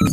Eu 0.00 0.06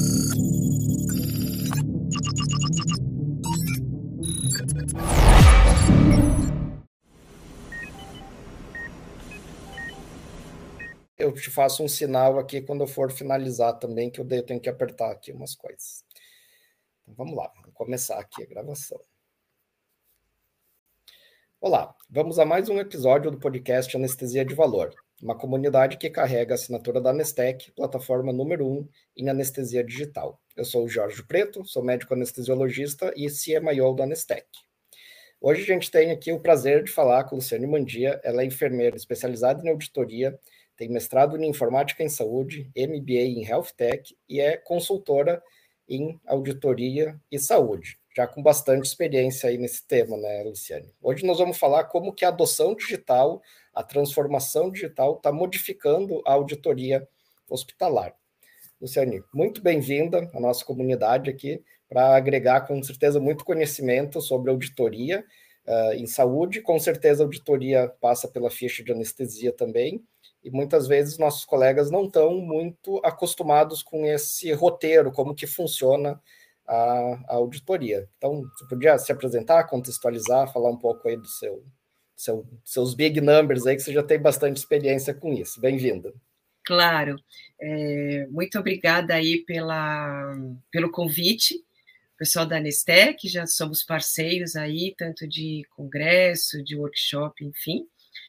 te 11.34 11.50
faço 11.50 11.84
um 11.84 11.88
sinal 11.88 12.38
aqui 12.38 12.62
quando 12.62 12.82
eu 12.82 12.88
for 12.88 13.10
finalizar 13.10 13.80
também, 13.80 14.10
que 14.10 14.20
eu 14.20 14.28
tenho 14.44 14.60
que 14.60 14.68
apertar 14.68 15.10
aqui 15.10 15.32
umas 15.32 15.56
coisas. 15.56 16.04
Então, 17.04 17.16
vamos 17.16 17.38
lá, 17.38 17.50
vamos 17.56 17.72
começar 17.74 18.20
aqui 18.20 18.44
a 18.44 18.46
gravação. 18.46 19.00
Olá, 21.62 21.96
vamos 22.10 22.40
a 22.40 22.46
mais 22.46 22.68
um 22.68 22.78
episódio 22.78 23.32
do 23.32 23.40
podcast 23.40 23.96
Anestesia 23.96 24.44
de 24.44 24.54
Valor, 24.54 24.94
uma 25.22 25.36
comunidade 25.36 25.98
que 25.98 26.10
carrega 26.10 26.54
a 26.54 26.56
assinatura 26.56 27.02
da 27.02 27.10
Anestec, 27.10 27.72
plataforma 27.72 28.32
número 28.32 28.68
um 28.68 28.88
em 29.16 29.30
anestesia 29.30 29.84
digital. 29.84 30.40
Eu 30.56 30.64
sou 30.64 30.86
o 30.86 30.90
Jorge 30.90 31.24
Preto, 31.24 31.66
sou 31.66 31.84
médico 31.84 32.14
anestesiologista 32.14 33.12
e 33.16 33.28
CMIO 33.28 33.94
da 33.96 34.04
Anestec. 34.04 34.46
Hoje 35.42 35.64
a 35.64 35.66
gente 35.66 35.90
tem 35.90 36.12
aqui 36.12 36.32
o 36.32 36.40
prazer 36.40 36.84
de 36.84 36.92
falar 36.92 37.24
com 37.26 37.36
Luciane 37.36 37.68
Mandia, 37.68 38.20
ela 38.24 38.42
é 38.42 38.46
enfermeira 38.46 38.96
especializada 38.96 39.64
em 39.64 39.70
auditoria, 39.70 40.38
tem 40.76 40.90
mestrado 40.90 41.38
em 41.38 41.50
informática 41.50 42.04
em 42.04 42.10
saúde, 42.10 42.72
MBA 42.76 43.22
em 43.22 43.46
Health 43.46 43.74
Tech 43.76 44.16
e 44.30 44.40
é 44.40 44.58
consultora 44.58 45.42
em 45.88 46.20
auditoria 46.28 47.20
e 47.32 47.40
saúde 47.40 48.00
já 48.18 48.26
com 48.26 48.42
bastante 48.42 48.88
experiência 48.88 49.48
aí 49.48 49.60
nesse 49.60 49.86
tema, 49.86 50.18
né, 50.18 50.42
Luciane? 50.42 50.92
Hoje 51.00 51.24
nós 51.24 51.38
vamos 51.38 51.56
falar 51.56 51.84
como 51.84 52.12
que 52.12 52.26
a 52.26 52.30
adoção 52.30 52.74
digital, 52.74 53.44
a 53.78 53.84
transformação 53.84 54.72
digital 54.72 55.18
está 55.18 55.32
modificando 55.32 56.24
a 56.26 56.34
auditoria 56.34 57.08
hospitalar. 57.48 58.16
Luciane, 58.82 59.22
muito 59.32 59.62
bem-vinda 59.62 60.28
à 60.34 60.40
nossa 60.40 60.66
comunidade 60.66 61.30
aqui 61.30 61.64
para 61.88 62.16
agregar 62.16 62.62
com 62.62 62.82
certeza 62.82 63.20
muito 63.20 63.46
conhecimento 63.46 64.20
sobre 64.20 64.50
auditoria 64.50 65.24
uh, 65.68 65.94
em 65.94 66.08
saúde. 66.08 66.60
Com 66.60 66.80
certeza 66.80 67.22
a 67.22 67.26
auditoria 67.26 67.88
passa 68.02 68.28
pela 68.28 68.50
ficha 68.50 68.84
de 68.84 68.92
anestesia 68.92 69.52
também, 69.52 70.04
e 70.44 70.50
muitas 70.50 70.88
vezes 70.88 71.20
nossos 71.20 71.46
colegas 71.46 71.92
não 71.92 72.06
estão 72.06 72.34
muito 72.40 73.00
acostumados 73.04 73.84
com 73.84 74.08
esse 74.08 74.52
roteiro, 74.54 75.12
como 75.12 75.36
que 75.36 75.46
funciona 75.46 76.20
a, 76.66 77.20
a 77.28 77.36
auditoria. 77.36 78.10
Então, 78.18 78.42
você 78.42 78.66
podia 78.68 78.98
se 78.98 79.12
apresentar, 79.12 79.66
contextualizar, 79.66 80.52
falar 80.52 80.72
um 80.72 80.78
pouco 80.78 81.08
aí 81.08 81.16
do 81.16 81.28
seu, 81.28 81.64
seu 82.18 82.46
seus 82.66 82.96
big 82.96 83.22
numbers 83.22 83.66
aí, 83.66 83.76
que 83.76 83.84
você 83.84 83.94
já 83.94 84.04
tem 84.04 84.20
bastante 84.20 84.58
experiência 84.58 85.14
com 85.14 85.32
isso. 85.34 85.62
Bem-vinda. 85.62 86.14
Claro. 86.66 87.16
É, 87.62 88.28
muito 88.30 88.60
obrigada 88.60 89.14
aí 89.14 89.46
pela, 89.46 90.36
pelo 90.70 90.92
convite, 90.92 91.56
pessoal 92.18 92.46
da 92.46 92.58
Anestec, 92.58 93.28
já 93.30 93.46
somos 93.46 93.84
parceiros 93.84 94.56
aí, 94.56 94.94
tanto 94.98 95.28
de 95.28 95.64
congresso, 95.76 96.64
de 96.64 96.76
workshop, 96.76 97.46
enfim. 97.46 97.86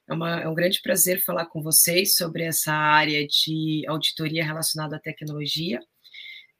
É, 0.09 0.13
uma, 0.13 0.41
é 0.43 0.49
um 0.49 0.55
grande 0.55 0.81
prazer 0.83 1.23
falar 1.25 1.47
com 1.47 1.63
vocês 1.63 2.15
sobre 2.15 2.45
essa 2.45 2.73
área 2.73 3.27
de 3.27 3.83
auditoria 3.89 4.45
relacionada 4.45 4.97
à 4.97 5.01
tecnologia. 5.01 5.81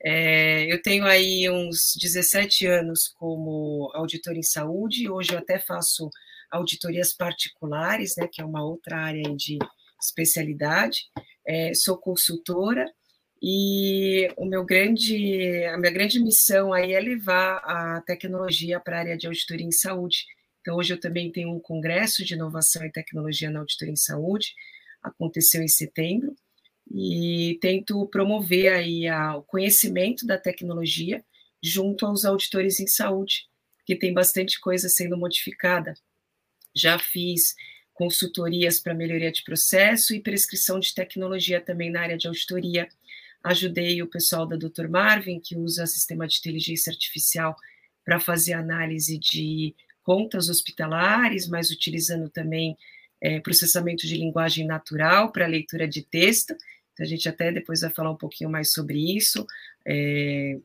É, 0.03 0.73
eu 0.73 0.81
tenho 0.81 1.05
aí 1.05 1.51
uns 1.51 1.95
17 2.01 2.67
anos 2.67 3.09
como 3.19 3.91
auditor 3.95 4.37
em 4.37 4.43
saúde, 4.43 5.11
hoje 5.11 5.33
eu 5.33 5.39
até 5.39 5.59
faço 5.59 6.11
auditorias 6.51 7.13
particulares, 7.13 8.15
né, 8.17 8.29
que 8.31 8.41
é 8.41 8.45
uma 8.45 8.65
outra 8.65 8.99
área 8.99 9.35
de 9.37 9.59
especialidade. 10.01 11.07
É, 11.47 11.73
sou 11.75 11.97
consultora 11.97 12.87
e 13.41 14.29
o 14.37 14.45
meu 14.45 14.65
grande, 14.65 15.65
a 15.67 15.79
minha 15.79 15.93
grande 15.93 16.19
missão 16.21 16.73
aí 16.73 16.93
é 16.93 17.01
levar 17.01 17.59
a 17.59 18.03
tecnologia 18.03 18.81
para 18.81 18.97
a 18.97 19.01
área 19.01 19.17
de 19.17 19.27
auditoria 19.27 19.67
em 19.67 19.73
saúde. 19.73 20.27
Então, 20.61 20.77
hoje 20.77 20.93
eu 20.93 21.01
também 21.01 21.31
tenho 21.31 21.55
um 21.55 21.61
congresso 21.61 22.25
de 22.25 22.35
inovação 22.35 22.85
e 22.85 22.93
tecnologia 22.93 23.51
na 23.51 23.61
auditoria 23.61 23.93
em 23.93 23.97
saúde, 23.97 24.55
aconteceu 25.03 25.63
em 25.63 25.69
setembro, 25.69 26.35
e 26.91 27.59
tento 27.61 28.07
promover 28.09 28.73
aí 28.73 29.07
a, 29.07 29.37
o 29.37 29.43
conhecimento 29.43 30.27
da 30.27 30.39
tecnologia 30.39 31.25
junto 31.63 32.07
aos 32.07 32.25
auditores 32.25 32.81
em 32.81 32.87
saúde, 32.87 33.47
que 33.85 33.97
tem 33.97 34.13
bastante 34.13 34.61
coisa 34.61 34.89
sendo 34.89 35.17
modificada. 35.17 35.95
Já 36.79 36.99
fiz 36.99 37.55
consultorias 37.93 38.79
para 38.79 38.95
melhoria 38.95 39.33
de 39.33 39.43
processo 39.43 40.15
e 40.15 40.21
prescrição 40.21 40.79
de 40.79 40.95
tecnologia 40.95 41.61
também 41.61 41.91
na 41.91 42.01
área 42.01 42.17
de 42.17 42.29
auditoria. 42.29 42.89
Ajudei 43.43 44.01
o 44.03 44.07
pessoal 44.07 44.47
da 44.47 44.57
Dr. 44.57 44.89
Marvin, 44.89 45.41
que 45.41 45.57
usa 45.57 45.87
sistema 45.87 46.27
de 46.29 46.39
inteligência 46.39 46.93
artificial 46.93 47.57
para 48.05 48.21
fazer 48.21 48.53
análise 48.53 49.19
de 49.19 49.75
contas 50.03 50.49
hospitalares, 50.49 51.49
mas 51.49 51.71
utilizando 51.71 52.31
também 52.31 52.77
é, 53.21 53.41
processamento 53.41 54.07
de 54.07 54.17
linguagem 54.17 54.67
natural 54.67 55.33
para 55.33 55.47
leitura 55.47 55.87
de 55.87 56.03
texto. 56.03 56.55
Então, 56.93 57.05
a 57.05 57.09
gente 57.09 57.29
até 57.29 57.53
depois 57.53 57.81
vai 57.81 57.91
falar 57.91 58.11
um 58.11 58.17
pouquinho 58.17 58.49
mais 58.49 58.73
sobre 58.73 59.17
isso. 59.17 59.47
É, 59.87 60.59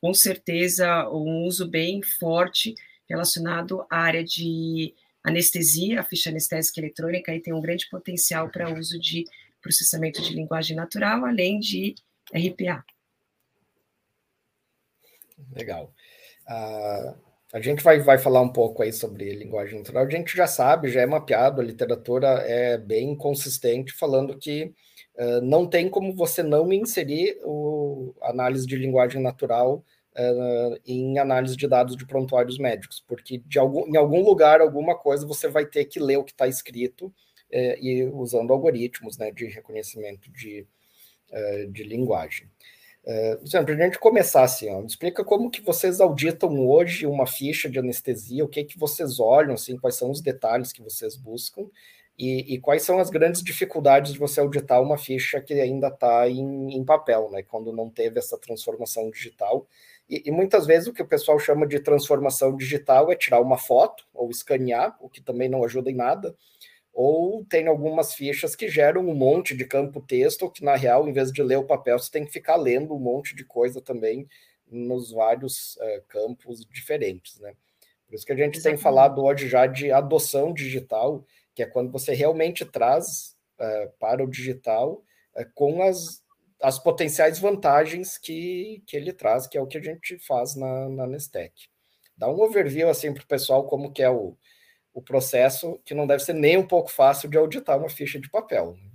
com 0.00 0.14
certeza, 0.14 1.08
um 1.10 1.44
uso 1.44 1.68
bem 1.68 2.02
forte 2.02 2.74
relacionado 3.08 3.84
à 3.90 3.98
área 3.98 4.24
de 4.24 4.94
anestesia, 5.26 6.00
a 6.00 6.04
ficha 6.04 6.30
anestésica 6.30 6.80
eletrônica, 6.80 7.32
aí 7.32 7.40
tem 7.40 7.52
um 7.52 7.60
grande 7.60 7.88
potencial 7.90 8.48
para 8.48 8.72
uso 8.72 8.98
de 8.98 9.24
processamento 9.60 10.22
de 10.22 10.32
linguagem 10.32 10.76
natural, 10.76 11.24
além 11.24 11.58
de 11.58 11.94
RPA. 12.32 12.84
Legal. 15.52 15.92
Uh, 16.48 17.14
a 17.52 17.60
gente 17.60 17.82
vai, 17.82 17.98
vai 18.00 18.18
falar 18.18 18.40
um 18.40 18.52
pouco 18.52 18.82
aí 18.82 18.92
sobre 18.92 19.34
linguagem 19.34 19.78
natural. 19.78 20.06
A 20.06 20.10
gente 20.10 20.36
já 20.36 20.46
sabe, 20.46 20.88
já 20.88 21.00
é 21.00 21.06
mapeado, 21.06 21.60
a 21.60 21.64
literatura 21.64 22.28
é 22.46 22.78
bem 22.78 23.16
consistente, 23.16 23.92
falando 23.92 24.38
que 24.38 24.72
Uh, 25.18 25.40
não 25.40 25.66
tem 25.66 25.88
como 25.88 26.14
você 26.14 26.42
não 26.42 26.70
inserir 26.70 27.38
o 27.42 28.14
análise 28.20 28.66
de 28.66 28.76
linguagem 28.76 29.22
natural 29.22 29.82
uh, 30.16 30.80
em 30.86 31.18
análise 31.18 31.56
de 31.56 31.68
dados 31.68 31.96
de 31.96 32.06
prontuários 32.06 32.58
médicos, 32.58 33.02
porque 33.06 33.38
de 33.38 33.58
algum, 33.58 33.86
em 33.86 33.96
algum 33.96 34.22
lugar, 34.24 34.60
alguma 34.60 34.96
coisa, 34.96 35.26
você 35.26 35.48
vai 35.48 35.66
ter 35.66 35.84
que 35.84 36.00
ler 36.00 36.16
o 36.16 36.24
que 36.24 36.32
está 36.32 36.48
escrito 36.48 37.06
uh, 37.06 37.12
e 37.80 38.04
usando 38.12 38.52
algoritmos 38.52 39.18
né, 39.18 39.30
de 39.30 39.46
reconhecimento 39.46 40.30
de, 40.30 40.66
de 41.70 41.82
linguagem. 41.82 42.48
Uh, 43.06 43.64
para 43.64 43.74
a 43.74 43.76
gente 43.76 44.00
começar 44.00 44.42
assim, 44.42 44.68
ó, 44.68 44.82
explica 44.82 45.24
como 45.24 45.48
que 45.48 45.60
vocês 45.60 46.00
auditam 46.00 46.66
hoje 46.66 47.06
uma 47.06 47.24
ficha 47.24 47.70
de 47.70 47.78
anestesia, 47.78 48.44
o 48.44 48.48
que 48.48 48.64
que 48.64 48.76
vocês 48.76 49.20
olham, 49.20 49.54
assim, 49.54 49.76
quais 49.76 49.94
são 49.94 50.10
os 50.10 50.20
detalhes 50.20 50.72
que 50.72 50.82
vocês 50.82 51.16
buscam, 51.16 51.68
e, 52.18 52.54
e, 52.54 52.60
quais 52.60 52.82
são 52.82 52.98
as 52.98 53.10
grandes 53.10 53.42
dificuldades 53.42 54.14
de 54.14 54.18
você 54.18 54.40
auditar 54.40 54.82
uma 54.82 54.96
ficha 54.96 55.40
que 55.40 55.52
ainda 55.54 55.88
está 55.88 56.28
em, 56.28 56.74
em, 56.74 56.84
papel, 56.84 57.30
né? 57.30 57.42
Quando 57.42 57.72
não 57.72 57.90
teve 57.90 58.18
essa 58.18 58.38
transformação 58.38 59.10
digital. 59.10 59.68
E, 60.08 60.22
e, 60.26 60.30
muitas 60.30 60.66
vezes 60.66 60.88
o 60.88 60.92
que 60.92 61.02
o 61.02 61.06
pessoal 61.06 61.38
chama 61.38 61.66
de 61.66 61.80
transformação 61.80 62.56
digital 62.56 63.10
é 63.10 63.16
tirar 63.16 63.40
uma 63.40 63.58
foto 63.58 64.04
ou 64.14 64.30
escanear, 64.30 64.96
o 65.00 65.08
que 65.08 65.20
também 65.20 65.48
não 65.48 65.64
ajuda 65.64 65.90
em 65.90 65.96
nada. 65.96 66.34
Ou 66.92 67.44
tem 67.44 67.66
algumas 67.66 68.14
fichas 68.14 68.56
que 68.56 68.68
geram 68.68 69.06
um 69.06 69.14
monte 69.14 69.54
de 69.54 69.66
campo 69.66 70.00
texto, 70.00 70.50
que 70.50 70.64
na 70.64 70.76
real, 70.76 71.08
em 71.08 71.12
vez 71.12 71.30
de 71.30 71.42
ler 71.42 71.58
o 71.58 71.66
papel, 71.66 71.98
você 71.98 72.10
tem 72.10 72.24
que 72.24 72.32
ficar 72.32 72.56
lendo 72.56 72.94
um 72.94 72.98
monte 72.98 73.34
de 73.34 73.44
coisa 73.44 73.80
também 73.80 74.26
nos 74.66 75.10
vários 75.12 75.76
uh, 75.76 76.02
campos 76.08 76.64
diferentes, 76.66 77.38
né? 77.38 77.54
Por 78.06 78.14
isso 78.14 78.24
que 78.24 78.32
a 78.32 78.36
gente 78.36 78.56
Exatamente. 78.56 78.78
tem 78.78 78.82
falado 78.82 79.22
hoje 79.22 79.48
já 79.48 79.66
de 79.66 79.90
adoção 79.90 80.54
digital, 80.54 81.24
que 81.54 81.62
é 81.62 81.66
quando 81.66 81.90
você 81.90 82.14
realmente 82.14 82.64
traz 82.64 83.36
uh, 83.58 83.92
para 83.98 84.24
o 84.24 84.30
digital 84.30 85.02
uh, 85.36 85.44
com 85.54 85.82
as, 85.82 86.22
as 86.62 86.78
potenciais 86.78 87.38
vantagens 87.38 88.18
que, 88.18 88.82
que 88.86 88.96
ele 88.96 89.12
traz, 89.12 89.46
que 89.46 89.58
é 89.58 89.60
o 89.60 89.66
que 89.66 89.78
a 89.78 89.82
gente 89.82 90.18
faz 90.18 90.54
na, 90.56 90.88
na 90.88 91.06
Nestec. 91.06 91.52
Dá 92.16 92.28
um 92.28 92.40
overview 92.40 92.88
assim 92.88 93.12
para 93.12 93.22
o 93.22 93.26
pessoal 93.26 93.66
como 93.66 93.92
que 93.92 94.02
é 94.02 94.10
o, 94.10 94.36
o 94.92 95.02
processo, 95.02 95.80
que 95.84 95.94
não 95.94 96.06
deve 96.06 96.22
ser 96.22 96.32
nem 96.32 96.56
um 96.56 96.66
pouco 96.66 96.90
fácil 96.90 97.28
de 97.28 97.36
auditar 97.36 97.78
uma 97.78 97.90
ficha 97.90 98.18
de 98.18 98.30
papel. 98.30 98.74
Né? 98.74 98.90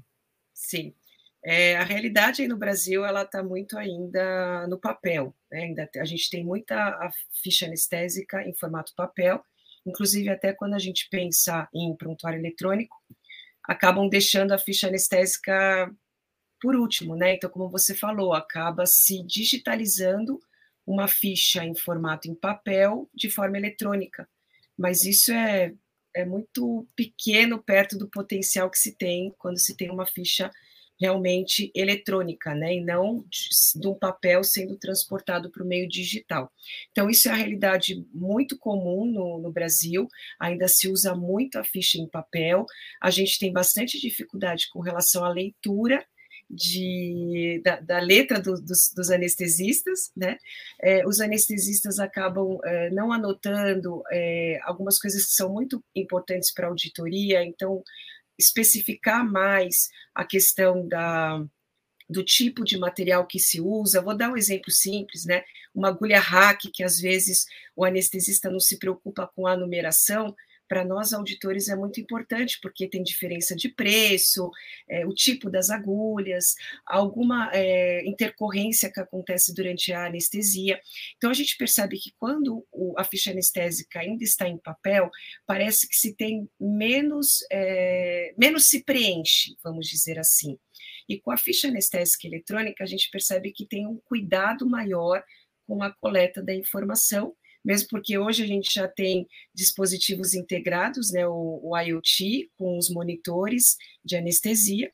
Sim. 0.53 0.95
É, 1.44 1.75
a 1.75 1.83
realidade 1.83 2.41
aí 2.41 2.47
no 2.47 2.57
Brasil 2.57 3.03
ela 3.03 3.24
está 3.24 3.44
muito 3.44 3.77
ainda 3.77 4.68
no 4.68 4.80
papel. 4.80 5.35
Né? 5.51 5.63
Ainda 5.63 5.89
a 5.97 6.06
gente 6.06 6.30
tem 6.30 6.44
muita 6.44 7.12
ficha 7.44 7.65
anestésica 7.65 8.41
em 8.44 8.53
formato 8.53 8.94
papel 8.95 9.44
inclusive 9.85 10.30
até 10.30 10.53
quando 10.53 10.74
a 10.74 10.80
gente 10.80 11.07
pensa 11.09 11.68
em 11.74 11.95
prontuário 11.95 12.39
eletrônico, 12.39 12.95
acabam 13.63 14.07
deixando 14.07 14.53
a 14.53 14.57
ficha 14.57 14.88
anestésica 14.88 15.91
por 16.61 16.75
último, 16.75 17.15
né? 17.15 17.33
Então, 17.33 17.49
como 17.49 17.67
você 17.67 17.95
falou, 17.95 18.33
acaba 18.33 18.85
se 18.85 19.23
digitalizando 19.23 20.39
uma 20.85 21.07
ficha 21.07 21.65
em 21.65 21.75
formato 21.75 22.29
em 22.29 22.35
papel 22.35 23.09
de 23.13 23.29
forma 23.29 23.57
eletrônica, 23.57 24.29
mas 24.77 25.03
isso 25.03 25.31
é, 25.31 25.73
é 26.15 26.25
muito 26.25 26.87
pequeno 26.95 27.61
perto 27.61 27.97
do 27.97 28.09
potencial 28.09 28.69
que 28.69 28.77
se 28.77 28.95
tem 28.95 29.33
quando 29.37 29.59
se 29.59 29.75
tem 29.75 29.89
uma 29.89 30.05
ficha 30.05 30.51
realmente 30.99 31.71
eletrônica, 31.73 32.53
né, 32.53 32.75
e 32.75 32.79
não 32.79 33.25
de, 33.27 33.87
um 33.87 33.95
papel 33.95 34.43
sendo 34.43 34.77
transportado 34.77 35.49
para 35.49 35.63
o 35.63 35.67
meio 35.67 35.89
digital. 35.89 36.51
Então, 36.91 37.09
isso 37.09 37.27
é 37.27 37.31
a 37.31 37.35
realidade 37.35 38.05
muito 38.13 38.55
comum 38.55 39.03
no, 39.03 39.39
no, 39.39 39.51
Brasil, 39.51 40.07
ainda 40.39 40.67
se 40.67 40.87
usa 40.87 41.15
muito 41.15 41.57
a 41.57 41.63
ficha 41.63 41.97
em 41.97 42.07
papel, 42.07 42.67
a 43.01 43.09
gente 43.09 43.39
tem 43.39 43.51
bastante 43.51 43.99
dificuldade 43.99 44.69
com 44.69 44.79
relação 44.79 45.25
à 45.25 45.29
leitura 45.29 46.05
de, 46.53 47.62
da, 47.63 47.80
da 47.80 48.00
letra 48.00 48.39
do, 48.39 48.62
dos, 48.62 48.92
dos, 48.94 49.09
anestesistas, 49.09 50.12
né? 50.15 50.38
É, 50.81 51.07
os 51.07 51.21
anestesistas 51.21 51.98
acabam 51.98 52.59
é, 52.63 52.89
não 52.89 53.12
anotando 53.12 54.03
é, 54.12 54.59
algumas 54.63 55.00
coisas 55.00 55.25
que 55.25 55.31
são 55.31 55.51
muito 55.51 55.83
importantes 55.95 56.53
para 56.53 56.68
a 56.68 56.69
auditoria, 56.69 57.44
então 57.44 57.81
especificar 58.38 59.25
mais 59.25 59.89
a 60.13 60.25
questão 60.25 60.88
da, 60.88 61.44
do 62.09 62.24
tipo 62.24 62.63
de 62.63 62.77
material 62.77 63.25
que 63.25 63.39
se 63.39 63.62
usa. 63.62 64.01
Vou 64.01 64.15
dar 64.15 64.31
um 64.31 64.38
exemplo 64.38 64.71
simples, 64.71 65.25
né? 65.25 65.44
Uma 65.74 65.89
agulha 65.89 66.19
hack, 66.19 66.59
que 66.74 66.83
às 66.83 67.00
vezes 67.00 67.45
o 67.75 67.86
anestesista 67.86 68.50
não 68.50 68.59
se 68.59 68.77
preocupa 68.77 69.30
com 69.33 69.47
a 69.47 69.56
numeração, 69.56 70.36
para 70.71 70.85
nós 70.85 71.12
auditores 71.12 71.68
é 71.68 71.75
muito 71.75 72.00
importante, 72.00 72.57
porque 72.62 72.88
tem 72.88 73.03
diferença 73.03 73.53
de 73.53 73.68
preço, 73.68 74.50
é, 74.89 75.06
o 75.06 75.13
tipo 75.13 75.50
das 75.50 75.69
agulhas, 75.69 76.56
alguma 76.85 77.51
é, 77.53 78.07
intercorrência 78.07 78.89
que 78.89 79.01
acontece 79.01 79.53
durante 79.53 79.91
a 79.91 80.06
anestesia. 80.06 80.79
Então, 81.18 81.29
a 81.29 81.33
gente 81.33 81.57
percebe 81.57 82.00
que 82.00 82.13
quando 82.18 82.65
o, 82.71 82.97
a 82.97 83.03
ficha 83.03 83.31
anestésica 83.31 84.00
ainda 84.00 84.23
está 84.23 84.47
em 84.47 84.57
papel, 84.57 85.09
parece 85.45 85.89
que 85.89 85.95
se 85.97 86.15
tem 86.15 86.50
menos, 86.57 87.39
é, 87.51 88.33
menos 88.38 88.69
se 88.69 88.81
preenche, 88.81 89.57
vamos 89.62 89.88
dizer 89.88 90.18
assim. 90.18 90.57
E 91.09 91.19
com 91.19 91.31
a 91.31 91.38
ficha 91.38 91.68
anestésica 91.68 92.27
eletrônica, 92.27 92.81
a 92.81 92.88
gente 92.88 93.12
percebe 93.12 93.51
que 93.51 93.68
tem 93.68 93.85
um 93.85 94.00
cuidado 94.06 94.65
maior 94.65 95.21
com 95.68 95.83
a 95.83 95.91
coleta 95.91 96.41
da 96.41 96.56
informação 96.56 97.35
mesmo 97.63 97.87
porque 97.89 98.17
hoje 98.17 98.43
a 98.43 98.47
gente 98.47 98.73
já 98.73 98.87
tem 98.87 99.27
dispositivos 99.53 100.33
integrados, 100.33 101.11
né, 101.11 101.27
o, 101.27 101.59
o 101.63 101.77
IoT, 101.77 102.49
com 102.57 102.77
os 102.77 102.89
monitores 102.89 103.75
de 104.03 104.15
anestesia. 104.15 104.91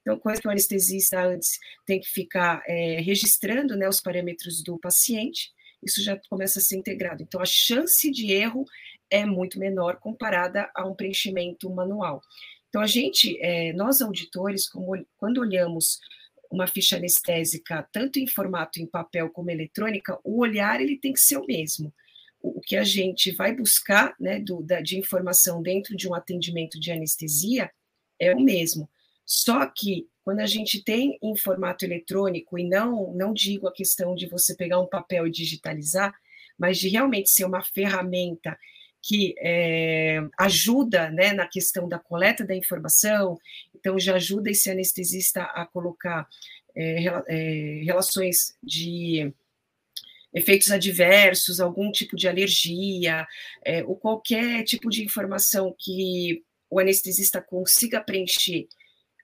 Então, 0.00 0.18
coisa 0.18 0.40
que 0.40 0.48
o 0.48 0.50
anestesista 0.50 1.22
antes 1.22 1.58
tem 1.86 2.00
que 2.00 2.08
ficar 2.08 2.62
é, 2.66 3.00
registrando 3.00 3.76
né, 3.76 3.88
os 3.88 4.00
parâmetros 4.00 4.62
do 4.62 4.78
paciente, 4.78 5.52
isso 5.82 6.02
já 6.02 6.18
começa 6.28 6.58
a 6.58 6.62
ser 6.62 6.76
integrado. 6.76 7.22
Então, 7.22 7.40
a 7.40 7.46
chance 7.46 8.10
de 8.10 8.32
erro 8.32 8.64
é 9.10 9.24
muito 9.24 9.58
menor 9.58 9.98
comparada 9.98 10.70
a 10.74 10.86
um 10.86 10.94
preenchimento 10.94 11.68
manual. 11.70 12.22
Então, 12.68 12.80
a 12.80 12.86
gente, 12.86 13.38
é, 13.42 13.72
nós 13.74 14.00
auditores, 14.00 14.68
como, 14.68 14.92
quando 15.18 15.38
olhamos 15.38 16.00
uma 16.52 16.66
ficha 16.66 16.96
anestésica, 16.96 17.88
tanto 17.90 18.18
em 18.18 18.26
formato 18.26 18.80
em 18.80 18.86
papel 18.86 19.30
como 19.30 19.50
eletrônica, 19.50 20.18
o 20.22 20.40
olhar 20.40 20.80
ele 20.80 20.98
tem 20.98 21.12
que 21.12 21.20
ser 21.20 21.38
o 21.38 21.46
mesmo. 21.46 21.92
O, 22.40 22.60
que 22.60 22.76
a 22.76 22.84
gente 22.84 23.30
vai 23.32 23.54
buscar 23.54 24.14
né, 24.20 24.38
do, 24.38 24.62
da, 24.62 24.80
de 24.80 24.98
informação 24.98 25.62
dentro 25.62 25.96
de 25.96 26.08
um 26.08 26.14
atendimento 26.14 26.78
de 26.78 26.92
anestesia 26.92 27.70
é 28.20 28.34
o 28.34 28.40
mesmo. 28.40 28.88
Só 29.24 29.64
que 29.66 30.06
quando 30.22 30.40
a 30.40 30.46
gente 30.46 30.84
tem 30.84 31.18
em 31.22 31.36
formato 31.36 31.84
eletrônico, 31.84 32.58
e 32.58 32.68
não, 32.68 33.14
não 33.14 33.32
digo 33.32 33.66
a 33.66 33.72
questão 33.72 34.14
de 34.14 34.26
você 34.26 34.54
pegar 34.54 34.78
um 34.78 34.88
papel 34.88 35.26
e 35.26 35.30
digitalizar, 35.30 36.12
mas 36.58 36.78
de 36.78 36.88
realmente 36.88 37.30
ser 37.30 37.44
uma 37.44 37.62
ferramenta 37.62 38.58
que 39.02 39.34
é, 39.38 40.20
ajuda 40.38 41.10
né, 41.10 41.32
na 41.32 41.46
questão 41.46 41.88
da 41.88 41.98
coleta 41.98 42.44
da 42.44 42.54
informação, 42.54 43.36
então 43.74 43.98
já 43.98 44.14
ajuda 44.14 44.50
esse 44.50 44.70
anestesista 44.70 45.42
a 45.42 45.66
colocar 45.66 46.28
é, 46.74 47.82
relações 47.84 48.56
de 48.62 49.32
efeitos 50.32 50.70
adversos, 50.70 51.60
algum 51.60 51.90
tipo 51.90 52.16
de 52.16 52.28
alergia, 52.28 53.26
é, 53.64 53.84
ou 53.84 53.96
qualquer 53.96 54.64
tipo 54.64 54.88
de 54.88 55.04
informação 55.04 55.74
que 55.78 56.42
o 56.70 56.78
anestesista 56.78 57.42
consiga 57.42 58.00
preencher, 58.00 58.66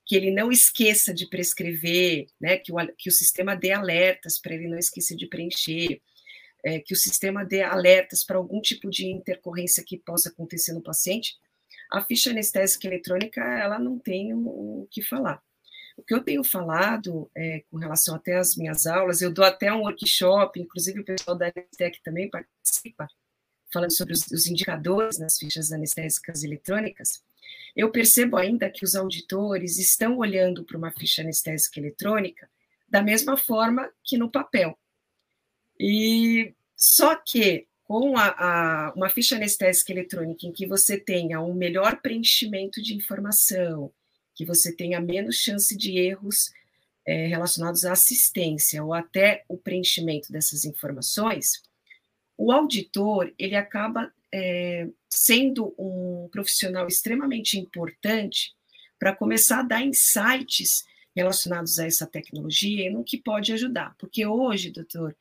que 0.04 0.16
ele 0.16 0.30
não 0.30 0.52
esqueça 0.52 1.14
de 1.14 1.26
prescrever, 1.28 2.26
né, 2.40 2.58
que, 2.58 2.72
o, 2.72 2.76
que 2.96 3.08
o 3.08 3.12
sistema 3.12 3.54
dê 3.54 3.72
alertas 3.72 4.38
para 4.38 4.54
ele 4.54 4.68
não 4.68 4.78
esquecer 4.78 5.16
de 5.16 5.26
preencher, 5.26 6.00
é, 6.64 6.80
que 6.80 6.92
o 6.92 6.96
sistema 6.96 7.44
dê 7.44 7.62
alertas 7.62 8.24
para 8.24 8.36
algum 8.36 8.60
tipo 8.60 8.90
de 8.90 9.06
intercorrência 9.06 9.84
que 9.84 9.98
possa 9.98 10.28
acontecer 10.28 10.72
no 10.72 10.82
paciente, 10.82 11.36
a 11.90 12.02
ficha 12.02 12.30
anestésica 12.30 12.86
eletrônica 12.86 13.40
ela 13.40 13.78
não 13.78 13.98
tem 13.98 14.34
o, 14.34 14.82
o 14.82 14.88
que 14.90 15.02
falar. 15.02 15.42
O 15.96 16.02
que 16.02 16.14
eu 16.14 16.22
tenho 16.22 16.44
falado 16.44 17.28
é, 17.36 17.64
com 17.70 17.76
relação 17.76 18.14
até 18.14 18.36
às 18.36 18.56
minhas 18.56 18.86
aulas, 18.86 19.20
eu 19.20 19.32
dou 19.32 19.44
até 19.44 19.72
um 19.72 19.80
workshop, 19.80 20.60
inclusive 20.60 21.00
o 21.00 21.04
pessoal 21.04 21.36
da 21.36 21.46
Anestec 21.46 22.00
também 22.04 22.30
participa, 22.30 23.08
falando 23.72 23.92
sobre 23.92 24.14
os, 24.14 24.24
os 24.30 24.46
indicadores 24.46 25.18
nas 25.18 25.36
fichas 25.36 25.72
anestésicas 25.72 26.44
eletrônicas. 26.44 27.22
Eu 27.74 27.90
percebo 27.90 28.36
ainda 28.36 28.70
que 28.70 28.84
os 28.84 28.94
auditores 28.94 29.78
estão 29.78 30.18
olhando 30.18 30.64
para 30.64 30.78
uma 30.78 30.92
ficha 30.92 31.22
anestésica 31.22 31.80
eletrônica 31.80 32.48
da 32.88 33.02
mesma 33.02 33.36
forma 33.36 33.90
que 34.04 34.16
no 34.16 34.30
papel. 34.30 34.78
E 35.78 36.54
só 36.76 37.14
que 37.14 37.66
com 37.84 38.18
a, 38.18 38.26
a, 38.28 38.92
uma 38.94 39.08
ficha 39.08 39.36
anestésica 39.36 39.92
eletrônica 39.92 40.46
em 40.46 40.52
que 40.52 40.66
você 40.66 40.98
tenha 40.98 41.40
um 41.40 41.54
melhor 41.54 42.02
preenchimento 42.02 42.82
de 42.82 42.94
informação, 42.94 43.90
que 44.34 44.44
você 44.44 44.74
tenha 44.74 45.00
menos 45.00 45.36
chance 45.36 45.76
de 45.76 45.96
erros 45.98 46.52
é, 47.06 47.26
relacionados 47.26 47.86
à 47.86 47.92
assistência 47.92 48.84
ou 48.84 48.92
até 48.92 49.42
o 49.48 49.56
preenchimento 49.56 50.30
dessas 50.30 50.66
informações, 50.66 51.62
o 52.36 52.52
auditor 52.52 53.32
ele 53.38 53.56
acaba 53.56 54.12
é, 54.32 54.86
sendo 55.08 55.74
um 55.78 56.28
profissional 56.30 56.86
extremamente 56.86 57.58
importante 57.58 58.54
para 58.98 59.16
começar 59.16 59.60
a 59.60 59.62
dar 59.62 59.82
insights 59.82 60.84
relacionados 61.16 61.78
a 61.78 61.86
essa 61.86 62.06
tecnologia 62.06 62.86
e 62.86 62.90
no 62.90 63.02
que 63.02 63.16
pode 63.16 63.52
ajudar. 63.52 63.96
Porque 63.98 64.26
hoje, 64.26 64.70
doutor, 64.70 65.16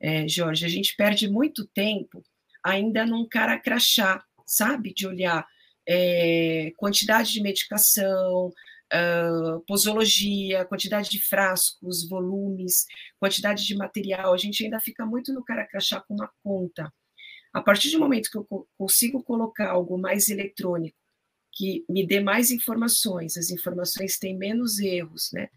é, 0.00 0.26
Jorge, 0.26 0.64
a 0.64 0.68
gente 0.68 0.96
perde 0.96 1.28
muito 1.28 1.66
tempo 1.66 2.22
ainda 2.64 3.04
num 3.04 3.28
cara 3.28 3.58
crachá, 3.58 4.24
sabe? 4.46 4.94
De 4.94 5.06
olhar 5.06 5.46
é, 5.86 6.72
quantidade 6.76 7.32
de 7.32 7.42
medicação, 7.42 8.52
uh, 8.92 9.60
posologia, 9.66 10.64
quantidade 10.64 11.10
de 11.10 11.20
frascos, 11.20 12.08
volumes, 12.08 12.86
quantidade 13.18 13.64
de 13.64 13.76
material. 13.76 14.32
A 14.32 14.36
gente 14.36 14.64
ainda 14.64 14.80
fica 14.80 15.06
muito 15.06 15.32
no 15.32 15.44
cara 15.44 15.66
crachá 15.66 16.00
com 16.00 16.14
uma 16.14 16.30
conta. 16.42 16.92
A 17.52 17.60
partir 17.60 17.90
do 17.90 17.98
momento 17.98 18.30
que 18.30 18.38
eu 18.38 18.68
consigo 18.78 19.22
colocar 19.22 19.70
algo 19.70 19.98
mais 19.98 20.28
eletrônico, 20.28 20.96
que 21.52 21.84
me 21.88 22.06
dê 22.06 22.20
mais 22.20 22.50
informações, 22.50 23.36
as 23.36 23.50
informações 23.50 24.18
têm 24.18 24.36
menos 24.36 24.78
erros, 24.78 25.30
né? 25.32 25.48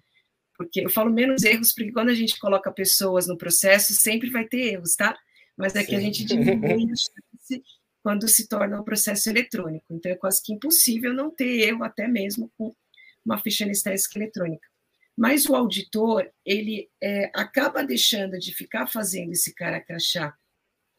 Porque 0.57 0.81
eu 0.81 0.89
falo 0.89 1.12
menos 1.12 1.43
erros, 1.43 1.74
porque 1.74 1.91
quando 1.91 2.10
a 2.10 2.13
gente 2.13 2.38
coloca 2.39 2.72
pessoas 2.72 3.27
no 3.27 3.38
processo, 3.38 3.93
sempre 3.93 4.29
vai 4.29 4.45
ter 4.48 4.74
erros, 4.74 4.95
tá? 4.95 5.17
Mas 5.57 5.75
é 5.75 5.81
Sim. 5.81 5.88
que 5.88 5.95
a 5.95 6.00
gente 6.00 6.25
diminui 6.25 6.83
a 6.91 6.95
chance 6.95 7.63
quando 8.01 8.27
se 8.27 8.48
torna 8.48 8.79
um 8.79 8.83
processo 8.83 9.29
eletrônico. 9.29 9.86
Então, 9.89 10.12
é 10.12 10.15
quase 10.15 10.41
que 10.43 10.53
impossível 10.53 11.13
não 11.13 11.31
ter 11.31 11.62
erro, 11.67 11.83
até 11.83 12.07
mesmo 12.07 12.51
com 12.57 12.75
uma 13.25 13.38
ficha 13.38 13.63
anestésica 13.63 14.19
eletrônica. 14.19 14.67
Mas 15.15 15.45
o 15.45 15.55
auditor, 15.55 16.29
ele 16.45 16.89
é, 17.01 17.31
acaba 17.33 17.83
deixando 17.83 18.38
de 18.38 18.53
ficar 18.53 18.88
fazendo 18.88 19.31
esse 19.31 19.53
cara 19.53 19.79
crachá, 19.79 20.36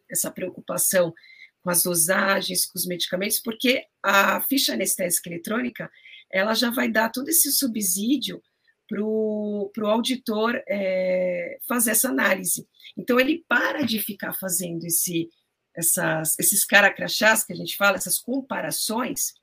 essa 0.09 0.31
preocupação 0.31 1.13
com 1.61 1.71
as 1.71 1.83
dosagens, 1.83 2.67
com 2.67 2.79
os 2.79 2.87
medicamentos, 2.87 3.41
porque 3.41 3.85
a 4.03 4.41
ficha 4.41 4.75
anestésica 4.75 5.29
eletrônica, 5.29 5.91
ela 6.31 6.55
já 6.55 6.71
vai 6.71 6.91
dar 6.91 7.11
todo 7.11 7.29
esse 7.29 7.51
subsídio 7.53 8.41
para 8.89 9.03
o 9.03 9.71
auditor 9.87 10.63
é, 10.69 11.59
fazer 11.67 11.93
essa 11.93 12.09
análise. 12.09 12.67
Então, 12.97 13.19
ele 13.19 13.45
para 13.49 13.83
de 13.83 13.99
ficar 13.99 14.33
fazendo 14.35 14.85
esse, 14.85 15.29
essas, 15.75 16.39
esses 16.39 16.65
caracrachás 16.65 17.45
que 17.45 17.53
a 17.53 17.57
gente 17.57 17.77
fala, 17.77 17.97
essas 17.97 18.19
comparações, 18.19 19.35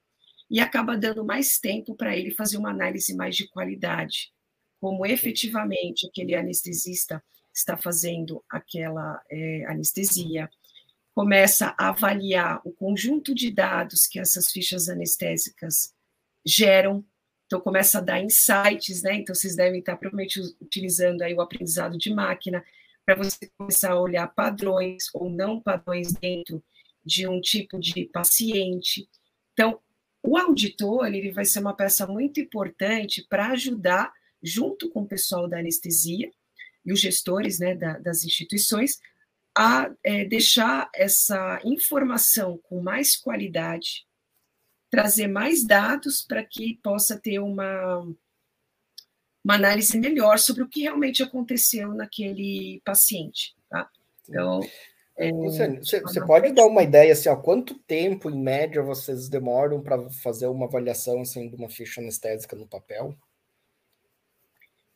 e 0.49 0.59
acaba 0.59 0.97
dando 0.97 1.23
mais 1.23 1.59
tempo 1.59 1.95
para 1.95 2.15
ele 2.15 2.31
fazer 2.31 2.57
uma 2.57 2.71
análise 2.71 3.15
mais 3.15 3.35
de 3.35 3.47
qualidade, 3.47 4.31
como 4.79 5.05
efetivamente 5.05 6.07
aquele 6.07 6.35
anestesista 6.35 7.23
está 7.53 7.77
fazendo 7.77 8.43
aquela 8.49 9.21
é, 9.29 9.65
anestesia, 9.67 10.49
começa 11.13 11.75
a 11.77 11.89
avaliar 11.89 12.61
o 12.65 12.71
conjunto 12.71 13.35
de 13.35 13.51
dados 13.51 14.07
que 14.07 14.19
essas 14.19 14.51
fichas 14.51 14.89
anestésicas 14.89 15.93
geram 16.45 17.05
então, 17.51 17.59
começa 17.59 17.97
a 17.97 18.01
dar 18.01 18.23
insights, 18.23 19.03
né? 19.03 19.15
Então, 19.15 19.35
vocês 19.35 19.57
devem 19.57 19.81
estar 19.81 19.97
provavelmente 19.97 20.39
utilizando 20.61 21.21
aí 21.21 21.33
o 21.33 21.41
aprendizado 21.41 21.97
de 21.97 22.13
máquina 22.13 22.63
para 23.05 23.13
você 23.15 23.51
começar 23.57 23.91
a 23.91 23.99
olhar 23.99 24.25
padrões 24.33 25.09
ou 25.13 25.29
não 25.29 25.59
padrões 25.59 26.13
dentro 26.13 26.63
de 27.05 27.27
um 27.27 27.41
tipo 27.41 27.77
de 27.77 28.05
paciente. 28.05 29.05
Então, 29.51 29.81
O 30.23 30.37
auditor 30.37 31.07
ele 31.07 31.31
vai 31.31 31.45
ser 31.45 31.59
uma 31.59 31.75
peça 31.75 32.05
muito 32.05 32.39
importante 32.39 33.25
para 33.27 33.47
ajudar, 33.51 34.13
junto 34.41 34.89
com 34.89 35.01
o 35.01 35.07
pessoal 35.07 35.47
da 35.47 35.59
anestesia 35.59 36.31
e 36.85 36.93
os 36.93 36.99
gestores 36.99 37.59
né, 37.59 37.75
da, 37.75 37.97
das 37.97 38.23
instituições, 38.23 38.99
a 39.57 39.91
é, 40.03 40.23
deixar 40.25 40.89
essa 40.95 41.59
informação 41.65 42.57
com 42.63 42.81
mais 42.81 43.15
qualidade, 43.15 44.05
trazer 44.91 45.27
mais 45.27 45.65
dados 45.65 46.21
para 46.21 46.43
que 46.43 46.77
possa 46.83 47.17
ter 47.17 47.39
uma, 47.39 47.99
uma 49.43 49.55
análise 49.55 49.97
melhor 49.97 50.37
sobre 50.37 50.61
o 50.61 50.67
que 50.67 50.81
realmente 50.81 51.23
aconteceu 51.23 51.93
naquele 51.93 52.81
paciente. 52.83 53.55
Tá? 53.69 53.89
Então, 54.29 54.59
é, 55.17 55.31
você, 55.31 56.01
você 56.01 56.25
pode 56.25 56.51
dar 56.51 56.65
uma 56.65 56.83
ideia 56.83 57.13
assim, 57.13 57.29
ó, 57.29 57.35
quanto 57.35 57.79
tempo 57.79 58.29
em 58.29 58.41
média 58.41 58.83
vocês 58.83 59.29
demoram 59.29 59.81
para 59.81 60.09
fazer 60.09 60.47
uma 60.47 60.65
avaliação 60.65 61.21
assim, 61.21 61.49
de 61.49 61.55
uma 61.55 61.69
ficha 61.69 62.01
anestésica 62.01 62.55
no 62.55 62.67
papel? 62.67 63.15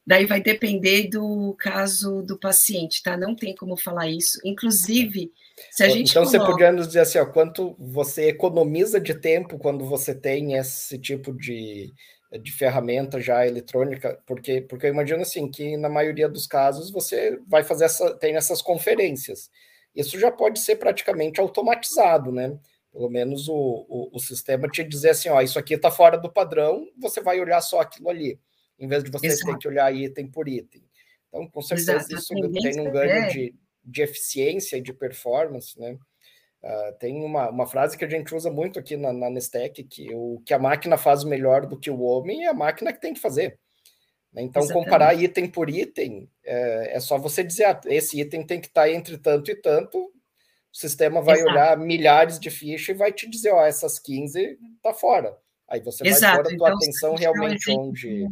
Daí 0.08 0.26
vai 0.28 0.40
depender 0.40 1.08
do 1.10 1.56
caso 1.58 2.22
do 2.22 2.38
paciente, 2.38 3.02
tá? 3.02 3.18
Não 3.18 3.36
tem 3.36 3.56
como 3.56 3.76
falar 3.76 4.08
isso. 4.08 4.40
Inclusive, 4.46 5.32
se 5.72 5.84
a 5.84 5.90
gente. 5.90 6.12
Então, 6.12 6.24
coloca... 6.24 6.38
você 6.38 6.52
podia 6.52 6.72
nos 6.72 6.88
dizer 6.88 7.00
assim, 7.00 7.18
ó, 7.18 7.26
quanto 7.26 7.76
você 7.80 8.28
economiza 8.28 9.00
de 9.00 9.16
tempo 9.16 9.58
quando 9.58 9.84
você 9.84 10.14
tem 10.14 10.54
esse 10.54 11.00
tipo 11.00 11.34
de, 11.34 11.92
de 12.40 12.52
ferramenta 12.52 13.20
já 13.20 13.48
eletrônica? 13.48 14.22
Porque, 14.28 14.62
porque 14.62 14.86
eu 14.86 14.92
imagino 14.92 15.24
assim 15.24 15.50
que 15.50 15.76
na 15.76 15.90
maioria 15.90 16.30
dos 16.30 16.46
casos 16.46 16.92
você 16.92 17.40
vai 17.48 17.64
fazer 17.64 17.86
essa, 17.86 18.14
tem 18.16 18.36
essas 18.36 18.62
conferências. 18.62 19.50
Isso 19.96 20.20
já 20.20 20.30
pode 20.30 20.60
ser 20.60 20.76
praticamente 20.76 21.40
automatizado, 21.42 22.32
né? 22.32 22.56
Pelo 22.94 23.10
menos 23.10 23.50
o, 23.50 23.56
o, 23.90 24.10
o 24.14 24.20
sistema 24.20 24.68
te 24.68 24.84
dizer 24.84 25.10
assim, 25.10 25.30
ó, 25.30 25.42
isso 25.42 25.58
aqui 25.58 25.74
está 25.74 25.90
fora 25.90 26.16
do 26.16 26.32
padrão, 26.32 26.86
você 26.96 27.22
vai 27.22 27.40
olhar 27.40 27.60
só 27.62 27.80
aquilo 27.80 28.10
ali 28.10 28.40
em 28.80 28.88
vez 28.88 29.04
de 29.04 29.12
você 29.12 29.28
Exato. 29.28 29.54
ter 29.54 29.58
que 29.60 29.68
olhar 29.68 29.94
item 29.94 30.28
por 30.28 30.48
item. 30.48 30.84
Então, 31.30 31.48
com 31.48 31.62
certeza, 31.62 31.94
Exato. 31.94 32.16
isso 32.16 32.34
tem 32.34 32.80
um 32.80 32.92
ganho 32.92 33.12
é... 33.12 33.28
de, 33.28 33.56
de 33.84 34.02
eficiência 34.02 34.78
e 34.78 34.82
de 34.82 34.94
performance, 34.94 35.80
né? 35.80 35.98
Uh, 36.64 36.98
tem 36.98 37.24
uma, 37.24 37.50
uma 37.52 37.68
frase 37.68 37.96
que 37.96 38.04
a 38.04 38.10
gente 38.10 38.34
usa 38.34 38.50
muito 38.50 38.80
aqui 38.80 38.98
na, 38.98 39.14
na 39.14 39.30
Nestec, 39.30 39.84
que 39.84 40.12
o 40.16 40.42
que 40.44 40.52
a 40.52 40.58
máquina 40.58 40.98
faz 40.98 41.24
melhor 41.24 41.68
do 41.68 41.80
que 41.80 41.92
o 41.92 42.02
homem 42.02 42.46
é 42.46 42.48
a 42.48 42.56
máquina 42.56 42.92
que 42.92 43.00
tem 43.00 43.14
que 43.14 43.20
fazer. 43.20 43.60
Né? 44.34 44.42
Então, 44.42 44.64
Exatamente. 44.64 44.86
comparar 44.86 45.14
item 45.14 45.48
por 45.48 45.70
item, 45.70 46.28
é, 46.44 46.96
é, 46.96 47.00
só 47.00 47.20
você 47.20 47.44
dizer, 47.44 47.66
ah, 47.66 47.80
esse 47.86 48.20
item 48.20 48.44
tem 48.44 48.60
que 48.60 48.66
estar 48.66 48.90
entre 48.90 49.18
tanto 49.20 49.52
e 49.52 49.56
tanto, 49.56 50.00
o 50.00 50.12
sistema 50.72 51.22
vai 51.22 51.36
Exato. 51.36 51.52
olhar 51.52 51.78
milhares 51.78 52.40
de 52.40 52.50
fichas 52.50 52.96
e 52.96 52.98
vai 52.98 53.14
te 53.14 53.30
dizer, 53.30 53.52
ó, 53.52 53.64
essas 53.64 54.00
15 54.00 54.58
tá 54.82 54.92
fora. 54.92 55.38
Aí 55.70 55.82
você 55.82 56.06
Exato. 56.08 56.44
vai 56.44 56.44
pôr 56.44 56.54
a 56.54 56.58
tua 56.58 56.68
então, 56.68 56.78
atenção 56.78 57.16
realmente 57.16 57.72
onde 57.72 58.28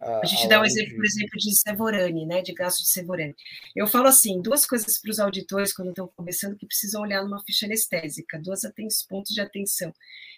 a, 0.00 0.20
a 0.22 0.24
gente 0.24 0.48
dá 0.48 0.60
um 0.60 0.64
exemplo, 0.64 0.96
por 0.96 1.04
exemplo, 1.04 1.38
de 1.38 1.56
Sevorani, 1.56 2.26
né, 2.26 2.42
de 2.42 2.52
gasto 2.52 2.82
de 2.82 2.88
Sevorani. 2.88 3.34
Eu 3.74 3.86
falo 3.86 4.08
assim, 4.08 4.40
duas 4.42 4.66
coisas 4.66 5.00
para 5.00 5.10
os 5.10 5.18
auditores 5.18 5.72
quando 5.72 5.88
estão 5.88 6.08
começando 6.14 6.56
que 6.56 6.66
precisam 6.66 7.02
olhar 7.02 7.22
numa 7.24 7.42
ficha 7.44 7.66
anestésica, 7.66 8.38
duas 8.38 8.62
pontos 9.08 9.34
de 9.34 9.40
atenção. 9.40 9.92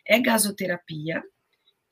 É 0.07 0.21
gasoterapia 0.21 1.23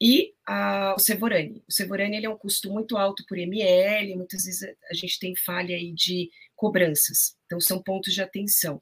e 0.01 0.35
a, 0.47 0.95
o 0.97 1.01
Sevorani. 1.01 1.63
O 1.69 1.73
Sevorani 1.73 2.17
ele 2.17 2.27
é 2.27 2.31
um 2.31 2.37
custo 2.37 2.71
muito 2.71 2.97
alto 2.97 3.25
por 3.27 3.39
ml, 3.39 4.17
muitas 4.17 4.45
vezes 4.45 4.63
a 4.91 4.95
gente 4.95 5.19
tem 5.19 5.35
falha 5.37 5.75
aí 5.75 5.93
de 5.93 6.31
cobranças, 6.55 7.37
então 7.47 7.61
são 7.61 7.83
pontos 7.83 8.15
de 8.15 8.23
atenção. 8.23 8.81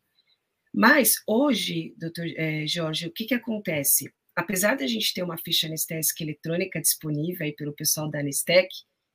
Mas 0.72 1.14
hoje, 1.26 1.94
doutor 1.96 2.26
é, 2.36 2.66
Jorge, 2.66 3.06
o 3.06 3.12
que, 3.12 3.26
que 3.26 3.34
acontece? 3.34 4.12
Apesar 4.34 4.76
da 4.76 4.86
gente 4.86 5.14
ter 5.14 5.22
uma 5.22 5.38
ficha 5.38 5.66
anestésica 5.66 6.22
eletrônica 6.22 6.80
disponível 6.80 7.44
aí 7.46 7.52
pelo 7.52 7.74
pessoal 7.74 8.10
da 8.10 8.20
Anestec, 8.20 8.68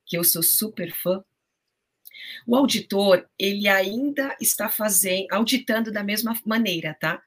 que 0.06 0.16
eu 0.16 0.24
sou 0.24 0.42
super 0.42 0.92
fã, 0.92 1.22
o 2.46 2.56
auditor, 2.56 3.28
ele 3.38 3.68
ainda 3.68 4.36
está 4.40 4.68
fazendo, 4.68 5.26
auditando 5.30 5.92
da 5.92 6.02
mesma 6.02 6.38
maneira, 6.44 6.96
tá? 7.00 7.22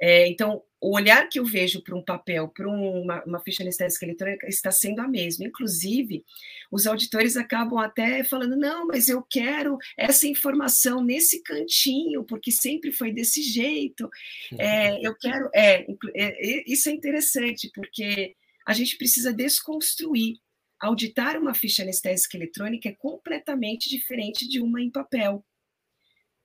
É, 0.00 0.26
então, 0.28 0.62
o 0.82 0.96
olhar 0.96 1.28
que 1.28 1.38
eu 1.38 1.44
vejo 1.44 1.80
para 1.80 1.94
um 1.94 2.02
papel, 2.02 2.48
para 2.48 2.68
uma, 2.68 3.22
uma, 3.24 3.40
ficha 3.40 3.62
anestésica 3.62 4.04
eletrônica, 4.04 4.48
está 4.48 4.72
sendo 4.72 5.00
a 5.00 5.06
mesma. 5.06 5.46
Inclusive, 5.46 6.24
os 6.72 6.88
auditores 6.88 7.36
acabam 7.36 7.78
até 7.78 8.24
falando: 8.24 8.56
não, 8.56 8.88
mas 8.88 9.08
eu 9.08 9.22
quero 9.22 9.78
essa 9.96 10.26
informação 10.26 11.02
nesse 11.02 11.40
cantinho, 11.44 12.24
porque 12.24 12.50
sempre 12.50 12.90
foi 12.90 13.12
desse 13.12 13.42
jeito. 13.42 14.10
É, 14.58 14.98
eu 15.06 15.14
quero. 15.14 15.48
É, 15.54 15.86
é, 16.16 16.64
isso 16.66 16.88
é 16.88 16.92
interessante, 16.92 17.70
porque 17.72 18.34
a 18.66 18.72
gente 18.72 18.96
precisa 18.96 19.32
desconstruir. 19.32 20.38
Auditar 20.80 21.38
uma 21.38 21.54
ficha 21.54 21.84
anestésica 21.84 22.36
eletrônica 22.36 22.88
é 22.88 22.92
completamente 22.92 23.88
diferente 23.88 24.48
de 24.48 24.60
uma 24.60 24.82
em 24.82 24.90
papel. 24.90 25.44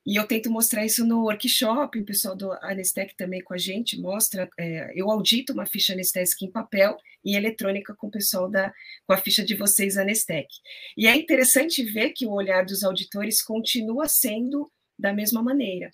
E 0.08 0.16
eu 0.16 0.26
tento 0.26 0.50
mostrar 0.50 0.86
isso 0.86 1.06
no 1.06 1.24
workshop, 1.24 2.00
o 2.00 2.06
pessoal 2.06 2.34
do 2.34 2.54
Anestec 2.62 3.14
também 3.18 3.44
com 3.44 3.54
a 3.54 3.58
gente 3.58 4.00
mostra. 4.00 4.50
É, 4.58 4.94
eu 4.96 5.12
audito 5.12 5.52
uma 5.52 5.66
ficha 5.66 5.92
anestésica 5.92 6.46
em 6.46 6.50
papel 6.50 6.96
e 7.26 7.36
eletrônica 7.36 7.94
com 7.94 8.08
o 8.08 8.12
pessoal 8.12 8.50
da 8.50 8.74
com 9.06 9.12
a 9.12 9.18
ficha 9.18 9.44
de 9.44 9.54
vocês 9.54 9.98
Anestec. 9.98 10.48
E 10.96 11.08
é 11.08 11.14
interessante 11.14 11.84
ver 11.84 12.12
que 12.12 12.26
o 12.26 12.32
olhar 12.32 12.66
dos 12.66 12.86
auditores 12.86 13.42
continua 13.42 14.08
sendo 14.08 14.72
da 14.98 15.12
mesma 15.12 15.44
maneira. 15.44 15.92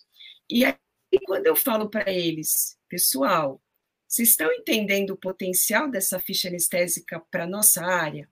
E 0.47 0.63
aí, 0.63 0.75
quando 1.25 1.47
eu 1.47 1.55
falo 1.55 1.89
para 1.89 2.11
eles, 2.11 2.77
pessoal, 2.87 3.59
vocês 4.07 4.29
estão 4.29 4.53
entendendo 4.53 5.09
o 5.09 5.17
potencial 5.17 5.89
dessa 5.89 6.19
ficha 6.19 6.49
anestésica 6.49 7.19
para 7.31 7.47
nossa 7.47 7.83
área? 7.83 8.29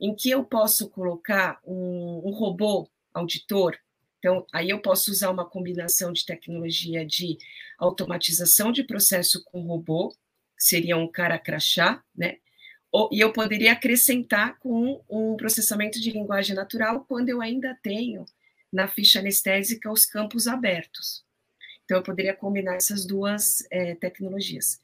Em 0.00 0.16
que 0.16 0.30
eu 0.30 0.42
posso 0.42 0.88
colocar 0.88 1.60
um, 1.62 2.22
um 2.24 2.30
robô 2.30 2.88
auditor 3.12 3.78
então, 4.20 4.46
aí 4.52 4.68
eu 4.68 4.80
posso 4.80 5.10
usar 5.10 5.30
uma 5.30 5.48
combinação 5.48 6.12
de 6.12 6.26
tecnologia 6.26 7.04
de 7.06 7.38
automatização 7.78 8.70
de 8.70 8.84
processo 8.84 9.42
com 9.44 9.62
robô, 9.62 10.14
seria 10.58 10.96
um 10.98 11.10
cara 11.10 11.38
crachá, 11.38 12.04
né? 12.14 12.36
e 13.12 13.20
eu 13.20 13.32
poderia 13.32 13.72
acrescentar 13.72 14.58
com 14.58 15.02
um 15.08 15.36
processamento 15.36 15.98
de 15.98 16.10
linguagem 16.10 16.54
natural 16.54 17.04
quando 17.08 17.30
eu 17.30 17.40
ainda 17.40 17.78
tenho 17.82 18.26
na 18.70 18.86
ficha 18.86 19.20
anestésica 19.20 19.90
os 19.90 20.04
campos 20.04 20.46
abertos. 20.46 21.24
Então, 21.84 21.98
eu 21.98 22.02
poderia 22.02 22.34
combinar 22.34 22.74
essas 22.76 23.06
duas 23.06 23.64
é, 23.70 23.94
tecnologias. 23.94 24.80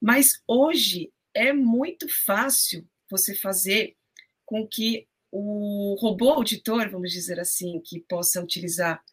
Mas 0.00 0.40
hoje 0.46 1.12
é 1.34 1.52
muito 1.52 2.08
fácil 2.08 2.86
você 3.10 3.34
fazer 3.34 3.96
com 4.44 4.66
que 4.66 5.08
o 5.38 5.94
robô 6.00 6.30
auditor, 6.30 6.88
vamos 6.88 7.12
dizer 7.12 7.38
assim, 7.38 7.78
que 7.80 8.00
possa 8.00 8.42
utilizar 8.42 9.04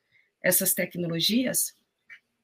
essas 0.41 0.73
tecnologias, 0.73 1.75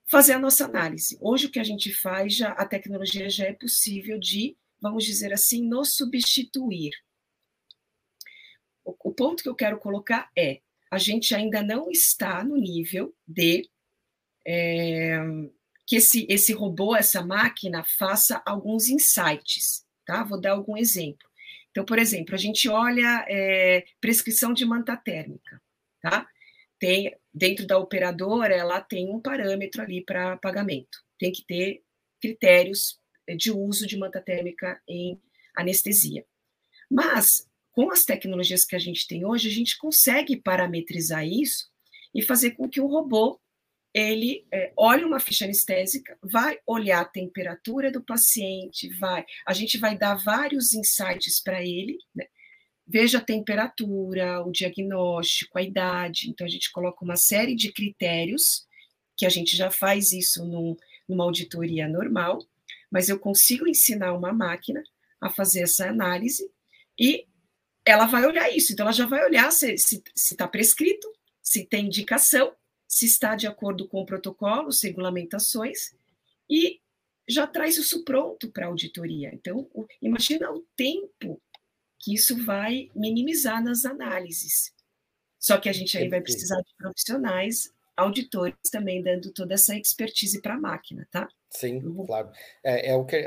fazer 0.06 0.34
a 0.34 0.40
nossa 0.40 0.66
análise. 0.66 1.18
Hoje 1.22 1.46
o 1.46 1.50
que 1.50 1.60
a 1.60 1.64
gente 1.64 1.94
faz, 1.94 2.36
já, 2.36 2.52
a 2.52 2.66
tecnologia 2.66 3.30
já 3.30 3.46
é 3.46 3.54
possível 3.54 4.20
de, 4.20 4.58
vamos 4.82 5.06
dizer 5.06 5.32
assim, 5.32 5.66
nos 5.66 5.94
substituir. 5.94 6.92
O, 8.84 8.94
o 9.02 9.14
ponto 9.14 9.42
que 9.42 9.50
eu 9.50 9.56
quero 9.56 9.80
colocar 9.80 10.30
é, 10.38 10.60
a 10.92 10.98
gente 10.98 11.34
ainda 11.34 11.64
não 11.64 11.90
está 11.90 12.44
no 12.44 12.58
nível 12.58 13.16
de 13.26 13.70
é, 14.46 15.20
que 15.86 15.96
esse, 15.96 16.26
esse 16.30 16.52
robô, 16.52 16.98
essa 16.98 17.24
máquina, 17.24 17.84
faça 17.84 18.42
alguns 18.46 18.90
insights, 18.90 19.86
tá? 20.06 20.24
Vou 20.24 20.40
dar 20.40 20.52
algum 20.52 20.76
exemplo. 20.76 21.29
Então, 21.80 21.86
por 21.86 21.98
exemplo, 21.98 22.36
a 22.36 22.38
gente 22.38 22.68
olha 22.68 23.26
é, 23.30 23.86
prescrição 24.02 24.52
de 24.52 24.66
manta 24.66 24.98
térmica, 24.98 25.62
tá? 26.02 26.28
Tem, 26.78 27.16
dentro 27.34 27.66
da 27.66 27.78
operadora, 27.78 28.54
ela 28.54 28.82
tem 28.82 29.10
um 29.10 29.22
parâmetro 29.22 29.82
ali 29.82 30.04
para 30.04 30.36
pagamento. 30.36 30.98
Tem 31.18 31.32
que 31.32 31.42
ter 31.46 31.82
critérios 32.22 33.00
de 33.38 33.50
uso 33.50 33.88
de 33.88 33.98
manta 33.98 34.20
térmica 34.20 34.82
em 34.86 35.22
anestesia. 35.56 36.26
Mas, 36.92 37.48
com 37.72 37.90
as 37.92 38.04
tecnologias 38.04 38.66
que 38.66 38.76
a 38.76 38.80
gente 38.80 39.08
tem 39.08 39.26
hoje, 39.26 39.48
a 39.48 39.54
gente 39.54 39.78
consegue 39.78 40.36
parametrizar 40.36 41.26
isso 41.26 41.70
e 42.14 42.22
fazer 42.22 42.52
com 42.52 42.68
que 42.68 42.82
o 42.82 42.88
robô 42.88 43.40
ele 43.94 44.46
é, 44.52 44.72
olha 44.78 45.06
uma 45.06 45.20
ficha 45.20 45.46
anestésica, 45.46 46.18
vai 46.22 46.60
olhar 46.66 47.02
a 47.02 47.06
temperatura 47.06 47.92
do 47.92 48.04
paciente, 48.04 48.90
vai, 48.98 49.26
a 49.46 49.54
gente 49.54 49.78
vai 49.78 49.98
dar 49.98 50.16
vários 50.16 50.74
insights 50.74 51.42
para 51.42 51.64
ele, 51.64 51.98
né? 52.14 52.26
veja 52.88 53.18
a 53.20 53.24
temperatura, 53.24 54.42
o 54.44 54.52
diagnóstico, 54.52 55.58
a 55.58 55.62
idade, 55.62 56.30
então 56.30 56.46
a 56.46 56.50
gente 56.50 56.72
coloca 56.72 57.04
uma 57.04 57.16
série 57.16 57.56
de 57.56 57.72
critérios, 57.72 58.66
que 59.18 59.26
a 59.26 59.30
gente 59.30 59.56
já 59.58 59.70
faz 59.70 60.12
isso 60.12 60.46
num, 60.46 60.76
numa 61.08 61.24
auditoria 61.24 61.88
normal, 61.88 62.40
mas 62.92 63.10
eu 63.10 63.20
consigo 63.20 63.68
ensinar 63.68 64.14
uma 64.14 64.32
máquina 64.32 64.84
a 65.22 65.30
fazer 65.30 65.62
essa 65.62 65.88
análise 65.88 66.50
e 66.98 67.26
ela 67.86 68.06
vai 68.06 68.26
olhar 68.26 68.50
isso, 68.56 68.72
então 68.72 68.86
ela 68.86 68.94
já 68.94 69.06
vai 69.06 69.24
olhar 69.26 69.52
se 69.52 69.74
está 70.16 70.48
prescrito, 70.48 71.12
se 71.42 71.66
tem 71.66 71.88
indicação, 71.88 72.54
se 72.90 73.06
está 73.06 73.36
de 73.36 73.46
acordo 73.46 73.88
com 73.88 74.04
protocolos, 74.04 74.82
regulamentações, 74.82 75.96
e 76.50 76.82
já 77.28 77.46
traz 77.46 77.78
isso 77.78 78.04
pronto 78.04 78.52
para 78.52 78.66
a 78.66 78.70
auditoria. 78.70 79.30
Então, 79.32 79.70
imagina 80.02 80.52
o 80.52 80.66
tempo 80.76 81.40
que 82.00 82.16
isso 82.16 82.44
vai 82.44 82.90
minimizar 82.96 83.64
nas 83.64 83.86
análises. 83.86 84.74
Só 85.38 85.60
que 85.60 85.70
a 85.70 85.72
gente 85.72 85.96
aí 85.96 86.10
vai 86.10 86.20
precisar 86.20 86.60
de 86.62 86.76
profissionais, 86.76 87.72
auditores 87.96 88.56
também 88.72 89.04
dando 89.04 89.32
toda 89.32 89.54
essa 89.54 89.76
expertise 89.76 90.42
para 90.42 90.56
a 90.56 90.60
máquina, 90.60 91.08
tá? 91.12 91.28
Sim, 91.52 91.78
uhum. 91.86 92.06
claro. 92.08 92.32
É, 92.64 92.90
é, 92.90 92.96
o 92.96 93.06
que, 93.06 93.18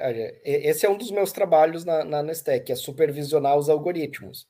esse 0.45 0.85
é 0.85 0.91
um 0.91 0.99
dos 0.99 1.13
meus 1.13 1.31
trabalhos 1.31 1.85
na, 1.85 2.05
na 2.05 2.23
Nestec, 2.23 2.73
é 2.73 2.75
supervisionar 2.75 3.57
os 3.57 3.69
algoritmos. 3.69 4.49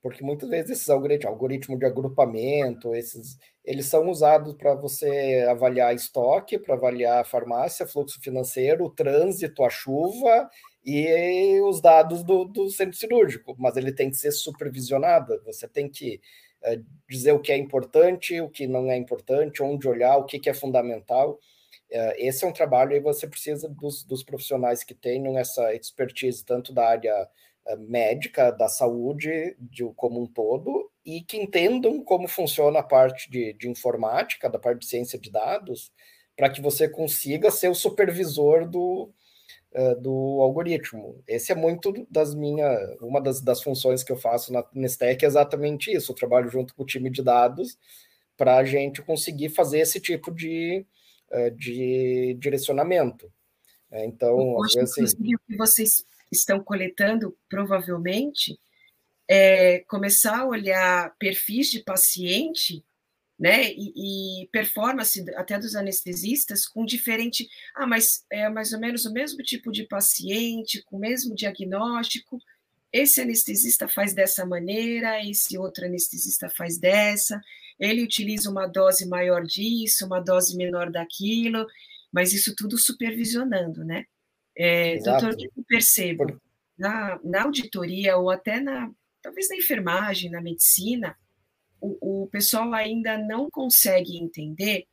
Porque 0.00 0.22
muitas 0.22 0.48
vezes 0.48 0.70
esses 0.70 0.90
algoritmos, 0.90 1.32
algoritmo 1.32 1.78
de 1.78 1.86
agrupamento, 1.86 2.94
esses, 2.94 3.38
eles 3.64 3.86
são 3.86 4.08
usados 4.10 4.54
para 4.54 4.74
você 4.74 5.46
avaliar 5.48 5.94
estoque, 5.94 6.58
para 6.58 6.74
avaliar 6.74 7.20
a 7.20 7.24
farmácia, 7.24 7.86
fluxo 7.86 8.20
financeiro, 8.20 8.84
o 8.84 8.90
trânsito, 8.90 9.62
a 9.62 9.70
chuva 9.70 10.50
e 10.84 11.60
os 11.60 11.80
dados 11.80 12.24
do, 12.24 12.44
do 12.44 12.68
centro 12.70 12.96
cirúrgico. 12.96 13.54
Mas 13.58 13.76
ele 13.76 13.92
tem 13.92 14.10
que 14.10 14.16
ser 14.16 14.32
supervisionado, 14.32 15.40
você 15.44 15.68
tem 15.68 15.88
que 15.88 16.20
é, 16.64 16.80
dizer 17.08 17.32
o 17.32 17.40
que 17.40 17.52
é 17.52 17.56
importante, 17.56 18.40
o 18.40 18.48
que 18.50 18.66
não 18.66 18.90
é 18.90 18.96
importante, 18.96 19.62
onde 19.62 19.88
olhar, 19.88 20.16
o 20.16 20.24
que, 20.24 20.40
que 20.40 20.50
é 20.50 20.54
fundamental. 20.54 21.38
É, 21.90 22.26
esse 22.26 22.44
é 22.44 22.48
um 22.48 22.52
trabalho 22.52 22.96
e 22.96 23.00
você 23.00 23.26
precisa 23.28 23.68
dos, 23.68 24.04
dos, 24.04 24.24
profissionais 24.24 24.82
que 24.82 24.94
tenham 24.94 25.38
essa 25.38 25.74
expertise, 25.74 26.44
tanto 26.44 26.72
da 26.72 26.88
área 26.88 27.28
médica, 27.78 28.50
da 28.50 28.68
saúde 28.68 29.56
de, 29.58 29.84
como 29.94 30.22
um 30.22 30.26
todo, 30.26 30.90
e 31.04 31.22
que 31.22 31.36
entendam 31.36 32.02
como 32.02 32.28
funciona 32.28 32.80
a 32.80 32.82
parte 32.82 33.30
de, 33.30 33.52
de 33.54 33.68
informática, 33.68 34.48
da 34.48 34.58
parte 34.58 34.80
de 34.80 34.86
ciência 34.86 35.18
de 35.18 35.30
dados, 35.30 35.92
para 36.36 36.50
que 36.50 36.60
você 36.60 36.88
consiga 36.88 37.50
ser 37.50 37.68
o 37.68 37.74
supervisor 37.74 38.68
do, 38.68 39.10
uh, 39.74 40.00
do 40.00 40.40
algoritmo. 40.40 41.22
Esse 41.26 41.52
é 41.52 41.54
muito 41.54 42.06
das 42.10 42.34
minhas, 42.34 42.78
uma 43.00 43.20
das, 43.20 43.40
das 43.40 43.62
funções 43.62 44.02
que 44.02 44.12
eu 44.12 44.16
faço 44.16 44.52
na 44.52 44.64
Nestec 44.74 45.24
é 45.24 45.28
exatamente 45.28 45.92
isso. 45.92 46.12
Eu 46.12 46.16
trabalho 46.16 46.48
junto 46.48 46.74
com 46.74 46.82
o 46.82 46.86
time 46.86 47.10
de 47.10 47.22
dados 47.22 47.78
para 48.36 48.56
a 48.56 48.64
gente 48.64 49.02
conseguir 49.02 49.50
fazer 49.50 49.80
esse 49.80 50.00
tipo 50.00 50.32
de, 50.32 50.84
eh, 51.30 51.50
de 51.50 52.36
direcionamento. 52.40 53.30
É, 53.90 54.06
então, 54.06 54.56
assim, 54.62 54.80
o 55.04 55.38
que 55.46 55.56
vocês 55.56 56.02
estão 56.32 56.62
coletando, 56.62 57.36
provavelmente, 57.48 58.58
é 59.28 59.80
começar 59.88 60.40
a 60.40 60.46
olhar 60.46 61.14
perfis 61.18 61.70
de 61.70 61.80
paciente 61.80 62.84
né, 63.38 63.72
e, 63.72 64.44
e, 64.44 64.48
performance 64.52 65.24
até 65.36 65.58
dos 65.58 65.74
anestesistas 65.74 66.66
com 66.66 66.84
diferente, 66.84 67.48
ah, 67.74 67.86
mas 67.86 68.24
é 68.30 68.48
mais 68.48 68.72
ou 68.72 68.80
menos 68.80 69.04
o 69.04 69.12
mesmo 69.12 69.42
tipo 69.42 69.72
de 69.72 69.84
paciente, 69.84 70.82
com 70.84 70.96
o 70.96 71.00
mesmo 71.00 71.34
diagnóstico, 71.34 72.38
esse 72.92 73.20
anestesista 73.20 73.88
faz 73.88 74.12
dessa 74.12 74.44
maneira, 74.44 75.24
esse 75.24 75.56
outro 75.56 75.86
anestesista 75.86 76.48
faz 76.50 76.78
dessa, 76.78 77.40
ele 77.80 78.04
utiliza 78.04 78.50
uma 78.50 78.66
dose 78.66 79.08
maior 79.08 79.42
disso, 79.44 80.06
uma 80.06 80.20
dose 80.20 80.56
menor 80.56 80.90
daquilo, 80.90 81.66
mas 82.12 82.32
isso 82.32 82.54
tudo 82.54 82.78
supervisionando, 82.78 83.82
né? 83.82 84.04
É, 84.56 84.98
doutor, 84.98 85.32
o 85.32 85.36
que 85.36 85.46
eu 85.46 85.64
percebo 85.66 86.40
na, 86.76 87.18
na 87.22 87.44
auditoria 87.44 88.16
ou 88.16 88.30
até 88.30 88.60
na, 88.60 88.90
talvez 89.22 89.48
na 89.48 89.56
enfermagem, 89.56 90.30
na 90.30 90.40
medicina, 90.40 91.16
o, 91.80 92.24
o 92.24 92.26
pessoal 92.28 92.72
ainda 92.74 93.16
não 93.16 93.50
consegue 93.50 94.16
entender 94.16 94.86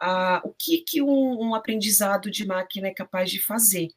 ah, 0.00 0.40
o 0.44 0.52
que, 0.52 0.78
que 0.78 1.02
um, 1.02 1.40
um 1.40 1.54
aprendizado 1.54 2.30
de 2.30 2.46
máquina 2.46 2.88
é 2.88 2.94
capaz 2.94 3.30
de 3.30 3.40
fazer. 3.40 3.88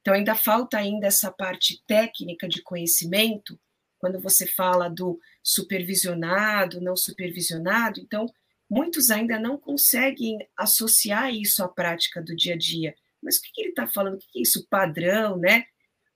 Então, 0.00 0.14
ainda 0.14 0.34
falta 0.34 0.76
ainda 0.76 1.06
essa 1.06 1.32
parte 1.32 1.82
técnica 1.86 2.46
de 2.46 2.62
conhecimento 2.62 3.58
quando 3.98 4.20
você 4.20 4.46
fala 4.46 4.90
do 4.90 5.18
supervisionado, 5.42 6.78
não 6.78 6.94
supervisionado, 6.94 7.98
então 8.00 8.26
muitos 8.68 9.10
ainda 9.10 9.38
não 9.38 9.56
conseguem 9.56 10.46
associar 10.54 11.34
isso 11.34 11.64
à 11.64 11.68
prática 11.68 12.20
do 12.20 12.36
dia 12.36 12.52
a 12.52 12.58
dia. 12.58 12.94
Mas 13.24 13.38
o 13.38 13.42
que, 13.42 13.60
ele 13.60 13.70
está 13.70 13.86
falando? 13.86 14.14
O 14.14 14.18
que 14.18 14.38
é 14.38 14.42
isso? 14.42 14.66
Padrão, 14.68 15.36
né? 15.38 15.64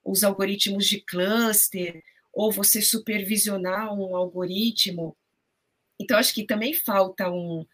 Os 0.03 0.23
algoritmos 0.23 0.85
de 0.85 1.01
cluster, 1.01 2.01
ou 2.31 2.51
você 2.51 2.81
supervisionar 2.81 3.93
um 3.93 4.15
algoritmo. 4.15 5.17
Então, 5.99 6.17
acho 6.17 6.33
que 6.33 6.45
também 6.45 6.73
falta 6.73 7.29
um, 7.29 7.65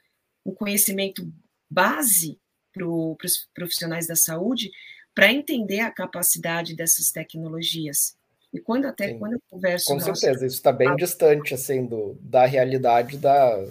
um 0.45 0.53
conhecimento 0.53 1.31
base 1.69 2.39
para 2.73 2.87
os 2.87 3.49
profissionais 3.53 4.07
da 4.07 4.15
saúde 4.15 4.71
para 5.13 5.31
entender 5.31 5.79
a 5.79 5.91
capacidade 5.91 6.75
dessas 6.75 7.11
tecnologias. 7.11 8.17
E 8.53 8.59
quando 8.59 8.85
até 8.85 9.09
Sim. 9.09 9.19
quando 9.19 9.33
eu 9.33 9.41
converso. 9.49 9.87
Com 9.87 9.93
nossa, 9.95 10.15
certeza, 10.15 10.45
isso 10.45 10.55
está 10.55 10.71
bem 10.71 10.89
a... 10.89 10.95
distante 10.95 11.53
assim, 11.53 11.85
do, 11.85 12.17
da 12.21 12.45
realidade 12.45 13.17
da, 13.17 13.65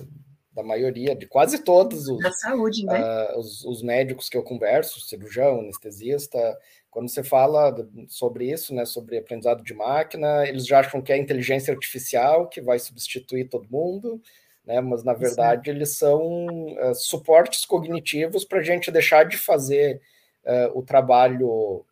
da 0.55 0.63
maioria, 0.63 1.17
de 1.17 1.27
quase 1.27 1.59
todos 1.59 2.07
os, 2.07 2.23
da 2.23 2.33
saúde, 2.33 2.87
né? 2.87 3.01
Uh, 3.01 3.39
os, 3.39 3.65
os, 3.65 3.83
médicos 3.83 4.29
que 4.29 4.37
eu 4.37 4.43
converso, 4.43 5.01
cirurgião, 5.01 5.59
anestesista, 5.59 6.39
quando 6.91 7.09
você 7.09 7.25
fala 7.25 7.75
sobre 8.07 8.53
isso, 8.53 8.73
né, 8.73 8.85
sobre 8.85 9.19
aprendizado 9.19 9.65
de 9.65 9.75
máquina, 9.75 10.47
eles 10.47 10.65
já 10.65 10.79
acham 10.79 11.03
que 11.03 11.13
é 11.13 11.17
inteligência 11.19 11.75
artificial 11.75 12.49
que 12.49 12.61
vai 12.61 12.79
substituir 12.79 13.49
todo 13.49 13.69
mundo, 13.69 14.23
né, 14.65 14.81
mas 14.81 15.03
na 15.03 15.13
verdade 15.13 15.69
Exato. 15.69 15.71
eles 15.71 15.97
são 15.97 16.47
uh, 16.47 16.95
suportes 16.95 17.67
cognitivos 17.67 18.45
para 18.45 18.61
a 18.61 18.63
gente 18.63 18.93
deixar 18.93 19.25
de 19.25 19.37
fazer 19.37 20.01
uh, 20.45 20.79
o 20.79 20.85
trabalho 20.85 21.85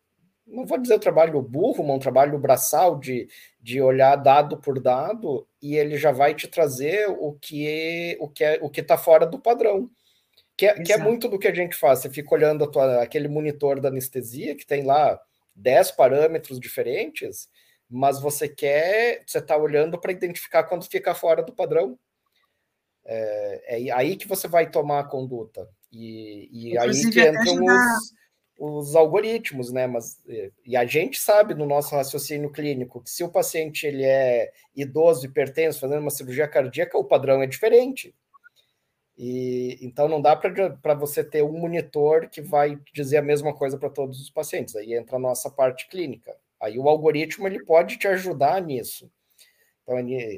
não 0.45 0.65
vou 0.65 0.77
dizer 0.77 0.95
o 0.95 0.99
trabalho 0.99 1.41
burro, 1.41 1.83
mas 1.83 1.95
um 1.95 1.99
trabalho 1.99 2.37
braçal 2.37 2.99
de, 2.99 3.27
de 3.61 3.81
olhar 3.81 4.15
dado 4.15 4.57
por 4.57 4.79
dado 4.79 5.47
e 5.61 5.75
ele 5.75 5.97
já 5.97 6.11
vai 6.11 6.33
te 6.35 6.47
trazer 6.47 7.07
o 7.09 7.33
que 7.33 7.67
é, 7.67 8.17
o 8.19 8.27
que 8.27 8.43
é, 8.43 8.59
o 8.61 8.69
que 8.69 8.81
está 8.81 8.97
fora 8.97 9.25
do 9.25 9.39
padrão. 9.39 9.89
Que 10.55 10.67
é, 10.67 10.83
que 10.83 10.93
é 10.93 10.97
muito 10.97 11.27
do 11.27 11.39
que 11.39 11.47
a 11.47 11.53
gente 11.53 11.75
faz. 11.75 11.99
Você 11.99 12.09
fica 12.09 12.35
olhando 12.35 12.69
tua, 12.69 13.01
aquele 13.01 13.27
monitor 13.27 13.79
da 13.79 13.89
anestesia 13.89 14.55
que 14.55 14.65
tem 14.65 14.83
lá 14.83 15.19
10 15.55 15.91
parâmetros 15.91 16.59
diferentes, 16.59 17.49
mas 17.89 18.19
você 18.19 18.47
quer, 18.47 19.23
você 19.25 19.39
está 19.39 19.57
olhando 19.57 19.99
para 19.99 20.11
identificar 20.11 20.63
quando 20.63 20.85
fica 20.85 21.15
fora 21.15 21.41
do 21.41 21.53
padrão. 21.53 21.97
É, 23.05 23.87
é, 23.87 23.91
aí 23.91 24.15
que 24.15 24.27
você 24.27 24.47
vai 24.47 24.69
tomar 24.69 24.99
a 24.99 25.03
conduta. 25.03 25.67
E, 25.91 26.49
e 26.51 26.77
aí 26.77 26.91
que 27.11 27.21
entram 27.21 27.65
os 27.65 28.13
os 28.57 28.95
algoritmos, 28.95 29.71
né? 29.71 29.87
Mas 29.87 30.21
e 30.65 30.75
a 30.75 30.85
gente 30.85 31.19
sabe 31.19 31.53
no 31.53 31.65
nosso 31.65 31.95
raciocínio 31.95 32.51
clínico 32.51 33.01
que 33.01 33.09
se 33.09 33.23
o 33.23 33.29
paciente 33.29 33.85
ele 33.85 34.03
é 34.03 34.51
idoso, 34.75 35.25
hipertenso, 35.25 35.79
fazendo 35.79 36.01
uma 36.01 36.11
cirurgia 36.11 36.47
cardíaca, 36.47 36.97
o 36.97 37.03
padrão 37.03 37.41
é 37.41 37.47
diferente. 37.47 38.13
E 39.17 39.77
então 39.81 40.07
não 40.07 40.21
dá 40.21 40.35
para 40.35 40.93
você 40.95 41.23
ter 41.23 41.43
um 41.43 41.51
monitor 41.51 42.29
que 42.29 42.41
vai 42.41 42.79
dizer 42.93 43.17
a 43.17 43.21
mesma 43.21 43.53
coisa 43.53 43.77
para 43.77 43.89
todos 43.89 44.19
os 44.21 44.29
pacientes. 44.29 44.75
Aí 44.75 44.93
entra 44.93 45.17
a 45.17 45.19
nossa 45.19 45.49
parte 45.49 45.87
clínica. 45.87 46.35
Aí 46.59 46.79
o 46.79 46.87
algoritmo 46.87 47.47
ele 47.47 47.63
pode 47.65 47.97
te 47.97 48.07
ajudar 48.07 48.61
nisso. 48.61 49.11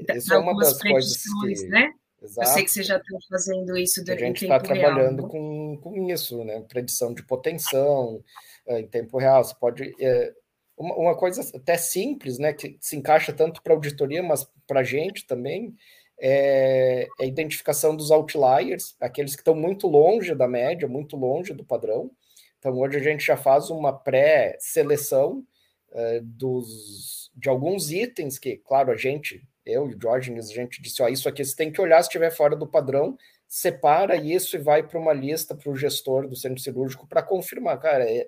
Então, 0.01 0.17
isso 0.17 0.33
é 0.33 0.37
uma 0.37 0.55
das 0.57 0.81
coisas 0.81 1.21
que, 1.21 1.67
né? 1.67 1.93
Exato. 2.25 2.47
Eu 2.47 2.53
sei 2.53 2.63
que 2.63 2.71
você 2.71 2.83
já 2.83 2.97
está 2.97 3.17
fazendo 3.29 3.77
isso 3.77 4.03
durante 4.03 4.23
A 4.23 4.27
gente 4.27 4.43
está 4.43 4.59
trabalhando 4.59 5.19
real, 5.19 5.29
com, 5.29 5.77
com 5.81 6.11
isso, 6.11 6.43
né? 6.43 6.59
Predição 6.67 7.13
de 7.13 7.23
potensão 7.23 8.21
é, 8.67 8.79
em 8.79 8.87
tempo 8.87 9.17
real. 9.17 9.43
Você 9.43 9.55
pode. 9.55 9.93
É, 9.99 10.33
uma, 10.77 10.95
uma, 10.95 11.17
coisa 11.17 11.41
até 11.55 11.77
simples, 11.77 12.39
né? 12.39 12.51
Que 12.51 12.77
se 12.81 12.97
encaixa 12.97 13.31
tanto 13.31 13.61
para 13.61 13.73
auditoria, 13.73 14.23
mas 14.23 14.45
para 14.67 14.79
a 14.79 14.83
gente 14.83 15.25
também, 15.27 15.75
é, 16.19 17.07
é 17.19 17.23
a 17.23 17.27
identificação 17.27 17.95
dos 17.95 18.11
outliers, 18.11 18.95
aqueles 18.99 19.35
que 19.35 19.41
estão 19.41 19.55
muito 19.55 19.87
longe 19.87 20.33
da 20.33 20.47
média, 20.47 20.87
muito 20.87 21.15
longe 21.15 21.53
do 21.53 21.63
padrão. 21.63 22.11
Então, 22.57 22.73
hoje 22.79 22.97
a 22.97 23.03
gente 23.03 23.23
já 23.23 23.37
faz 23.37 23.69
uma 23.69 23.93
pré-seleção 23.93 25.45
é, 25.93 26.19
dos 26.23 27.31
de 27.35 27.49
alguns 27.49 27.91
itens 27.91 28.39
que, 28.39 28.57
claro, 28.57 28.91
a 28.91 28.95
gente 28.95 29.45
eu 29.65 29.89
e 29.89 29.93
o 29.93 29.97
Diógenes, 29.97 30.49
a 30.49 30.53
gente 30.53 30.81
disse, 30.81 31.01
ó, 31.01 31.07
isso 31.07 31.27
aqui 31.27 31.43
você 31.43 31.55
tem 31.55 31.71
que 31.71 31.81
olhar 31.81 32.01
se 32.01 32.07
estiver 32.07 32.29
fora 32.31 32.55
do 32.55 32.67
padrão, 32.67 33.17
separa 33.47 34.15
isso 34.15 34.55
e 34.55 34.59
vai 34.59 34.83
para 34.83 34.99
uma 34.99 35.13
lista 35.13 35.55
para 35.55 35.69
o 35.69 35.75
gestor 35.75 36.27
do 36.27 36.35
centro 36.35 36.61
cirúrgico 36.61 37.07
para 37.07 37.23
confirmar, 37.23 37.79
cara, 37.79 38.09
é, 38.09 38.27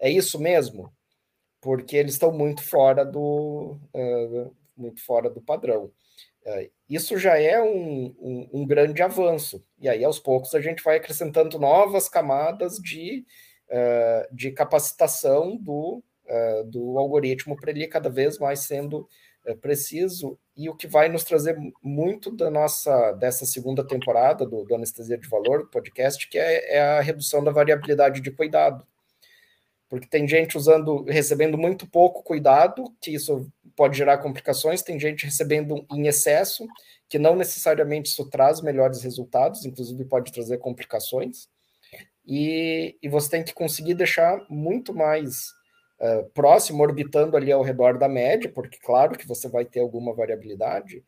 é 0.00 0.10
isso 0.10 0.38
mesmo? 0.38 0.92
Porque 1.60 1.96
eles 1.96 2.14
estão 2.14 2.32
muito 2.32 2.62
fora 2.62 3.04
do 3.04 3.78
uh, 3.94 4.54
muito 4.76 5.04
fora 5.04 5.30
do 5.30 5.40
padrão. 5.40 5.90
Uh, 6.44 6.70
isso 6.88 7.16
já 7.18 7.38
é 7.38 7.60
um, 7.62 8.14
um, 8.18 8.50
um, 8.52 8.66
grande 8.66 9.02
avanço. 9.02 9.64
E 9.78 9.88
aí, 9.88 10.04
aos 10.04 10.18
poucos, 10.18 10.54
a 10.54 10.60
gente 10.60 10.82
vai 10.82 10.96
acrescentando 10.96 11.58
novas 11.58 12.08
camadas 12.08 12.76
de, 12.76 13.24
uh, 13.70 14.34
de 14.34 14.50
capacitação 14.50 15.56
do, 15.56 16.02
do 16.66 16.98
algoritmo 16.98 17.56
para 17.56 17.70
ele 17.70 17.86
cada 17.86 18.10
vez 18.10 18.38
mais 18.38 18.60
sendo 18.60 19.08
preciso 19.52 20.38
e 20.56 20.70
o 20.70 20.76
que 20.76 20.86
vai 20.86 21.08
nos 21.08 21.24
trazer 21.24 21.56
muito 21.82 22.30
da 22.30 22.50
nossa 22.50 23.12
dessa 23.12 23.44
segunda 23.44 23.86
temporada 23.86 24.46
do, 24.46 24.64
do 24.64 24.74
Anestesia 24.74 25.18
de 25.18 25.28
Valor, 25.28 25.64
do 25.64 25.70
podcast, 25.70 26.28
que 26.28 26.38
é, 26.38 26.76
é, 26.76 26.80
a 26.80 27.00
redução 27.00 27.44
da 27.44 27.50
variabilidade 27.50 28.20
de 28.20 28.30
cuidado. 28.30 28.86
porque 29.88 30.06
tem 30.08 30.26
gente 30.26 30.56
usando, 30.56 31.04
recebendo 31.04 31.58
muito 31.58 31.86
pouco 31.86 32.22
cuidado, 32.22 32.84
que 33.00 33.10
isso 33.12 33.52
pode 33.76 33.98
gerar 33.98 34.18
complicações, 34.18 34.82
tem 34.82 34.98
gente 34.98 35.26
recebendo 35.26 35.84
em 35.92 36.06
excesso, 36.06 36.66
que 37.08 37.18
não 37.18 37.36
necessariamente 37.36 38.08
isso 38.08 38.28
traz 38.30 38.60
melhores 38.60 39.02
resultados, 39.02 39.64
inclusive 39.64 40.04
pode 40.04 40.32
trazer 40.32 40.58
complicações. 40.58 41.48
E, 42.26 42.96
e 43.02 43.08
você 43.08 43.30
tem 43.30 43.44
que 43.44 43.52
conseguir 43.52 43.94
deixar 43.94 44.40
muito 44.48 44.94
mais 44.94 45.52
uh, 46.04 46.30
próximo, 46.30 46.82
orbitando 46.82 47.36
ali 47.36 47.50
ao 47.50 47.62
redor 47.62 47.96
da 47.96 48.08
média, 48.08 48.50
porque 48.52 48.78
claro 48.78 49.16
que 49.16 49.26
você 49.26 49.48
vai 49.48 49.64
ter 49.64 49.80
alguma 49.80 50.12
variabilidade, 50.12 51.04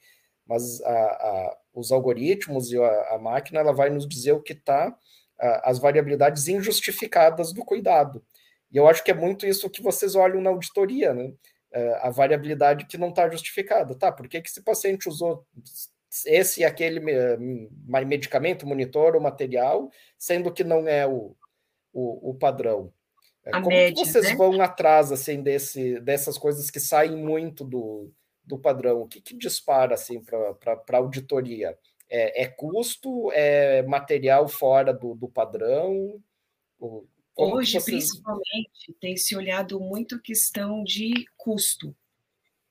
mas 0.46 0.80
a, 0.82 0.90
a, 0.90 1.58
os 1.74 1.92
algoritmos 1.92 2.72
e 2.72 2.78
a, 2.78 3.14
a, 3.14 3.18
máquina 3.18 3.60
ela 3.60 3.72
vai 3.72 3.90
nos 3.90 4.08
dizer 4.08 4.32
o 4.32 4.42
que 4.42 4.52
está, 4.52 4.96
as 5.64 5.78
variabilidades 5.78 6.48
injustificadas 6.48 7.52
do 7.52 7.62
cuidado. 7.62 8.24
E 8.72 8.78
eu 8.78 8.88
acho 8.88 9.04
que 9.04 9.10
é 9.10 9.14
muito 9.14 9.46
isso 9.46 9.68
que 9.68 9.82
vocês 9.82 10.14
olham 10.14 10.40
na 10.40 10.50
auditoria, 10.50 11.12
né? 11.12 11.32
Uh, 11.74 11.94
a 12.00 12.10
variabilidade 12.10 12.86
que 12.86 12.96
não 12.96 13.10
está 13.10 13.28
justificada. 13.28 13.94
Tá, 13.94 14.10
por 14.10 14.28
que, 14.28 14.40
que 14.40 14.48
esse 14.48 14.62
paciente 14.62 15.08
usou 15.08 15.46
esse 16.24 16.60
e 16.60 16.64
aquele 16.64 17.00
medicamento, 18.06 18.66
monitor 18.66 19.14
ou 19.14 19.20
material, 19.20 19.90
sendo 20.16 20.52
que 20.52 20.64
não 20.64 20.88
é 20.88 21.06
o, 21.06 21.36
o, 21.92 22.30
o 22.30 22.34
padrão? 22.34 22.92
É, 23.46 23.50
a 23.56 23.62
Como 23.62 23.68
média, 23.68 24.04
vocês 24.04 24.24
né? 24.24 24.34
vão 24.34 24.60
atrás 24.60 25.12
assim, 25.12 25.40
desse, 25.40 26.00
dessas 26.00 26.36
coisas 26.36 26.68
que 26.68 26.80
saem 26.80 27.16
muito 27.16 27.64
do, 27.64 28.12
do 28.44 28.58
padrão? 28.58 29.02
O 29.02 29.08
que, 29.08 29.20
que 29.20 29.36
dispara 29.36 29.94
assim, 29.94 30.20
para 30.20 30.82
a 30.92 30.96
auditoria? 30.96 31.78
É, 32.10 32.42
é, 32.42 32.48
custo? 32.48 33.30
É 33.32 33.82
material 33.82 34.48
fora 34.48 34.92
do, 34.92 35.14
do 35.14 35.28
padrão? 35.28 36.20
Como 36.78 37.56
Hoje, 37.56 37.72
vocês... 37.72 37.84
principalmente, 37.84 38.96
tem 39.00 39.16
se 39.16 39.36
olhado 39.36 39.78
muito 39.78 40.16
a 40.16 40.20
questão 40.20 40.82
de 40.82 41.12
custo. 41.36 41.94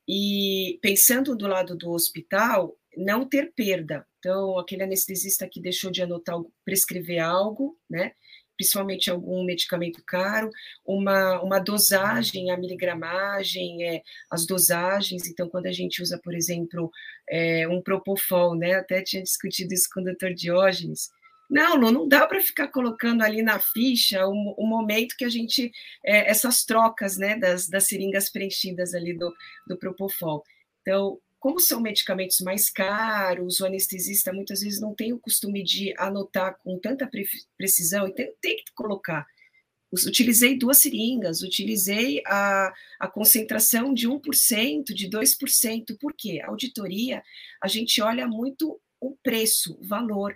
E 0.08 0.78
pensando 0.82 1.36
do 1.36 1.48
lado 1.48 1.76
do 1.76 1.92
hospital, 1.92 2.78
não 2.98 3.28
ter 3.28 3.54
perda. 3.54 4.06
Então, 4.20 4.58
aquele 4.58 4.84
anestesista 4.84 5.48
que 5.48 5.62
deixou 5.62 5.90
de 5.90 6.02
anotar, 6.02 6.36
prescrever 6.64 7.20
algo, 7.20 7.78
né? 7.90 8.14
Principalmente 8.56 9.10
algum 9.10 9.44
medicamento 9.44 10.02
caro, 10.06 10.50
uma, 10.86 11.41
uma 11.41 11.60
dosagem, 11.60 12.52
a 12.52 12.58
miligramagem, 12.58 13.84
é, 13.84 14.02
as 14.32 14.46
dosagens. 14.46 15.28
Então, 15.28 15.50
quando 15.50 15.68
a 15.68 15.72
gente 15.72 16.02
usa, 16.02 16.20
por 16.24 16.34
exemplo, 16.34 16.91
é, 17.30 17.68
um 17.68 17.82
Propofol, 17.82 18.56
né? 18.56 18.76
Até 18.76 19.02
tinha 19.02 19.24
discutido 19.24 19.74
isso 19.74 19.89
com 19.94 20.02
o 20.02 20.04
doutor 20.04 20.34
Diógenes. 20.34 21.10
Não, 21.50 21.78
não, 21.78 21.91
não 21.91 22.08
dá 22.08 22.26
para 22.26 22.41
ficar 22.41 22.70
colocando 22.70 23.22
ali 23.22 23.44
na 23.44 23.60
ficha 23.60 24.26
o, 24.28 24.56
o 24.58 24.65
momento 24.65 25.15
que 25.18 25.26
a 25.26 25.30
gente. 25.30 25.72
É, 26.04 26.30
essas 26.30 26.63
trocas 26.63 27.18
né, 27.18 27.38
das, 27.38 27.68
das 27.70 27.88
seringas 27.88 28.30
preenchidas 28.30 28.94
ali 28.94 29.13
do, 29.18 29.34
do 29.68 29.78
Propofol. 29.78 30.44
Então, 30.82 31.20
como 31.45 31.60
são 31.60 31.79
medicamentos 31.79 32.39
mais 32.39 32.71
caros, 32.71 33.60
o 33.60 33.67
anestesista 33.67 34.34
muitas 34.34 34.62
vezes 34.62 34.81
não 34.81 34.95
tem 34.95 35.13
o 35.13 35.19
costume 35.19 35.63
de 35.63 35.93
anotar 35.95 36.58
com 36.58 36.79
tanta 36.79 37.08
precisão 37.55 38.08
e 38.08 38.12
tem, 38.12 38.34
que 38.41 38.73
colocar. 38.73 39.27
Utilizei 39.93 40.58
duas 40.58 40.79
seringas, 40.79 41.43
utilizei 41.43 42.23
a, 42.25 42.73
a 42.99 43.08
concentração 43.08 43.93
de 43.93 44.10
1%, 44.10 44.86
de 44.86 45.08
2%. 45.08 45.95
Por 45.99 46.15
quê? 46.17 46.41
A 46.43 46.47
auditoria, 46.47 47.21
a 47.62 47.67
gente 47.67 48.01
olha 48.01 48.27
muito 48.27 48.81
o 48.99 49.15
preço, 49.21 49.77
o 49.79 49.86
valor. 49.86 50.36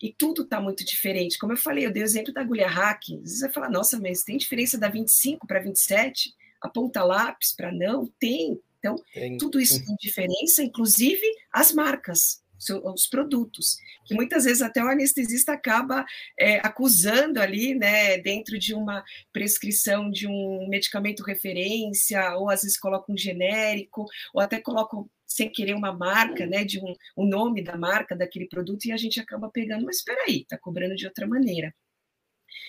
E 0.00 0.14
tudo 0.16 0.42
está 0.42 0.60
muito 0.60 0.84
diferente. 0.84 1.36
Como 1.36 1.52
eu 1.52 1.56
falei, 1.56 1.84
eu 1.84 1.92
dei 1.92 2.04
o 2.04 2.06
exemplo 2.06 2.32
da 2.32 2.42
agulha 2.42 2.68
hack. 2.68 3.02
Às 3.02 3.22
vezes 3.22 3.38
você 3.40 3.46
vai 3.46 3.54
falar, 3.54 3.70
nossa, 3.70 3.98
mas 3.98 4.22
tem 4.22 4.36
diferença 4.36 4.78
da 4.78 4.88
25 4.88 5.48
para 5.48 5.58
27? 5.58 6.32
A 6.62 6.68
ponta 6.68 7.02
lápis 7.02 7.52
para 7.52 7.72
não? 7.72 8.06
Tem, 8.20 8.56
então, 8.84 8.96
tudo 9.38 9.58
isso 9.58 9.82
tem 9.84 9.96
diferença, 9.98 10.62
inclusive 10.62 11.22
as 11.50 11.72
marcas, 11.72 12.42
os 12.84 13.06
produtos, 13.06 13.76
que 14.04 14.14
muitas 14.14 14.44
vezes 14.44 14.60
até 14.60 14.82
o 14.82 14.88
anestesista 14.88 15.52
acaba 15.52 16.04
é, 16.38 16.58
acusando 16.58 17.40
ali, 17.40 17.74
né, 17.74 18.18
dentro 18.18 18.58
de 18.58 18.74
uma 18.74 19.02
prescrição 19.32 20.10
de 20.10 20.26
um 20.26 20.68
medicamento 20.68 21.22
referência, 21.22 22.36
ou 22.36 22.50
às 22.50 22.62
vezes 22.62 22.78
coloca 22.78 23.10
um 23.10 23.16
genérico, 23.16 24.06
ou 24.34 24.40
até 24.40 24.60
coloca 24.60 24.96
sem 25.26 25.50
querer 25.50 25.74
uma 25.74 25.92
marca, 25.92 26.46
né, 26.46 26.64
de 26.64 26.78
um, 26.78 26.94
o 27.16 27.26
nome 27.26 27.62
da 27.62 27.76
marca 27.76 28.14
daquele 28.14 28.46
produto, 28.46 28.84
e 28.84 28.92
a 28.92 28.96
gente 28.96 29.18
acaba 29.18 29.50
pegando, 29.50 29.84
mas 29.84 29.96
espera 29.96 30.24
aí, 30.26 30.42
está 30.42 30.58
cobrando 30.58 30.94
de 30.94 31.06
outra 31.06 31.26
maneira. 31.26 31.74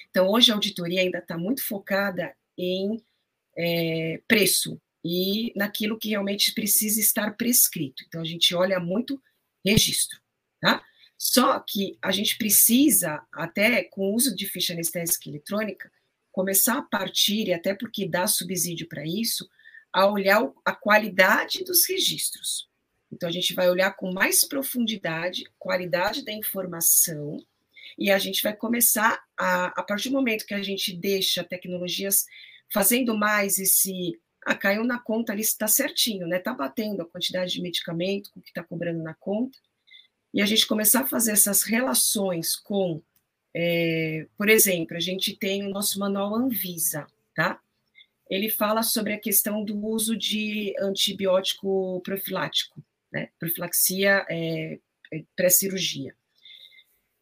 Então, 0.09 0.29
hoje 0.29 0.51
a 0.51 0.55
auditoria 0.55 1.01
ainda 1.01 1.19
está 1.19 1.37
muito 1.37 1.61
focada 1.63 2.33
em 2.57 3.03
é, 3.57 4.21
preço, 4.27 4.81
e 5.07 5.53
naquilo 5.55 5.99
que 5.99 6.09
realmente 6.09 6.51
precisa 6.51 6.99
estar 6.99 7.37
prescrito. 7.37 8.03
Então, 8.07 8.21
a 8.21 8.25
gente 8.25 8.55
olha 8.55 8.79
muito 8.79 9.21
registro, 9.63 10.19
tá? 10.59 10.83
Só 11.15 11.59
que 11.59 11.95
a 12.01 12.11
gente 12.11 12.35
precisa, 12.39 13.21
até 13.31 13.83
com 13.83 14.01
o 14.01 14.15
uso 14.15 14.35
de 14.35 14.47
ficha 14.47 14.73
anestésica 14.73 15.29
eletrônica, 15.29 15.91
começar 16.31 16.79
a 16.79 16.81
partir, 16.81 17.47
e 17.47 17.53
até 17.53 17.75
porque 17.75 18.09
dá 18.09 18.25
subsídio 18.25 18.87
para 18.87 19.05
isso, 19.05 19.47
a 19.93 20.07
olhar 20.07 20.51
a 20.65 20.73
qualidade 20.73 21.63
dos 21.63 21.87
registros. 21.87 22.67
Então, 23.11 23.29
a 23.29 23.31
gente 23.31 23.53
vai 23.53 23.69
olhar 23.69 23.95
com 23.95 24.11
mais 24.11 24.43
profundidade, 24.43 25.43
qualidade 25.59 26.25
da 26.25 26.33
informação, 26.33 27.37
e 27.95 28.09
a 28.09 28.17
gente 28.17 28.41
vai 28.41 28.55
começar 28.55 29.23
a, 29.37 29.65
a 29.67 29.83
partir 29.83 30.09
do 30.09 30.15
momento 30.15 30.47
que 30.47 30.55
a 30.55 30.63
gente 30.63 30.91
deixa 30.97 31.43
tecnologias 31.43 32.25
fazendo 32.73 33.15
mais 33.15 33.59
esse 33.59 34.19
ah, 34.45 34.55
caiu 34.55 34.83
na 34.83 34.99
conta 34.99 35.33
ali, 35.33 35.41
está 35.41 35.67
certinho, 35.67 36.27
né? 36.27 36.37
Está 36.37 36.53
batendo 36.53 37.01
a 37.01 37.05
quantidade 37.05 37.51
de 37.53 37.61
medicamento 37.61 38.31
com 38.31 38.39
o 38.39 38.43
que 38.43 38.49
está 38.49 38.63
cobrando 38.63 39.01
na 39.01 39.15
conta. 39.15 39.57
E 40.31 40.39
a 40.39 40.45
gente 40.45 40.67
começar 40.67 41.01
a 41.01 41.07
fazer 41.07 41.31
essas 41.31 41.63
relações 41.63 42.55
com, 42.55 43.01
é, 43.55 44.27
por 44.37 44.47
exemplo, 44.47 44.95
a 44.95 44.99
gente 44.99 45.35
tem 45.35 45.65
o 45.65 45.69
nosso 45.69 45.97
manual 45.97 46.35
Anvisa, 46.35 47.07
tá? 47.33 47.59
Ele 48.29 48.47
fala 48.49 48.83
sobre 48.83 49.13
a 49.13 49.19
questão 49.19 49.63
do 49.63 49.83
uso 49.83 50.15
de 50.15 50.75
antibiótico 50.79 51.99
profilático, 52.01 52.83
né? 53.11 53.29
Profilaxia 53.39 54.25
é, 54.29 54.77
é 55.11 55.23
pré-cirurgia. 55.35 56.15